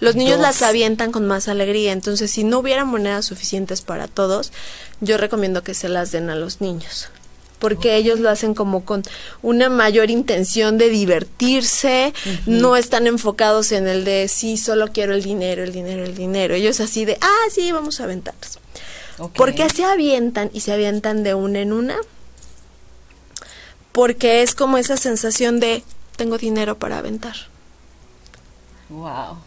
Los 0.00 0.16
niños 0.16 0.40
las 0.40 0.62
avientan 0.62 1.12
con 1.12 1.26
más 1.26 1.48
alegría, 1.48 1.92
entonces 1.92 2.30
si 2.30 2.44
no 2.44 2.58
hubiera 2.58 2.84
monedas 2.84 3.26
suficientes 3.26 3.82
para 3.82 4.08
todos, 4.08 4.52
yo 5.00 5.18
recomiendo 5.18 5.62
que 5.62 5.74
se 5.74 5.88
las 5.88 6.12
den 6.12 6.30
a 6.30 6.36
los 6.36 6.60
niños 6.60 7.10
porque 7.66 7.96
ellos 7.96 8.20
lo 8.20 8.30
hacen 8.30 8.54
como 8.54 8.84
con 8.84 9.02
una 9.42 9.68
mayor 9.68 10.08
intención 10.08 10.78
de 10.78 10.88
divertirse, 10.88 12.14
no 12.46 12.76
están 12.76 13.08
enfocados 13.08 13.72
en 13.72 13.88
el 13.88 14.04
de 14.04 14.28
sí, 14.28 14.56
solo 14.56 14.92
quiero 14.92 15.14
el 15.14 15.24
dinero, 15.24 15.64
el 15.64 15.72
dinero, 15.72 16.04
el 16.04 16.14
dinero. 16.14 16.54
Ellos 16.54 16.78
así 16.78 17.04
de, 17.04 17.18
ah, 17.20 17.50
sí, 17.50 17.72
vamos 17.72 17.98
a 17.98 18.04
aventarlos. 18.04 18.60
Porque 19.34 19.68
se 19.68 19.82
avientan 19.82 20.48
y 20.52 20.60
se 20.60 20.72
avientan 20.72 21.24
de 21.24 21.34
una 21.34 21.58
en 21.58 21.72
una, 21.72 21.96
porque 23.90 24.42
es 24.42 24.54
como 24.54 24.78
esa 24.78 24.96
sensación 24.96 25.58
de 25.58 25.82
tengo 26.14 26.38
dinero 26.38 26.78
para 26.78 26.98
aventar. 26.98 27.34
Wow. 28.90 29.38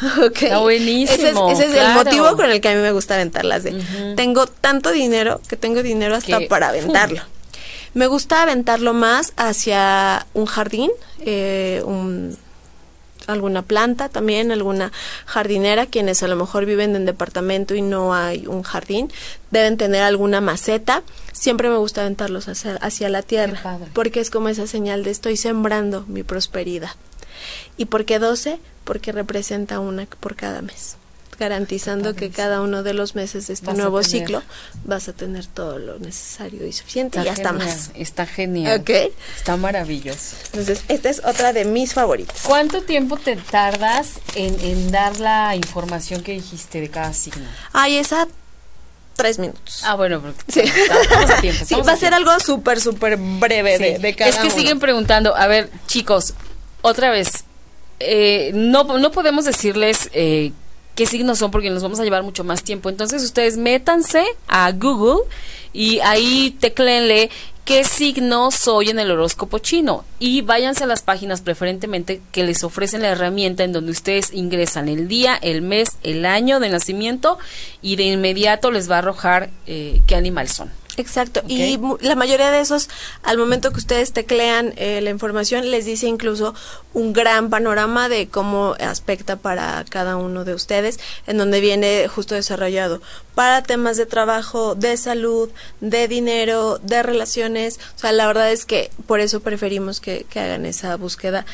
Está 0.32 0.60
buenísimo. 0.60 1.50
Ese 1.50 1.66
es, 1.66 1.74
el 1.74 1.92
motivo 1.92 2.36
con 2.36 2.50
el 2.50 2.62
que 2.62 2.70
a 2.70 2.74
mí 2.74 2.80
me 2.80 2.92
gusta 2.92 3.16
aventarlas. 3.16 3.64
De, 3.64 4.14
Tengo 4.16 4.46
tanto 4.46 4.92
dinero 4.92 5.42
que 5.46 5.58
tengo 5.58 5.82
dinero 5.82 6.14
hasta 6.14 6.40
para 6.48 6.68
aventarlo. 6.68 7.20
Me 7.96 8.08
gusta 8.08 8.42
aventarlo 8.42 8.92
más 8.92 9.32
hacia 9.38 10.26
un 10.34 10.44
jardín, 10.44 10.90
eh, 11.20 11.82
alguna 13.26 13.62
planta 13.62 14.10
también, 14.10 14.52
alguna 14.52 14.92
jardinera, 15.24 15.86
quienes 15.86 16.22
a 16.22 16.28
lo 16.28 16.36
mejor 16.36 16.66
viven 16.66 16.94
en 16.94 17.06
departamento 17.06 17.74
y 17.74 17.80
no 17.80 18.12
hay 18.12 18.46
un 18.46 18.62
jardín, 18.64 19.10
deben 19.50 19.78
tener 19.78 20.02
alguna 20.02 20.42
maceta. 20.42 21.04
Siempre 21.32 21.70
me 21.70 21.78
gusta 21.78 22.02
aventarlos 22.02 22.48
hacia, 22.48 22.74
hacia 22.74 23.08
la 23.08 23.22
tierra, 23.22 23.78
porque 23.94 24.20
es 24.20 24.28
como 24.28 24.50
esa 24.50 24.66
señal 24.66 25.02
de 25.02 25.12
estoy 25.12 25.38
sembrando 25.38 26.04
mi 26.06 26.22
prosperidad. 26.22 26.90
¿Y 27.78 27.86
por 27.86 28.04
qué 28.04 28.18
12? 28.18 28.58
Porque 28.84 29.10
representa 29.10 29.80
una 29.80 30.04
por 30.04 30.36
cada 30.36 30.60
mes 30.60 30.98
garantizando 31.38 32.14
que 32.14 32.30
cada 32.30 32.60
uno 32.60 32.82
de 32.82 32.94
los 32.94 33.14
meses 33.14 33.46
de 33.46 33.54
este 33.54 33.72
nuevo 33.74 34.02
ciclo 34.02 34.42
vas 34.84 35.08
a 35.08 35.12
tener 35.12 35.46
todo 35.46 35.78
lo 35.78 35.98
necesario 35.98 36.66
y 36.66 36.72
suficiente 36.72 37.20
y 37.24 37.28
hasta 37.28 37.52
más. 37.52 37.90
Está 37.94 38.26
genial. 38.26 38.82
Está 39.36 39.56
maravilloso. 39.56 40.36
Entonces, 40.46 40.82
esta 40.88 41.10
es 41.10 41.22
otra 41.24 41.52
de 41.52 41.64
mis 41.64 41.94
favoritas. 41.94 42.40
¿Cuánto 42.44 42.82
tiempo 42.82 43.16
te 43.16 43.36
tardas 43.36 44.20
en, 44.34 44.90
dar 44.90 45.18
la 45.20 45.56
información 45.56 46.22
que 46.22 46.32
dijiste 46.32 46.80
de 46.80 46.88
cada 46.88 47.12
signo? 47.12 47.46
Ay, 47.72 47.96
esa 47.96 48.28
tres 49.14 49.38
minutos. 49.38 49.82
Ah, 49.84 49.94
bueno, 49.94 50.22
sí. 50.46 50.60
sí, 51.64 51.74
va 51.76 51.92
a 51.92 51.96
ser 51.96 52.12
algo 52.12 52.38
súper, 52.38 52.80
súper 52.80 53.16
breve 53.16 53.78
de, 53.78 53.98
de, 53.98 54.14
cada 54.14 54.28
Es 54.28 54.36
que 54.36 54.50
siguen 54.50 54.78
preguntando, 54.78 55.34
a 55.34 55.46
ver, 55.46 55.70
chicos, 55.86 56.34
otra 56.82 57.10
vez, 57.10 57.46
eh, 57.98 58.50
no, 58.54 58.84
no 58.84 59.10
podemos 59.10 59.44
decirles 59.44 60.10
eh, 60.12 60.52
qué 60.96 61.06
signos 61.06 61.38
son 61.38 61.52
porque 61.52 61.70
nos 61.70 61.82
vamos 61.82 62.00
a 62.00 62.04
llevar 62.04 62.24
mucho 62.24 62.42
más 62.42 62.64
tiempo. 62.64 62.88
Entonces 62.88 63.22
ustedes 63.22 63.56
métanse 63.56 64.24
a 64.48 64.72
Google 64.72 65.22
y 65.72 66.00
ahí 66.00 66.56
teclenle 66.58 67.30
qué 67.66 67.84
signo 67.84 68.50
soy 68.50 68.90
en 68.90 68.98
el 68.98 69.10
horóscopo 69.10 69.58
chino 69.58 70.04
y 70.18 70.40
váyanse 70.40 70.84
a 70.84 70.86
las 70.86 71.02
páginas 71.02 71.42
preferentemente 71.42 72.22
que 72.32 72.44
les 72.44 72.64
ofrecen 72.64 73.02
la 73.02 73.08
herramienta 73.08 73.64
en 73.64 73.72
donde 73.72 73.90
ustedes 73.90 74.32
ingresan 74.32 74.88
el 74.88 75.06
día, 75.06 75.36
el 75.36 75.62
mes, 75.62 75.98
el 76.02 76.24
año 76.24 76.60
de 76.60 76.70
nacimiento 76.70 77.38
y 77.82 77.96
de 77.96 78.04
inmediato 78.04 78.70
les 78.70 78.90
va 78.90 78.96
a 78.96 78.98
arrojar 78.98 79.50
eh, 79.66 80.00
qué 80.06 80.14
animal 80.14 80.48
son. 80.48 80.70
Exacto. 80.96 81.42
Y 81.46 81.78
la 82.00 82.14
mayoría 82.14 82.50
de 82.50 82.60
esos, 82.60 82.88
al 83.22 83.36
momento 83.38 83.70
que 83.70 83.78
ustedes 83.78 84.12
teclean 84.12 84.72
eh, 84.76 85.00
la 85.02 85.10
información, 85.10 85.70
les 85.70 85.84
dice 85.84 86.06
incluso 86.06 86.54
un 86.94 87.12
gran 87.12 87.50
panorama 87.50 88.08
de 88.08 88.28
cómo 88.28 88.74
aspecta 88.80 89.36
para 89.36 89.84
cada 89.90 90.16
uno 90.16 90.44
de 90.44 90.54
ustedes, 90.54 90.98
en 91.26 91.36
donde 91.36 91.60
viene 91.60 92.08
justo 92.08 92.34
desarrollado 92.34 93.00
para 93.34 93.62
temas 93.62 93.98
de 93.98 94.06
trabajo, 94.06 94.74
de 94.74 94.96
salud, 94.96 95.50
de 95.82 96.08
dinero, 96.08 96.78
de 96.78 97.02
relaciones. 97.02 97.78
O 97.94 97.98
sea, 97.98 98.12
la 98.12 98.26
verdad 98.26 98.50
es 98.50 98.64
que 98.64 98.90
por 99.06 99.20
eso 99.20 99.40
preferimos 99.40 100.00
que, 100.00 100.24
que 100.30 100.40
hagan 100.40 100.64
esa 100.64 100.96
búsqueda 100.96 101.44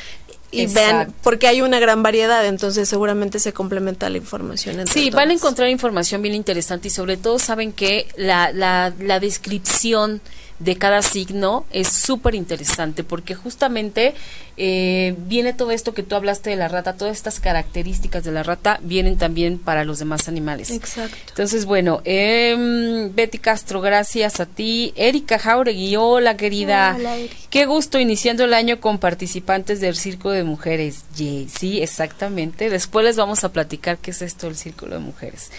y 0.53 0.67
vean, 0.67 1.13
porque 1.23 1.47
hay 1.47 1.61
una 1.61 1.79
gran 1.79 2.03
variedad, 2.03 2.45
entonces 2.45 2.87
seguramente 2.87 3.39
se 3.39 3.53
complementa 3.53 4.09
la 4.09 4.17
información. 4.17 4.79
Entre 4.79 4.93
sí, 4.93 5.09
van 5.09 5.29
a 5.29 5.33
encontrar 5.33 5.69
información 5.69 6.21
bien 6.21 6.35
interesante 6.35 6.87
y 6.87 6.91
sobre 6.91 7.17
todo 7.17 7.39
saben 7.39 7.73
que 7.73 8.07
la, 8.15 8.51
la, 8.51 8.93
la 8.99 9.19
descripción 9.19 10.21
de 10.59 10.75
cada 10.75 11.01
signo 11.01 11.65
es 11.71 11.89
súper 11.89 12.35
interesante 12.35 13.03
porque 13.03 13.35
justamente 13.35 14.13
eh, 14.55 15.15
viene 15.17 15.53
todo 15.53 15.71
esto 15.71 15.93
que 15.93 16.03
tú 16.03 16.15
hablaste 16.15 16.51
de 16.51 16.55
la 16.55 16.67
rata, 16.67 16.93
todas 16.93 17.17
estas 17.17 17.39
características 17.39 18.23
de 18.23 18.31
la 18.31 18.43
rata 18.43 18.79
vienen 18.83 19.17
también 19.17 19.57
para 19.57 19.83
los 19.83 19.99
demás 19.99 20.27
animales. 20.27 20.69
Exacto. 20.69 21.17
Entonces, 21.29 21.65
bueno, 21.65 22.01
eh, 22.05 23.09
Betty 23.13 23.39
Castro, 23.39 23.81
gracias 23.81 24.39
a 24.39 24.45
ti. 24.45 24.93
Erika 24.95 25.39
Jauregui, 25.39 25.95
hola 25.95 26.37
querida. 26.37 26.95
Hola, 26.95 27.17
Erika. 27.17 27.35
Qué 27.49 27.65
gusto 27.65 27.99
iniciando 27.99 28.43
el 28.43 28.53
año 28.53 28.79
con 28.79 28.99
participantes 28.99 29.81
del 29.81 29.95
Círculo 29.95 30.33
de 30.33 30.43
Mujeres. 30.43 31.05
Yay, 31.15 31.49
sí, 31.49 31.81
exactamente. 31.81 32.69
Después 32.69 33.05
les 33.05 33.15
vamos 33.15 33.43
a 33.43 33.51
platicar 33.51 33.97
qué 33.97 34.11
es 34.11 34.21
esto 34.21 34.47
del 34.47 34.55
Círculo 34.55 34.93
de 34.93 34.99
Mujeres. 34.99 35.51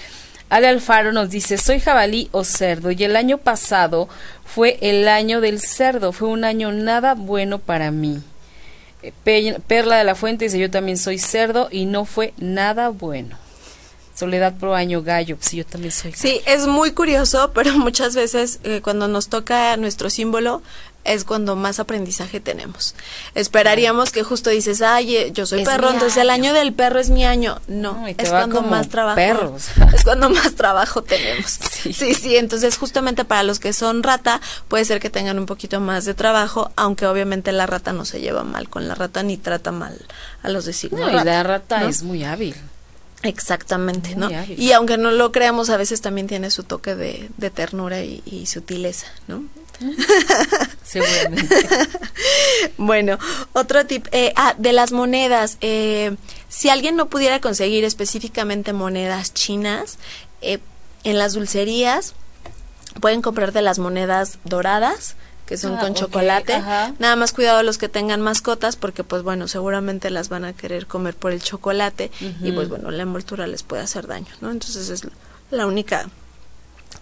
Ale 0.54 0.68
Alfaro 0.68 1.10
nos 1.12 1.30
dice, 1.30 1.58
soy 1.58 1.80
jabalí 1.80 2.28
o 2.30 2.44
cerdo 2.44 2.92
y 2.92 3.02
el 3.02 3.16
año 3.16 3.38
pasado 3.38 4.08
fue 4.44 4.78
el 4.82 5.08
año 5.08 5.40
del 5.40 5.60
cerdo, 5.60 6.12
fue 6.12 6.28
un 6.28 6.44
año 6.44 6.70
nada 6.70 7.14
bueno 7.14 7.58
para 7.58 7.90
mí. 7.90 8.22
Eh, 9.02 9.12
Pe- 9.24 9.58
Perla 9.66 9.96
de 9.96 10.04
la 10.04 10.14
Fuente 10.14 10.44
dice, 10.44 10.60
yo 10.60 10.70
también 10.70 10.96
soy 10.96 11.18
cerdo 11.18 11.66
y 11.72 11.86
no 11.86 12.04
fue 12.04 12.34
nada 12.38 12.90
bueno. 12.90 13.36
Soledad 14.14 14.54
Pro 14.54 14.76
Año 14.76 15.02
Gallo, 15.02 15.36
sí, 15.40 15.56
yo 15.56 15.66
también 15.66 15.90
soy. 15.90 16.12
Sí, 16.12 16.40
es 16.46 16.68
muy 16.68 16.92
curioso, 16.92 17.50
pero 17.52 17.72
muchas 17.78 18.14
veces 18.14 18.60
eh, 18.62 18.80
cuando 18.80 19.08
nos 19.08 19.28
toca 19.28 19.76
nuestro 19.76 20.08
símbolo 20.08 20.62
es 21.04 21.24
cuando 21.24 21.54
más 21.56 21.78
aprendizaje 21.80 22.40
tenemos. 22.40 22.94
Esperaríamos 23.34 24.10
que 24.10 24.22
justo 24.22 24.50
dices, 24.50 24.80
ay, 24.82 25.16
eh, 25.16 25.30
yo 25.32 25.46
soy 25.46 25.60
Es 25.62 25.68
perro, 25.68 25.90
entonces 25.90 26.16
el 26.16 26.30
año". 26.30 26.52
del 26.54 26.72
perro 26.72 26.98
es 26.98 27.10
mi 27.10 27.24
año. 27.24 27.60
No, 27.68 28.06
es 28.06 28.30
cuando 28.30 28.62
más 28.62 28.88
trabajo. 28.88 29.16
perros. 29.16 29.64
Es 29.94 30.02
cuando 30.04 30.30
más 30.30 30.54
trabajo 30.54 31.02
tenemos. 31.02 31.58
Sí. 31.84 31.92
Sí. 31.92 32.14
sí, 32.14 32.36
entonces 32.36 32.78
justamente 32.78 33.26
para 33.26 33.42
los 33.42 33.58
que 33.60 33.74
son 33.74 34.02
rata, 34.02 34.40
puede 34.68 34.86
ser 34.86 35.00
que 35.00 35.10
tengan 35.10 35.38
un 35.38 35.44
poquito 35.44 35.80
más 35.80 36.06
de 36.06 36.14
trabajo, 36.14 36.70
aunque 36.76 37.06
obviamente 37.06 37.52
la 37.52 37.66
rata 37.66 37.92
no 37.92 38.06
se 38.06 38.20
lleva 38.20 38.42
mal 38.42 38.70
con 38.70 38.88
la 38.88 38.94
rata 38.94 39.22
ni 39.22 39.36
trata 39.36 39.70
mal 39.70 39.98
a 40.42 40.48
los 40.48 40.64
de 40.64 40.72
signo 40.72 41.00
No, 41.00 41.08
y 41.10 41.12
rata, 41.12 41.24
la 41.24 41.42
rata 41.42 41.80
¿no? 41.80 41.88
es 41.88 42.02
muy 42.02 42.24
hábil. 42.24 42.56
Exactamente, 43.22 44.14
Muy 44.16 44.32
¿no? 44.32 44.44
Y 44.56 44.72
aunque 44.72 44.96
no 44.98 45.10
lo 45.10 45.32
creamos, 45.32 45.70
a 45.70 45.76
veces 45.76 46.00
también 46.00 46.26
tiene 46.26 46.50
su 46.50 46.62
toque 46.62 46.94
de, 46.94 47.30
de 47.36 47.50
ternura 47.50 48.02
y, 48.02 48.22
y 48.26 48.46
sutileza, 48.46 49.06
¿no? 49.28 49.44
Seguramente. 50.84 51.56
Bueno, 52.76 53.18
otro 53.52 53.84
tip, 53.86 54.06
eh, 54.12 54.32
ah, 54.36 54.54
de 54.58 54.72
las 54.72 54.90
monedas, 54.92 55.58
eh, 55.60 56.16
si 56.48 56.68
alguien 56.70 56.96
no 56.96 57.06
pudiera 57.08 57.40
conseguir 57.40 57.84
específicamente 57.84 58.72
monedas 58.72 59.32
chinas, 59.34 59.98
eh, 60.40 60.58
en 61.04 61.18
las 61.18 61.34
dulcerías 61.34 62.14
pueden 63.00 63.22
comprar 63.22 63.52
de 63.52 63.62
las 63.62 63.78
monedas 63.78 64.38
doradas, 64.44 65.14
que 65.46 65.56
son 65.56 65.74
Ah, 65.76 65.80
con 65.80 65.94
chocolate. 65.94 66.54
ajá. 66.54 66.94
Nada 66.98 67.16
más 67.16 67.32
cuidado 67.32 67.62
los 67.62 67.76
que 67.78 67.88
tengan 67.88 68.20
mascotas, 68.20 68.76
porque 68.76 69.04
pues 69.04 69.22
bueno, 69.22 69.46
seguramente 69.48 70.10
las 70.10 70.28
van 70.28 70.44
a 70.44 70.52
querer 70.54 70.86
comer 70.86 71.14
por 71.14 71.32
el 71.32 71.42
chocolate 71.42 72.10
y 72.42 72.52
pues 72.52 72.68
bueno, 72.68 72.90
la 72.90 73.02
envoltura 73.02 73.46
les 73.46 73.62
puede 73.62 73.82
hacer 73.82 74.06
daño, 74.06 74.32
¿no? 74.40 74.50
Entonces 74.50 74.88
es 74.88 75.02
la 75.50 75.66
única 75.66 76.08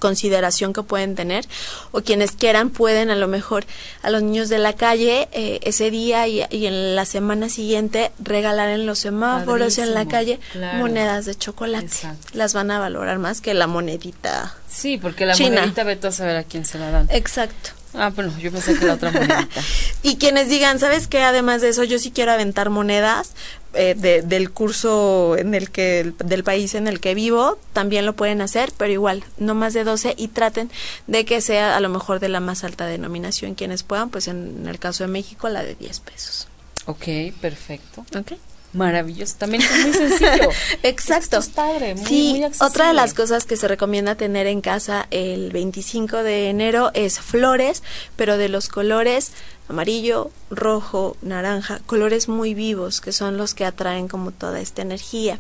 consideración 0.07 0.73
que 0.73 0.83
pueden 0.83 1.15
tener 1.15 1.45
o 1.93 2.01
quienes 2.03 2.33
quieran 2.33 2.71
pueden 2.71 3.11
a 3.11 3.15
lo 3.17 3.29
mejor 3.29 3.65
a 4.03 4.11
los 4.11 4.21
niños 4.23 4.49
de 4.49 4.59
la 4.59 4.73
calle 4.73 5.29
eh, 5.33 5.61
ese 5.63 5.91
día 5.91 6.27
y, 6.27 6.43
y 6.51 6.67
en 6.67 6.97
la 6.97 7.05
semana 7.05 7.49
siguiente 7.49 8.11
regalar 8.19 8.69
en 8.71 8.85
los 8.85 8.99
semáforos 8.99 9.79
en 9.79 9.95
la 9.95 10.07
calle 10.09 10.41
claro. 10.53 10.79
monedas 10.79 11.25
de 11.27 11.35
chocolate 11.37 11.87
Exacto. 11.87 12.27
las 12.35 12.53
van 12.53 12.71
a 12.73 12.79
valorar 12.81 13.19
más 13.19 13.41
que 13.41 13.55
la 13.55 13.67
monedita 13.69 14.55
Sí, 14.69 14.99
porque 14.99 15.25
la 15.27 15.35
China. 15.35 15.61
monedita 15.61 15.85
vete 15.85 16.07
a 16.09 16.13
saber 16.13 16.37
a 16.37 16.45
quién 16.45 16.65
se 16.65 16.79
la 16.79 16.91
dan. 16.91 17.07
exacto 17.11 17.71
Ah, 17.95 18.11
bueno, 18.15 18.33
yo 18.39 18.51
pensé 18.51 18.79
que 18.79 18.87
la 18.87 18.95
otra 18.95 19.11
monedita. 19.11 19.47
y 20.03 20.17
quienes 20.17 20.49
digan 20.49 20.79
sabes 20.79 21.09
qué 21.09 21.21
además 21.23 21.61
de 21.61 21.69
eso 21.69 21.85
yo 21.85 21.99
sí 21.99 22.11
quiero 22.11 22.33
aventar 22.33 22.71
monedas 22.71 23.33
eh, 23.75 23.95
de- 23.97 24.23
del 24.23 24.51
curso 24.51 25.37
en 25.39 25.55
el 25.55 25.71
que 25.71 26.13
del 26.25 26.43
país 26.45 26.75
en 26.75 26.89
el 26.89 27.01
que 27.01 27.15
vivo 27.15 27.59
también 27.73 28.07
lo 28.07 28.15
pueden 28.15 28.41
hacer 28.41 28.73
pero 28.77 28.93
igual 28.93 29.25
no 29.39 29.55
más 29.55 29.75
de 29.75 29.85
12 29.85 30.15
y 30.17 30.29
traten 30.29 30.71
de 31.07 31.25
que 31.25 31.41
sea 31.41 31.77
a 31.77 31.81
lo 31.81 31.89
mejor 31.91 32.19
de 32.21 32.29
la 32.31 32.41
más 32.41 32.65
alta 32.65 32.87
denominación 32.87 33.55
quienes 33.55 33.83
puedan 33.83 34.09
pues 34.11 34.27
en 34.29 34.67
el 34.67 34.79
caso 34.79 35.05
de 35.05 35.09
México 35.09 35.49
la 35.51 35.63
de 35.63 35.75
10 35.75 36.01
pesos 36.01 36.49
Ok, 36.87 37.05
perfecto. 37.41 38.05
¿ok? 38.19 38.33
Maravilloso. 38.73 39.35
También 39.39 39.63
es 39.63 39.85
muy 39.85 39.93
sencillo. 39.93 40.51
Exacto. 40.83 41.23
Esto 41.23 41.39
es 41.39 41.49
padre, 41.49 41.95
muy, 41.95 42.07
sí, 42.07 42.31
muy 42.33 42.45
accesible. 42.45 42.71
otra 42.71 42.89
de 42.89 42.95
las 42.95 43.13
cosas 43.15 43.45
que 43.45 43.57
se 43.57 43.69
recomienda 43.69 44.15
tener 44.15 44.47
en 44.47 44.61
casa 44.61 45.07
el 45.11 45.51
25 45.51 46.23
de 46.23 46.49
enero 46.49 46.91
es 46.95 47.21
flores, 47.21 47.83
pero 48.17 48.39
de 48.39 48.49
los 48.49 48.69
colores 48.69 49.33
amarillo, 49.69 50.31
rojo, 50.51 51.17
naranja, 51.23 51.81
colores 51.87 52.29
muy 52.29 52.53
vivos 52.53 53.01
que 53.01 53.13
son 53.13 53.37
los 53.37 53.55
que 53.55 53.65
atraen 53.65 54.07
como 54.07 54.31
toda 54.31 54.61
esta 54.61 54.83
energía. 54.83 55.39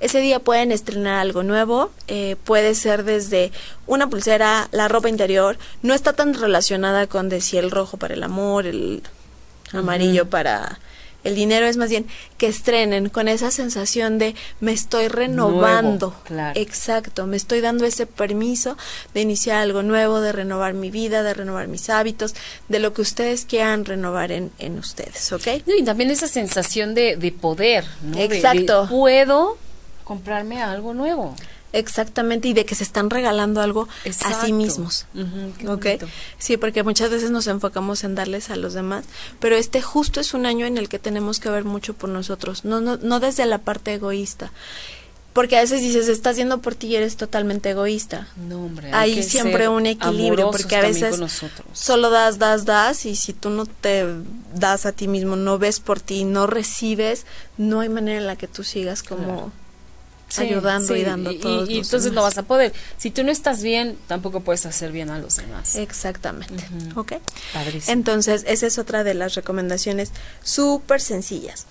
Ese 0.00 0.20
día 0.20 0.40
pueden 0.40 0.72
estrenar 0.72 1.18
algo 1.18 1.42
nuevo, 1.42 1.90
eh, 2.08 2.36
puede 2.44 2.74
ser 2.74 3.04
desde 3.04 3.52
una 3.86 4.08
pulsera, 4.08 4.68
la 4.72 4.88
ropa 4.88 5.08
interior, 5.08 5.58
no 5.82 5.94
está 5.94 6.14
tan 6.14 6.34
relacionada 6.34 7.06
con 7.06 7.28
decir 7.28 7.60
el 7.60 7.70
rojo 7.70 7.96
para 7.96 8.14
el 8.14 8.22
amor, 8.22 8.66
el 8.66 9.02
amarillo 9.72 10.28
para 10.28 10.78
el 11.26 11.34
dinero 11.34 11.66
es 11.66 11.76
más 11.76 11.90
bien 11.90 12.06
que 12.38 12.46
estrenen 12.46 13.08
con 13.08 13.28
esa 13.28 13.50
sensación 13.50 14.18
de 14.18 14.34
me 14.60 14.72
estoy 14.72 15.08
renovando. 15.08 16.06
Nuevo, 16.08 16.22
claro. 16.24 16.58
Exacto, 16.60 17.26
me 17.26 17.36
estoy 17.36 17.60
dando 17.60 17.84
ese 17.84 18.06
permiso 18.06 18.76
de 19.14 19.20
iniciar 19.22 19.58
algo 19.58 19.82
nuevo, 19.82 20.20
de 20.20 20.32
renovar 20.32 20.74
mi 20.74 20.90
vida, 20.90 21.22
de 21.22 21.34
renovar 21.34 21.68
mis 21.68 21.90
hábitos, 21.90 22.34
de 22.68 22.78
lo 22.78 22.92
que 22.92 23.02
ustedes 23.02 23.44
quieran 23.44 23.84
renovar 23.84 24.32
en, 24.32 24.50
en 24.58 24.78
ustedes, 24.78 25.32
¿ok? 25.32 25.46
Y 25.78 25.82
también 25.84 26.10
esa 26.10 26.28
sensación 26.28 26.94
de, 26.94 27.16
de 27.16 27.32
poder, 27.32 27.84
¿no? 28.02 28.16
De- 28.16 28.28
de 28.28 28.36
Exacto. 28.36 28.86
puedo 28.88 29.58
comprarme 30.04 30.62
algo 30.62 30.94
nuevo. 30.94 31.34
Exactamente, 31.72 32.48
y 32.48 32.52
de 32.52 32.64
que 32.64 32.74
se 32.74 32.84
están 32.84 33.10
regalando 33.10 33.60
algo 33.60 33.88
a 34.24 34.44
sí 34.44 34.52
mismos. 34.52 35.06
Bonito. 35.12 36.06
Sí, 36.38 36.56
porque 36.56 36.82
muchas 36.82 37.10
veces 37.10 37.30
nos 37.30 37.46
enfocamos 37.46 38.04
en 38.04 38.14
darles 38.14 38.50
a 38.50 38.56
los 38.56 38.74
demás, 38.74 39.04
pero 39.40 39.56
este 39.56 39.82
justo 39.82 40.20
es 40.20 40.34
un 40.34 40.46
año 40.46 40.66
en 40.66 40.78
el 40.78 40.88
que 40.88 40.98
tenemos 40.98 41.40
que 41.40 41.50
ver 41.50 41.64
mucho 41.64 41.94
por 41.94 42.08
nosotros, 42.10 42.64
no, 42.64 42.80
no, 42.80 42.96
no 42.96 43.20
desde 43.20 43.46
la 43.46 43.58
parte 43.58 43.94
egoísta. 43.94 44.52
Porque 45.36 45.58
a 45.58 45.60
veces 45.60 45.82
dices, 45.82 46.08
estás 46.08 46.32
haciendo 46.32 46.62
por 46.62 46.74
ti 46.74 46.86
y 46.86 46.96
eres 46.96 47.18
totalmente 47.18 47.68
egoísta. 47.68 48.26
No, 48.36 48.64
hombre. 48.64 48.90
Hay 48.94 49.16
que 49.16 49.22
siempre 49.22 49.64
ser 49.64 49.68
un 49.68 49.84
equilibrio, 49.84 50.50
porque 50.50 50.76
a 50.76 50.80
veces 50.80 51.20
solo 51.74 52.08
das, 52.08 52.38
das, 52.38 52.64
das, 52.64 53.04
y 53.04 53.16
si 53.16 53.34
tú 53.34 53.50
no 53.50 53.66
te 53.66 54.06
das 54.54 54.86
a 54.86 54.92
ti 54.92 55.08
mismo, 55.08 55.36
no 55.36 55.58
ves 55.58 55.78
por 55.78 56.00
ti, 56.00 56.24
no 56.24 56.46
recibes, 56.46 57.26
no 57.58 57.80
hay 57.80 57.90
manera 57.90 58.18
en 58.18 58.26
la 58.26 58.36
que 58.36 58.48
tú 58.48 58.64
sigas 58.64 59.02
como 59.02 59.26
Claro. 59.26 59.52
Sí, 60.28 60.42
ayudando 60.42 60.96
y 60.96 61.04
dando 61.04 61.30
y, 61.30 61.38
todos 61.38 61.70
y 61.70 61.78
entonces 61.78 62.12
no 62.12 62.20
demás. 62.20 62.34
vas 62.34 62.38
a 62.38 62.42
poder. 62.42 62.72
Si 62.96 63.10
tú 63.10 63.22
no 63.22 63.30
estás 63.30 63.62
bien, 63.62 63.96
tampoco 64.08 64.40
puedes 64.40 64.66
hacer 64.66 64.90
bien 64.90 65.10
a 65.10 65.18
los 65.18 65.36
demás. 65.36 65.76
Exactamente. 65.76 66.64
¿Ok? 66.96 67.14
Padrísimo. 67.52 67.92
Entonces, 67.92 68.44
esa 68.46 68.66
es 68.66 68.78
otra 68.78 69.04
de 69.04 69.14
las 69.14 69.34
recomendaciones 69.36 70.10
súper 70.42 71.00
sencillas. 71.00 71.66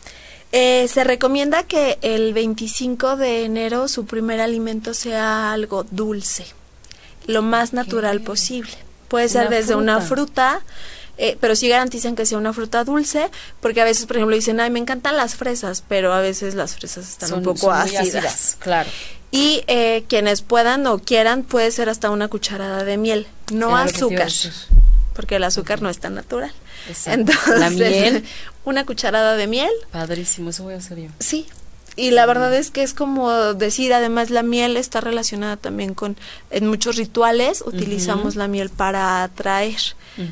Eh, 0.52 0.88
se 0.88 1.04
recomienda 1.04 1.64
que 1.64 1.98
el 2.02 2.34
25 2.34 3.18
de 3.18 3.44
enero 3.44 3.90
su 3.90 4.06
primer 4.06 4.40
alimento 4.40 4.94
sea 4.94 5.52
algo 5.52 5.84
dulce, 5.92 6.46
lo 7.28 7.42
más 7.42 7.74
natural 7.74 8.22
posible. 8.22 8.72
Puede 9.10 9.28
ser 9.28 9.48
Una 9.48 9.56
desde 9.56 9.76
una 9.76 10.02
fruta. 10.02 10.62
Eh, 11.18 11.38
pero 11.40 11.56
sí 11.56 11.68
garantizan 11.70 12.16
que 12.16 12.26
sea 12.26 12.38
una 12.38 12.54
fruta 12.54 12.84
dulce, 12.84 13.30
porque 13.62 13.82
a 13.82 13.84
veces, 13.86 14.06
por 14.06 14.18
ejemplo, 14.18 14.36
dicen, 14.36 14.60
ay, 14.60 14.70
me 14.70 14.80
encantan 14.80 15.16
las 15.18 15.36
fresas, 15.36 15.84
pero 15.88 16.14
a 16.14 16.22
veces 16.22 16.56
las 16.56 16.76
fresas 16.76 17.08
están 17.10 17.30
Son- 17.30 17.40
un 17.40 17.44
poco 17.46 17.72
ácidas. 17.72 18.58
Claro. 18.60 18.90
Y 19.32 19.64
eh, 19.68 20.06
quienes 20.08 20.42
puedan 20.42 20.86
o 20.88 21.00
quieran, 21.00 21.44
puede 21.44 21.72
ser 21.72 21.90
hasta 21.90 22.10
una 22.10 22.28
cucharada 22.28 22.84
de 22.84 22.98
miel, 22.98 23.28
no 23.52 23.70
Era 23.70 23.84
azúcar 23.84 24.30
porque 25.16 25.38
el 25.38 25.44
azúcar 25.46 25.82
no 25.82 25.90
es 25.90 26.00
tan 26.00 26.14
natural. 26.14 26.52
Exacto. 26.90 27.32
Entonces, 27.32 27.60
La 27.60 27.70
miel. 27.70 28.24
una 28.66 28.86
cucharada 28.86 29.36
de 29.36 29.48
miel, 29.48 29.72
Padrísimo, 29.92 30.50
eso 30.52 30.64
voy 30.64 30.74
a 30.76 30.78
hacer 30.78 31.00
yo. 31.00 31.10
sí. 31.20 31.48
Y 31.98 32.12
la 32.12 32.26
verdad 32.26 32.54
es 32.54 32.72
que 32.72 32.84
es 32.84 32.94
como 32.94 33.32
decir, 33.54 33.94
además 33.94 34.30
la 34.30 34.44
miel 34.44 34.76
está 34.76 35.00
relacionada 35.00 35.56
también 35.56 35.94
con, 35.94 36.18
en 36.52 36.68
muchos 36.68 36.98
rituales 36.98 37.64
utilizamos 37.66 38.36
la 38.36 38.50
miel 38.50 38.70
para 38.70 39.24
atraer, 39.24 39.80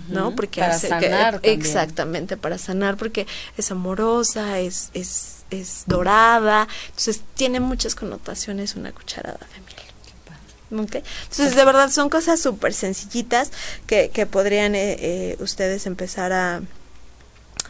¿no? 0.09 0.35
Porque 0.35 0.61
para 0.61 0.75
hace 0.75 0.87
sanar 0.87 1.39
exactamente, 1.43 2.37
para 2.37 2.57
sanar, 2.57 2.97
porque 2.97 3.27
es 3.57 3.71
amorosa, 3.71 4.59
es, 4.59 4.89
es, 4.93 5.43
es 5.51 5.83
dorada, 5.87 6.67
entonces 6.87 7.21
tiene 7.35 7.59
muchas 7.59 7.95
connotaciones 7.95 8.75
una 8.75 8.91
cucharada 8.91 9.39
de 9.39 9.59
miel. 9.59 10.85
Ok. 10.85 10.95
Entonces, 11.23 11.55
de 11.55 11.65
verdad, 11.65 11.91
son 11.91 12.09
cosas 12.09 12.39
súper 12.41 12.73
sencillitas 12.73 13.51
que, 13.85 14.09
que 14.09 14.25
podrían 14.25 14.73
eh, 14.73 14.95
eh, 14.99 15.35
ustedes 15.39 15.85
empezar 15.85 16.31
a, 16.33 16.61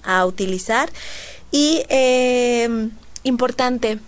a 0.03 0.25
utilizar. 0.25 0.89
Y 1.51 1.83
eh, 1.89 2.89
importante, 3.23 3.99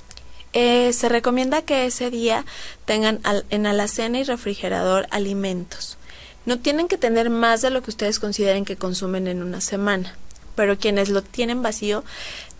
eh, 0.53 0.93
se 0.93 1.09
recomienda 1.09 1.61
que 1.63 1.85
ese 1.85 2.09
día 2.09 2.45
tengan 2.85 3.19
al- 3.23 3.45
en 3.49 3.65
alacena 3.65 4.19
y 4.19 4.23
refrigerador 4.23 5.07
alimentos. 5.11 5.97
No 6.45 6.59
tienen 6.59 6.87
que 6.87 6.97
tener 6.97 7.29
más 7.29 7.61
de 7.61 7.69
lo 7.69 7.81
que 7.81 7.89
ustedes 7.89 8.19
consideren 8.19 8.65
que 8.65 8.75
consumen 8.75 9.27
en 9.27 9.41
una 9.41 9.61
semana, 9.61 10.15
pero 10.55 10.77
quienes 10.77 11.09
lo 11.09 11.21
tienen 11.21 11.61
vacío 11.61 12.03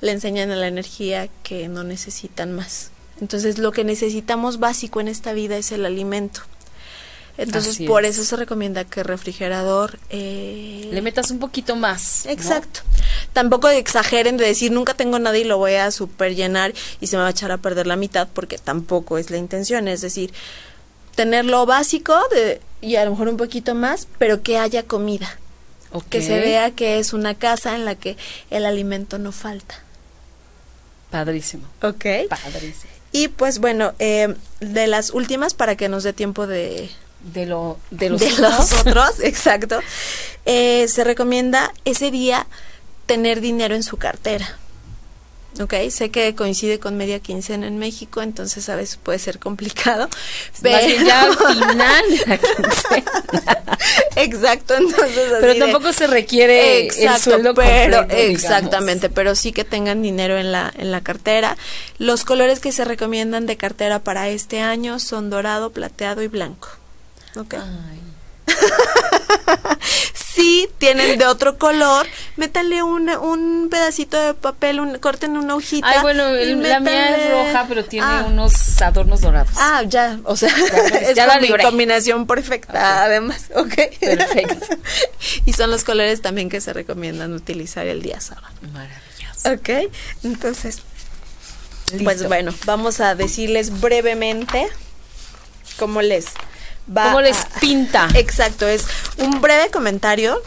le 0.02 0.12
enseñan 0.12 0.52
a 0.52 0.56
la 0.56 0.68
energía 0.68 1.30
que 1.44 1.68
no 1.68 1.84
necesitan 1.84 2.54
más. 2.54 2.92
Entonces 3.22 3.58
lo 3.58 3.72
que 3.72 3.84
necesitamos 3.84 4.60
básico 4.60 5.00
en 5.00 5.08
esta 5.08 5.34
vida 5.34 5.58
es 5.58 5.72
el 5.72 5.86
alimento. 5.86 6.42
Entonces 7.38 7.86
por 7.86 8.06
eso 8.06 8.24
se 8.24 8.36
recomienda 8.38 8.86
que 8.86 9.02
el 9.02 9.06
refrigerador... 9.06 10.00
Eh, 10.10 10.90
le 10.92 11.02
metas 11.02 11.32
un 11.32 11.40
poquito 11.40 11.76
más. 11.76 12.26
Exacto. 12.28 12.82
Tampoco 13.34 13.68
exageren 13.68 14.38
de 14.38 14.46
decir 14.46 14.72
nunca 14.72 14.94
tengo 14.94 15.20
nada 15.20 15.38
y 15.38 15.44
lo 15.44 15.58
voy 15.58 15.74
a 15.74 15.92
super 15.92 16.34
llenar 16.34 16.74
y 17.02 17.08
se 17.08 17.18
me 17.18 17.24
va 17.24 17.28
a 17.28 17.32
echar 17.32 17.52
a 17.52 17.58
perder 17.58 17.88
la 17.88 17.98
mitad 17.98 18.30
porque 18.32 18.58
tampoco 18.58 19.18
es 19.18 19.32
la 19.32 19.38
intención. 19.38 19.90
Es 19.90 20.00
decir, 20.00 20.34
tener 21.16 21.46
lo 21.46 21.66
básico 21.66 22.16
de, 22.32 22.62
y 22.82 22.98
a 22.98 23.06
lo 23.06 23.12
mejor 23.12 23.30
un 23.30 23.38
poquito 23.38 23.74
más, 23.74 24.08
pero 24.20 24.44
que 24.44 24.58
haya 24.58 24.84
comida. 24.84 25.40
Que 26.10 26.22
se 26.22 26.40
vea 26.40 26.72
que 26.72 27.00
es 27.00 27.14
una 27.14 27.36
casa 27.36 27.74
en 27.74 27.86
la 27.86 27.96
que 27.96 28.18
el 28.50 28.66
alimento 28.66 29.18
no 29.18 29.32
falta. 29.32 29.76
Padrísimo. 31.10 31.64
Ok. 31.82 32.06
Padrísimo. 32.30 32.92
Y 33.14 33.30
pues 33.30 33.60
bueno, 33.60 33.94
eh, 34.00 34.36
de 34.60 34.88
las 34.88 35.12
últimas 35.12 35.54
para 35.54 35.78
que 35.78 35.88
nos 35.88 36.04
dé 36.04 36.12
tiempo 36.12 36.48
de... 36.48 36.90
De, 37.34 37.46
lo, 37.46 37.80
de 37.92 38.10
los, 38.10 38.22
otros, 38.82 39.20
exacto. 39.24 39.80
Eh, 40.46 40.88
se 40.90 41.06
recomienda 41.06 41.74
ese 41.86 42.12
día 42.12 42.46
tener 43.06 43.40
dinero 43.40 43.74
en 43.74 43.84
su 43.84 43.96
cartera. 43.96 44.60
Ok, 45.60 45.74
sé 45.90 46.10
que 46.12 46.36
coincide 46.36 46.80
con 46.80 46.98
media 46.98 47.20
quincena 47.20 47.68
en 47.68 47.78
México, 47.78 48.22
entonces 48.22 48.68
a 48.68 48.76
veces 48.76 49.00
puede 49.02 49.20
ser 49.20 49.40
complicado. 49.40 50.10
Pero 50.62 51.06
ya 51.06 51.24
al 51.24 51.38
final 51.38 52.06
de 52.10 52.26
la 52.26 52.38
quincena. 52.38 53.78
Exacto, 54.18 54.76
entonces 54.76 55.34
Pero 55.40 55.56
tampoco 55.58 55.94
se 55.94 56.08
requiere 56.08 56.88
el 56.88 57.18
sueldo 57.20 57.54
pero 57.54 58.04
exactamente, 58.10 59.10
pero 59.10 59.36
sí 59.36 59.52
que 59.54 59.64
tengan 59.64 60.02
dinero 60.02 60.38
en 60.38 60.52
la 60.52 60.74
en 60.78 60.92
la 60.92 61.02
cartera. 61.02 61.58
Los 62.00 62.26
colores 62.26 62.60
que 62.60 62.72
se 62.72 62.84
recomiendan 62.84 63.46
de 63.46 63.56
cartera 63.56 64.00
para 64.00 64.30
este 64.30 64.60
año 64.62 65.00
son 65.00 65.30
dorado, 65.30 65.72
plateado 65.72 66.22
y 66.22 66.28
blanco. 66.28 66.70
Ok. 67.36 67.56
Ay 67.56 68.05
si 70.36 70.70
tienen 70.78 71.18
de 71.18 71.26
otro 71.26 71.58
color, 71.58 72.06
métanle 72.36 72.84
un 72.84 73.68
pedacito 73.72 74.22
de 74.22 74.34
papel, 74.34 74.80
un, 74.80 74.98
corten 75.00 75.38
una 75.38 75.56
hojita. 75.56 75.88
Ay, 75.88 76.02
bueno, 76.02 76.30
la 76.30 76.80
mía 76.80 77.16
es 77.16 77.32
roja, 77.32 77.66
pero 77.68 77.86
tiene 77.86 78.06
ah. 78.06 78.26
unos 78.28 78.82
adornos 78.82 79.22
dorados. 79.22 79.54
Ah, 79.58 79.84
ya, 79.88 80.20
o 80.26 80.36
sea, 80.36 80.50
es 81.02 81.16
la 81.16 81.40
combinación 81.62 82.28
perfecta, 82.28 83.04
además, 83.04 83.46
ok. 83.56 83.76
Perfecto. 84.00 84.66
y 85.46 85.54
son 85.54 85.72
los 85.72 85.84
colores 85.84 86.22
también 86.22 86.50
que 86.50 86.60
se 86.60 86.74
recomiendan 86.74 87.34
utilizar 87.34 87.88
el 87.88 88.02
día 88.02 88.20
sábado. 88.20 88.54
Maravilloso. 88.74 89.54
Ok, 89.54 89.92
entonces, 90.24 90.80
pues 92.04 92.28
bueno, 92.28 92.54
vamos 92.66 93.00
a 93.00 93.16
decirles 93.16 93.80
brevemente 93.80 94.68
cómo 95.78 96.02
les 96.02 96.26
¿Cómo 96.94 97.22
les 97.22 97.46
pinta? 97.60 98.10
Exacto, 98.14 98.68
es 98.68 98.86
un 99.18 99.42
breve 99.42 99.70
comentario 99.72 100.42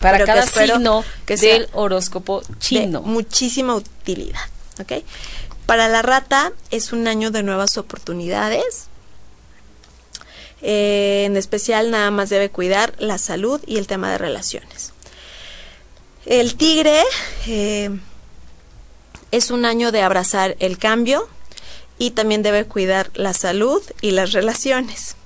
para 0.00 0.24
cada 0.24 0.46
signo 0.46 1.04
que 1.26 1.36
del 1.36 1.68
horóscopo 1.72 2.42
chino. 2.58 3.02
muchísima 3.02 3.74
utilidad, 3.74 4.40
¿ok? 4.80 5.04
Para 5.66 5.88
la 5.88 6.02
rata 6.02 6.52
es 6.70 6.92
un 6.92 7.06
año 7.06 7.30
de 7.30 7.42
nuevas 7.42 7.78
oportunidades. 7.78 8.88
Eh, 10.60 11.24
en 11.26 11.36
especial 11.36 11.90
nada 11.90 12.10
más 12.10 12.30
debe 12.30 12.48
cuidar 12.48 12.94
la 12.98 13.18
salud 13.18 13.60
y 13.66 13.78
el 13.78 13.86
tema 13.86 14.10
de 14.10 14.18
relaciones. 14.18 14.92
El 16.24 16.54
tigre 16.56 17.02
eh, 17.46 17.90
es 19.32 19.50
un 19.50 19.64
año 19.64 19.90
de 19.90 20.02
abrazar 20.02 20.56
el 20.60 20.78
cambio 20.78 21.28
y 21.98 22.12
también 22.12 22.42
debe 22.42 22.64
cuidar 22.64 23.10
la 23.14 23.32
salud 23.32 23.82
y 24.00 24.12
las 24.12 24.32
relaciones. 24.32 25.16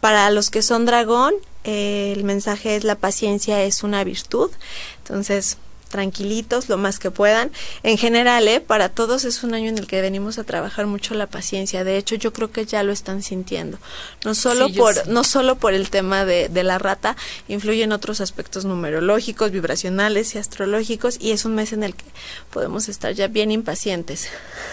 Para 0.00 0.30
los 0.30 0.50
que 0.50 0.62
son 0.62 0.86
dragón, 0.86 1.34
eh, 1.64 2.12
el 2.16 2.24
mensaje 2.24 2.76
es 2.76 2.84
la 2.84 2.94
paciencia 2.94 3.62
es 3.62 3.82
una 3.82 4.02
virtud. 4.04 4.50
Entonces, 4.98 5.58
tranquilitos 5.90 6.68
lo 6.70 6.78
más 6.78 6.98
que 6.98 7.10
puedan. 7.10 7.50
En 7.82 7.98
general, 7.98 8.48
¿eh? 8.48 8.60
para 8.60 8.88
todos 8.88 9.24
es 9.24 9.42
un 9.42 9.52
año 9.52 9.68
en 9.68 9.76
el 9.76 9.86
que 9.86 10.00
venimos 10.00 10.38
a 10.38 10.44
trabajar 10.44 10.86
mucho 10.86 11.14
la 11.14 11.26
paciencia. 11.26 11.84
De 11.84 11.98
hecho, 11.98 12.14
yo 12.14 12.32
creo 12.32 12.50
que 12.50 12.64
ya 12.64 12.82
lo 12.82 12.92
están 12.92 13.22
sintiendo. 13.22 13.78
No 14.24 14.34
solo 14.34 14.72
por 14.72 15.06
no 15.08 15.24
solo 15.24 15.56
por 15.56 15.74
el 15.74 15.90
tema 15.90 16.24
de, 16.24 16.48
de, 16.48 16.62
la 16.62 16.78
rata, 16.78 17.16
influyen 17.48 17.92
otros 17.92 18.20
aspectos 18.20 18.64
numerológicos, 18.64 19.50
vibracionales 19.50 20.34
y 20.34 20.38
astrológicos 20.38 21.18
y 21.20 21.32
es 21.32 21.44
un 21.44 21.54
mes 21.54 21.72
en 21.72 21.82
el 21.82 21.94
que 21.94 22.04
podemos 22.50 22.88
estar 22.88 23.12
ya 23.12 23.26
bien 23.26 23.50
impacientes. 23.50 24.28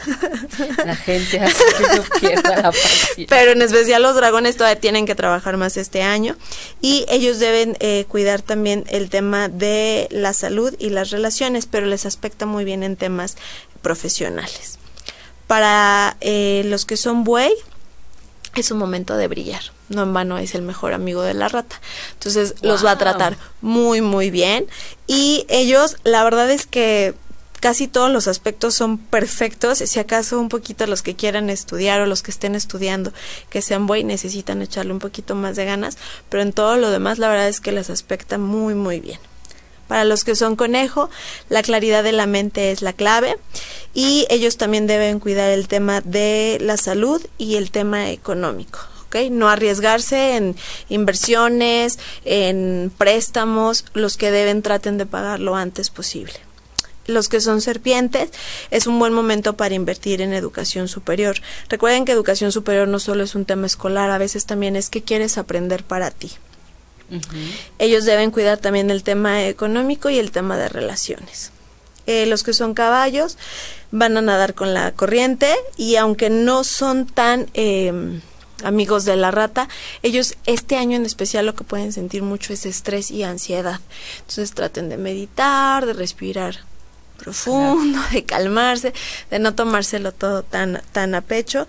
La 0.85 0.95
gente 0.95 1.39
hace 1.41 1.63
que 1.77 1.97
no 1.97 2.03
pierda 2.19 2.55
la 2.61 2.71
paciencia. 2.71 3.25
Pero 3.27 3.51
en 3.51 3.61
especial 3.61 4.01
los 4.01 4.15
dragones 4.15 4.57
todavía 4.57 4.79
tienen 4.79 5.05
que 5.05 5.15
trabajar 5.15 5.57
más 5.57 5.77
este 5.77 6.03
año 6.03 6.35
y 6.81 7.05
ellos 7.09 7.39
deben 7.39 7.75
eh, 7.79 8.05
cuidar 8.07 8.41
también 8.41 8.83
el 8.89 9.09
tema 9.09 9.49
de 9.49 10.07
la 10.11 10.33
salud 10.33 10.75
y 10.79 10.89
la 11.11 11.17
relaciones, 11.17 11.65
pero 11.65 11.85
les 11.85 12.05
aspecta 12.05 12.45
muy 12.45 12.63
bien 12.63 12.83
en 12.83 12.95
temas 12.95 13.35
profesionales. 13.81 14.79
Para 15.47 16.17
eh, 16.21 16.63
los 16.65 16.85
que 16.85 16.97
son 16.97 17.23
buey, 17.23 17.53
es 18.55 18.71
un 18.71 18.77
momento 18.77 19.15
de 19.17 19.27
brillar. 19.27 19.61
No 19.89 20.03
en 20.03 20.13
vano 20.13 20.37
es 20.37 20.55
el 20.55 20.61
mejor 20.61 20.93
amigo 20.93 21.21
de 21.21 21.33
la 21.33 21.47
rata. 21.47 21.79
Entonces 22.13 22.55
los 22.61 22.83
va 22.83 22.91
a 22.91 22.97
tratar 22.97 23.37
muy, 23.61 24.01
muy 24.01 24.29
bien. 24.31 24.67
Y 25.05 25.45
ellos, 25.49 25.97
la 26.03 26.23
verdad 26.23 26.49
es 26.49 26.65
que 26.65 27.13
casi 27.59 27.87
todos 27.87 28.11
los 28.11 28.27
aspectos 28.27 28.75
son 28.75 28.97
perfectos. 28.97 29.77
Si 29.79 29.99
acaso 29.99 30.39
un 30.39 30.49
poquito 30.49 30.87
los 30.87 31.01
que 31.01 31.15
quieran 31.15 31.49
estudiar 31.49 32.01
o 32.01 32.05
los 32.05 32.23
que 32.23 32.31
estén 32.31 32.55
estudiando 32.55 33.13
que 33.49 33.61
sean 33.61 33.87
buey 33.87 34.03
necesitan 34.03 34.61
echarle 34.61 34.93
un 34.93 34.99
poquito 34.99 35.35
más 35.35 35.55
de 35.55 35.65
ganas. 35.65 35.97
Pero 36.29 36.43
en 36.43 36.53
todo 36.53 36.77
lo 36.77 36.89
demás, 36.89 37.19
la 37.19 37.29
verdad 37.29 37.47
es 37.47 37.61
que 37.61 37.71
les 37.71 37.89
aspecta 37.89 38.37
muy, 38.37 38.75
muy 38.75 38.99
bien. 38.99 39.19
Para 39.87 40.03
los 40.03 40.23
que 40.23 40.35
son 40.35 40.55
conejo, 40.55 41.09
la 41.49 41.63
claridad 41.63 42.03
de 42.03 42.11
la 42.11 42.27
mente 42.27 42.71
es 42.71 42.81
la 42.81 42.93
clave 42.93 43.37
y 43.93 44.27
ellos 44.29 44.57
también 44.57 44.85
deben 44.85 45.19
cuidar 45.19 45.49
el 45.49 45.67
tema 45.67 46.01
de 46.01 46.57
la 46.61 46.77
salud 46.77 47.25
y 47.37 47.55
el 47.55 47.71
tema 47.71 48.09
económico. 48.11 48.79
¿Okay? 49.07 49.29
No 49.29 49.47
arriesgarse 49.47 50.35
en 50.35 50.57
inversiones, 50.89 51.97
en 52.25 52.91
préstamos, 52.97 53.85
los 53.93 54.17
que 54.17 54.31
deben 54.31 54.61
traten 54.61 54.97
de 54.97 55.05
pagar 55.05 55.39
lo 55.39 55.55
antes 55.55 55.89
posible. 55.89 56.33
Los 57.05 57.29
que 57.29 57.39
son 57.39 57.61
serpientes, 57.61 58.31
es 58.69 58.85
un 58.85 58.99
buen 58.99 59.13
momento 59.13 59.53
para 59.53 59.75
invertir 59.75 60.21
en 60.21 60.33
educación 60.33 60.89
superior. 60.89 61.37
Recuerden 61.69 62.03
que 62.03 62.11
educación 62.11 62.51
superior 62.51 62.89
no 62.89 62.99
solo 62.99 63.23
es 63.23 63.33
un 63.33 63.45
tema 63.45 63.65
escolar, 63.65 64.11
a 64.11 64.17
veces 64.17 64.45
también 64.45 64.75
es 64.75 64.89
que 64.89 65.01
quieres 65.01 65.37
aprender 65.37 65.85
para 65.85 66.11
ti. 66.11 66.31
Ellos 67.79 68.05
deben 68.05 68.31
cuidar 68.31 68.57
también 68.57 68.89
el 68.89 69.03
tema 69.03 69.45
económico 69.45 70.09
y 70.09 70.19
el 70.19 70.31
tema 70.31 70.57
de 70.57 70.69
relaciones. 70.69 71.51
Eh, 72.05 72.25
los 72.25 72.43
que 72.43 72.53
son 72.53 72.73
caballos 72.73 73.37
van 73.91 74.15
a 74.17 74.21
nadar 74.21 74.53
con 74.53 74.73
la 74.73 74.91
corriente 74.93 75.53
y 75.75 75.97
aunque 75.97 76.29
no 76.29 76.63
son 76.63 77.05
tan 77.05 77.47
em, 77.53 78.21
amigos 78.63 79.03
de 79.03 79.17
la 79.17 79.29
rata, 79.29 79.67
ellos 80.03 80.35
este 80.45 80.77
año 80.77 80.95
en 80.95 81.05
especial 81.05 81.45
lo 81.45 81.55
que 81.55 81.65
pueden 81.65 81.91
sentir 81.91 82.23
mucho 82.23 82.53
es 82.53 82.65
estrés 82.65 83.11
y 83.11 83.23
ansiedad. 83.23 83.81
Entonces 84.19 84.53
traten 84.53 84.89
de 84.89 84.97
meditar, 84.97 85.85
de 85.85 85.93
respirar 85.93 86.59
profundo, 87.17 87.99
de 88.13 88.23
calmarse, 88.23 88.93
de 89.29 89.39
no 89.39 89.53
tomárselo 89.53 90.13
todo 90.13 90.43
tan, 90.43 90.81
tan 90.93 91.13
a 91.13 91.21
pecho 91.21 91.67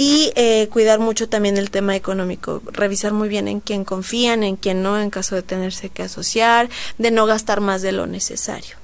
y 0.00 0.32
eh, 0.34 0.66
cuidar 0.72 0.98
mucho 0.98 1.28
también 1.28 1.58
el 1.58 1.70
tema 1.70 1.94
económico, 1.94 2.62
revisar 2.72 3.12
muy 3.12 3.28
bien 3.28 3.48
en 3.48 3.60
quién 3.60 3.84
confían, 3.84 4.42
en 4.42 4.56
quién 4.56 4.82
no, 4.82 4.98
en 4.98 5.10
caso 5.10 5.34
de 5.34 5.42
tenerse 5.42 5.90
que 5.90 6.02
asociar, 6.02 6.70
de 6.96 7.10
no 7.10 7.26
gastar 7.26 7.60
más 7.60 7.82
de 7.82 7.92
lo 7.92 8.06
necesario. 8.06 8.76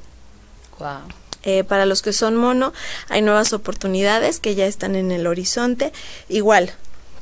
Eh, 1.43 1.65
para 1.65 1.87
los 1.87 2.03
que 2.03 2.13
son 2.13 2.37
mono, 2.37 2.75
hay 3.09 3.23
nuevas 3.23 3.55
oportunidades 3.55 4.41
que 4.41 4.55
ya 4.55 4.67
están 4.67 4.95
en 4.95 5.11
el 5.11 5.27
horizonte. 5.27 5.91
Igual, 6.29 6.75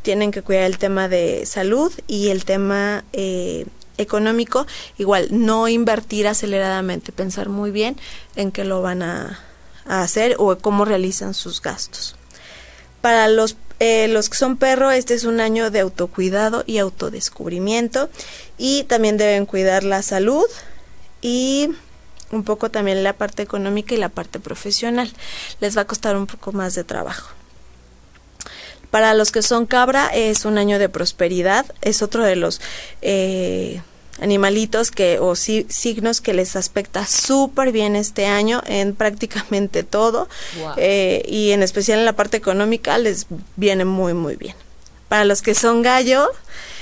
tienen 0.03 0.32
que 0.32 0.42
cuidar 0.42 0.64
el 0.64 0.78
tema 0.78 1.07
de 1.07 1.47
salud 1.47 1.92
y 2.09 2.30
el 2.30 2.45
tema 2.45 3.05
eh, 3.12 3.64
económico. 3.97 4.66
Igual, 4.99 5.28
no 5.30 5.68
invertir 5.68 6.26
aceleradamente, 6.26 7.12
pensar 7.12 7.49
muy 7.49 7.70
bien 7.70 7.97
en 8.34 8.51
qué 8.51 8.64
lo 8.64 8.82
van 8.82 9.05
a 9.05 9.38
hacer 9.86 10.34
o 10.40 10.59
cómo 10.59 10.84
realizan 10.84 11.32
sus 11.32 11.62
gastos. 11.62 12.16
Para 13.01 13.28
los 13.28 13.57
eh, 13.81 14.09
los 14.09 14.29
que 14.29 14.37
son 14.37 14.57
perro, 14.57 14.91
este 14.91 15.14
es 15.14 15.25
un 15.25 15.41
año 15.41 15.70
de 15.70 15.81
autocuidado 15.81 16.64
y 16.66 16.79
autodescubrimiento 16.79 18.09
y 18.57 18.85
también 18.85 19.16
deben 19.16 19.47
cuidar 19.47 19.85
la 19.85 20.03
salud 20.03 20.47
y 21.20 21.70
un 22.31 22.45
poco 22.45 22.70
también 22.70 23.03
la 23.03 23.14
parte 23.14 23.43
económica 23.43 23.95
y 23.95 23.99
la 23.99 24.09
parte 24.09 24.39
profesional. 24.41 25.12
Les 25.61 25.77
va 25.77 25.83
a 25.83 25.87
costar 25.87 26.16
un 26.16 26.27
poco 26.27 26.53
más 26.53 26.75
de 26.75 26.85
trabajo. 26.85 27.31
Para 28.91 29.14
los 29.14 29.33
que 29.33 29.43
son 29.43 29.66
cabra 29.66 30.07
es 30.14 30.45
un 30.45 30.57
año 30.57 30.79
de 30.79 30.89
prosperidad, 30.89 31.66
es 31.83 32.01
otro 32.01 32.22
de 32.22 32.37
los 32.37 32.61
eh, 33.03 33.83
animalitos 34.21 34.91
que 34.91 35.19
o 35.19 35.35
signos 35.35 36.21
que 36.21 36.35
les 36.35 36.57
aspecta 36.57 37.07
súper 37.07 37.73
bien 37.73 37.97
este 37.97 38.27
año 38.27 38.62
en 38.67 38.95
prácticamente 38.97 39.83
todo 39.83 40.29
eh, 40.77 41.23
y 41.29 41.53
en 41.53 41.62
especial 41.62 41.99
en 41.99 42.05
la 42.05 42.15
parte 42.15 42.37
económica 42.37 42.99
les 42.99 43.27
viene 43.57 43.85
muy 43.85 44.15
muy 44.15 44.37
bien. 44.37 44.55
Para 45.09 45.25
los 45.25 45.43
que 45.43 45.55
son 45.55 45.83
gallo 45.83 46.31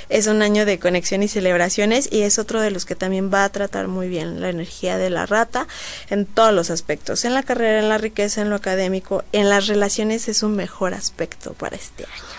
es 0.08 0.26
un 0.26 0.42
año 0.42 0.66
de 0.66 0.78
conexión 0.78 1.22
y 1.22 1.28
celebraciones 1.28 2.08
y 2.12 2.22
es 2.22 2.38
otro 2.38 2.60
de 2.60 2.70
los 2.70 2.84
que 2.84 2.94
también 2.94 3.32
va 3.32 3.44
a 3.44 3.48
tratar 3.48 3.88
muy 3.88 4.08
bien 4.08 4.42
la 4.42 4.50
energía 4.50 4.98
de 4.98 5.08
la 5.08 5.24
rata 5.24 5.66
en 6.10 6.26
todos 6.26 6.52
los 6.52 6.70
aspectos, 6.70 7.24
en 7.24 7.32
la 7.32 7.42
carrera, 7.42 7.78
en 7.78 7.88
la 7.88 7.98
riqueza, 7.98 8.42
en 8.42 8.50
lo 8.50 8.56
académico, 8.56 9.24
en 9.32 9.48
las 9.48 9.68
relaciones 9.68 10.28
es 10.28 10.42
un 10.42 10.54
mejor 10.54 10.92
aspecto 10.92 11.54
para 11.54 11.76
este 11.76 12.04
año. 12.04 12.31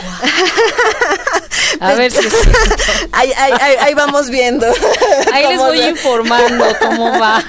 A 1.80 1.94
ver 1.94 2.12
si 2.12 2.18
ahí, 3.12 3.32
ahí, 3.32 3.94
vamos 3.94 4.30
viendo. 4.30 4.66
Ahí 5.32 5.46
les 5.48 5.58
voy 5.58 5.80
informando 5.80 6.64
cómo 6.80 7.10
va. 7.18 7.42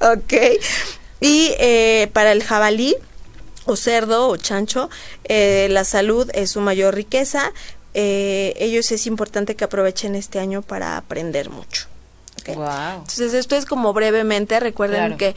Ok. 0.00 0.32
Y 1.20 1.54
eh, 1.58 2.10
para 2.12 2.32
el 2.32 2.42
jabalí, 2.42 2.96
o 3.64 3.76
cerdo 3.76 4.28
o 4.28 4.36
chancho, 4.36 4.90
eh, 5.24 5.68
la 5.70 5.84
salud 5.84 6.30
es 6.34 6.50
su 6.50 6.60
mayor 6.60 6.94
riqueza. 6.94 7.52
Eh, 7.94 8.54
ellos 8.58 8.90
es 8.92 9.06
importante 9.06 9.54
que 9.54 9.64
aprovechen 9.64 10.14
este 10.14 10.38
año 10.38 10.62
para 10.62 10.96
aprender 10.96 11.50
mucho. 11.50 11.86
Entonces 12.44 13.34
esto 13.34 13.54
es 13.54 13.66
como 13.66 13.92
brevemente, 13.92 14.58
recuerden 14.58 15.16
que 15.16 15.36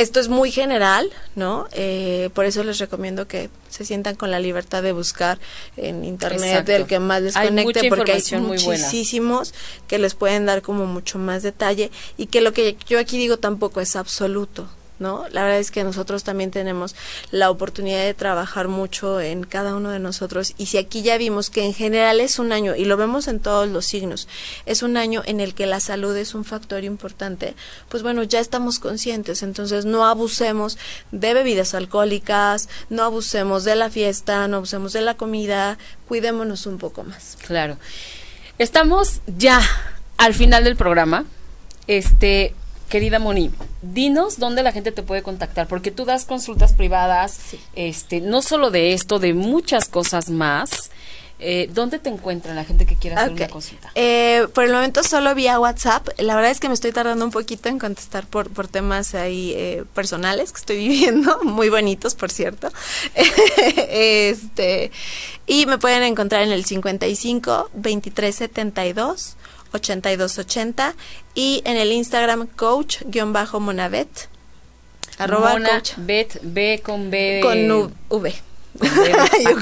esto 0.00 0.18
es 0.18 0.28
muy 0.28 0.50
general, 0.50 1.10
¿no? 1.34 1.68
Eh, 1.72 2.30
por 2.34 2.46
eso 2.46 2.64
les 2.64 2.78
recomiendo 2.78 3.28
que 3.28 3.50
se 3.68 3.84
sientan 3.84 4.16
con 4.16 4.30
la 4.30 4.40
libertad 4.40 4.82
de 4.82 4.92
buscar 4.92 5.38
en 5.76 6.04
internet 6.04 6.68
el 6.68 6.86
que 6.86 6.98
más 6.98 7.22
les 7.22 7.34
conecte, 7.34 7.88
porque 7.88 8.12
hay 8.12 8.40
muchísimos 8.40 9.54
que 9.86 9.98
les 9.98 10.14
pueden 10.14 10.46
dar 10.46 10.62
como 10.62 10.86
mucho 10.86 11.18
más 11.18 11.42
detalle 11.42 11.90
y 12.16 12.26
que 12.26 12.40
lo 12.40 12.52
que 12.52 12.76
yo 12.88 12.98
aquí 12.98 13.18
digo 13.18 13.38
tampoco 13.38 13.80
es 13.80 13.94
absoluto, 13.94 14.68
¿no? 15.00 15.26
La 15.30 15.42
verdad 15.42 15.58
es 15.58 15.70
que 15.70 15.82
nosotros 15.82 16.22
también 16.22 16.50
tenemos 16.50 16.94
la 17.32 17.50
oportunidad 17.50 18.04
de 18.04 18.14
trabajar 18.14 18.68
mucho 18.68 19.20
en 19.20 19.44
cada 19.44 19.74
uno 19.74 19.90
de 19.90 19.98
nosotros 19.98 20.54
y 20.58 20.66
si 20.66 20.78
aquí 20.78 21.02
ya 21.02 21.18
vimos 21.18 21.50
que 21.50 21.64
en 21.64 21.74
general 21.74 22.20
es 22.20 22.38
un 22.38 22.52
año 22.52 22.76
y 22.76 22.84
lo 22.84 22.96
vemos 22.96 23.26
en 23.26 23.40
todos 23.40 23.68
los 23.68 23.86
signos, 23.86 24.28
es 24.66 24.82
un 24.82 24.96
año 24.96 25.22
en 25.24 25.40
el 25.40 25.54
que 25.54 25.66
la 25.66 25.80
salud 25.80 26.16
es 26.16 26.34
un 26.34 26.44
factor 26.44 26.84
importante, 26.84 27.54
pues 27.88 28.02
bueno, 28.02 28.22
ya 28.22 28.38
estamos 28.38 28.78
conscientes, 28.78 29.42
entonces 29.42 29.84
no 29.84 30.06
abusemos 30.06 30.78
de 31.10 31.34
bebidas 31.34 31.74
alcohólicas, 31.74 32.68
no 32.90 33.02
abusemos 33.02 33.64
de 33.64 33.76
la 33.76 33.90
fiesta, 33.90 34.46
no 34.46 34.58
abusemos 34.58 34.92
de 34.92 35.00
la 35.00 35.16
comida, 35.16 35.78
cuidémonos 36.06 36.66
un 36.66 36.78
poco 36.78 37.02
más. 37.04 37.36
Claro. 37.46 37.78
Estamos 38.58 39.22
ya 39.26 39.60
al 40.18 40.34
final 40.34 40.64
del 40.64 40.76
programa. 40.76 41.24
Este, 41.86 42.54
Querida 42.90 43.20
Moni, 43.20 43.52
dinos 43.82 44.40
dónde 44.40 44.64
la 44.64 44.72
gente 44.72 44.90
te 44.90 45.04
puede 45.04 45.22
contactar, 45.22 45.68
porque 45.68 45.92
tú 45.92 46.04
das 46.04 46.24
consultas 46.24 46.72
privadas, 46.72 47.38
este, 47.76 48.20
no 48.20 48.42
solo 48.42 48.72
de 48.72 48.94
esto, 48.94 49.20
de 49.20 49.32
muchas 49.32 49.88
cosas 49.88 50.28
más. 50.28 50.90
Eh, 51.42 51.70
¿Dónde 51.72 51.98
te 51.98 52.10
encuentran 52.10 52.54
la 52.54 52.64
gente 52.64 52.84
que 52.84 52.96
quiera 52.96 53.22
hacer 53.22 53.32
una 53.32 53.48
consulta? 53.48 53.92
Eh, 53.94 54.46
por 54.52 54.64
el 54.64 54.72
momento 54.72 55.02
solo 55.02 55.34
vía 55.34 55.58
WhatsApp. 55.58 56.08
La 56.18 56.34
verdad 56.34 56.50
es 56.50 56.60
que 56.60 56.68
me 56.68 56.74
estoy 56.74 56.92
tardando 56.92 57.24
un 57.24 57.30
poquito 57.30 57.70
en 57.70 57.78
contestar 57.78 58.26
por, 58.26 58.50
por 58.50 58.68
temas 58.68 59.14
ahí 59.14 59.54
eh, 59.56 59.84
personales 59.94 60.52
que 60.52 60.58
estoy 60.58 60.76
viviendo, 60.88 61.42
muy 61.44 61.70
bonitos, 61.70 62.14
por 62.16 62.30
cierto. 62.30 62.70
este 63.88 64.90
Y 65.46 65.64
me 65.64 65.78
pueden 65.78 66.02
encontrar 66.02 66.42
en 66.42 66.50
el 66.50 66.64
55 66.64 67.70
23 67.72 68.34
72 68.34 69.36
8280 69.72 70.94
y 71.34 71.62
en 71.64 71.76
el 71.76 71.92
Instagram 71.92 72.46
coach-monavet. 72.46 74.28
Arroba 75.18 75.58
coach. 75.60 75.92
Bet, 75.98 76.38
B 76.42 76.80
con 76.82 77.10
B. 77.10 77.40
Con 77.42 77.70
V. 78.08 78.34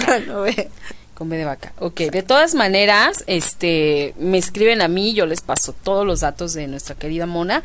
con 0.07 0.31
V. 0.37 0.71
Con 1.15 1.29
B 1.29 1.37
de 1.37 1.45
vaca. 1.45 1.73
Ok, 1.81 2.01
de 2.01 2.23
todas 2.23 2.55
maneras, 2.55 3.25
este, 3.27 4.15
me 4.19 4.39
escriben 4.39 4.83
a 4.83 4.89
mí, 4.89 5.15
yo 5.15 5.27
les 5.27 5.41
paso 5.41 5.73
todos 5.73 6.07
los 6.07 6.21
datos 6.21 6.55
de 6.55 6.69
nuestra 6.69 6.95
querida 6.95 7.27
Mona 7.27 7.63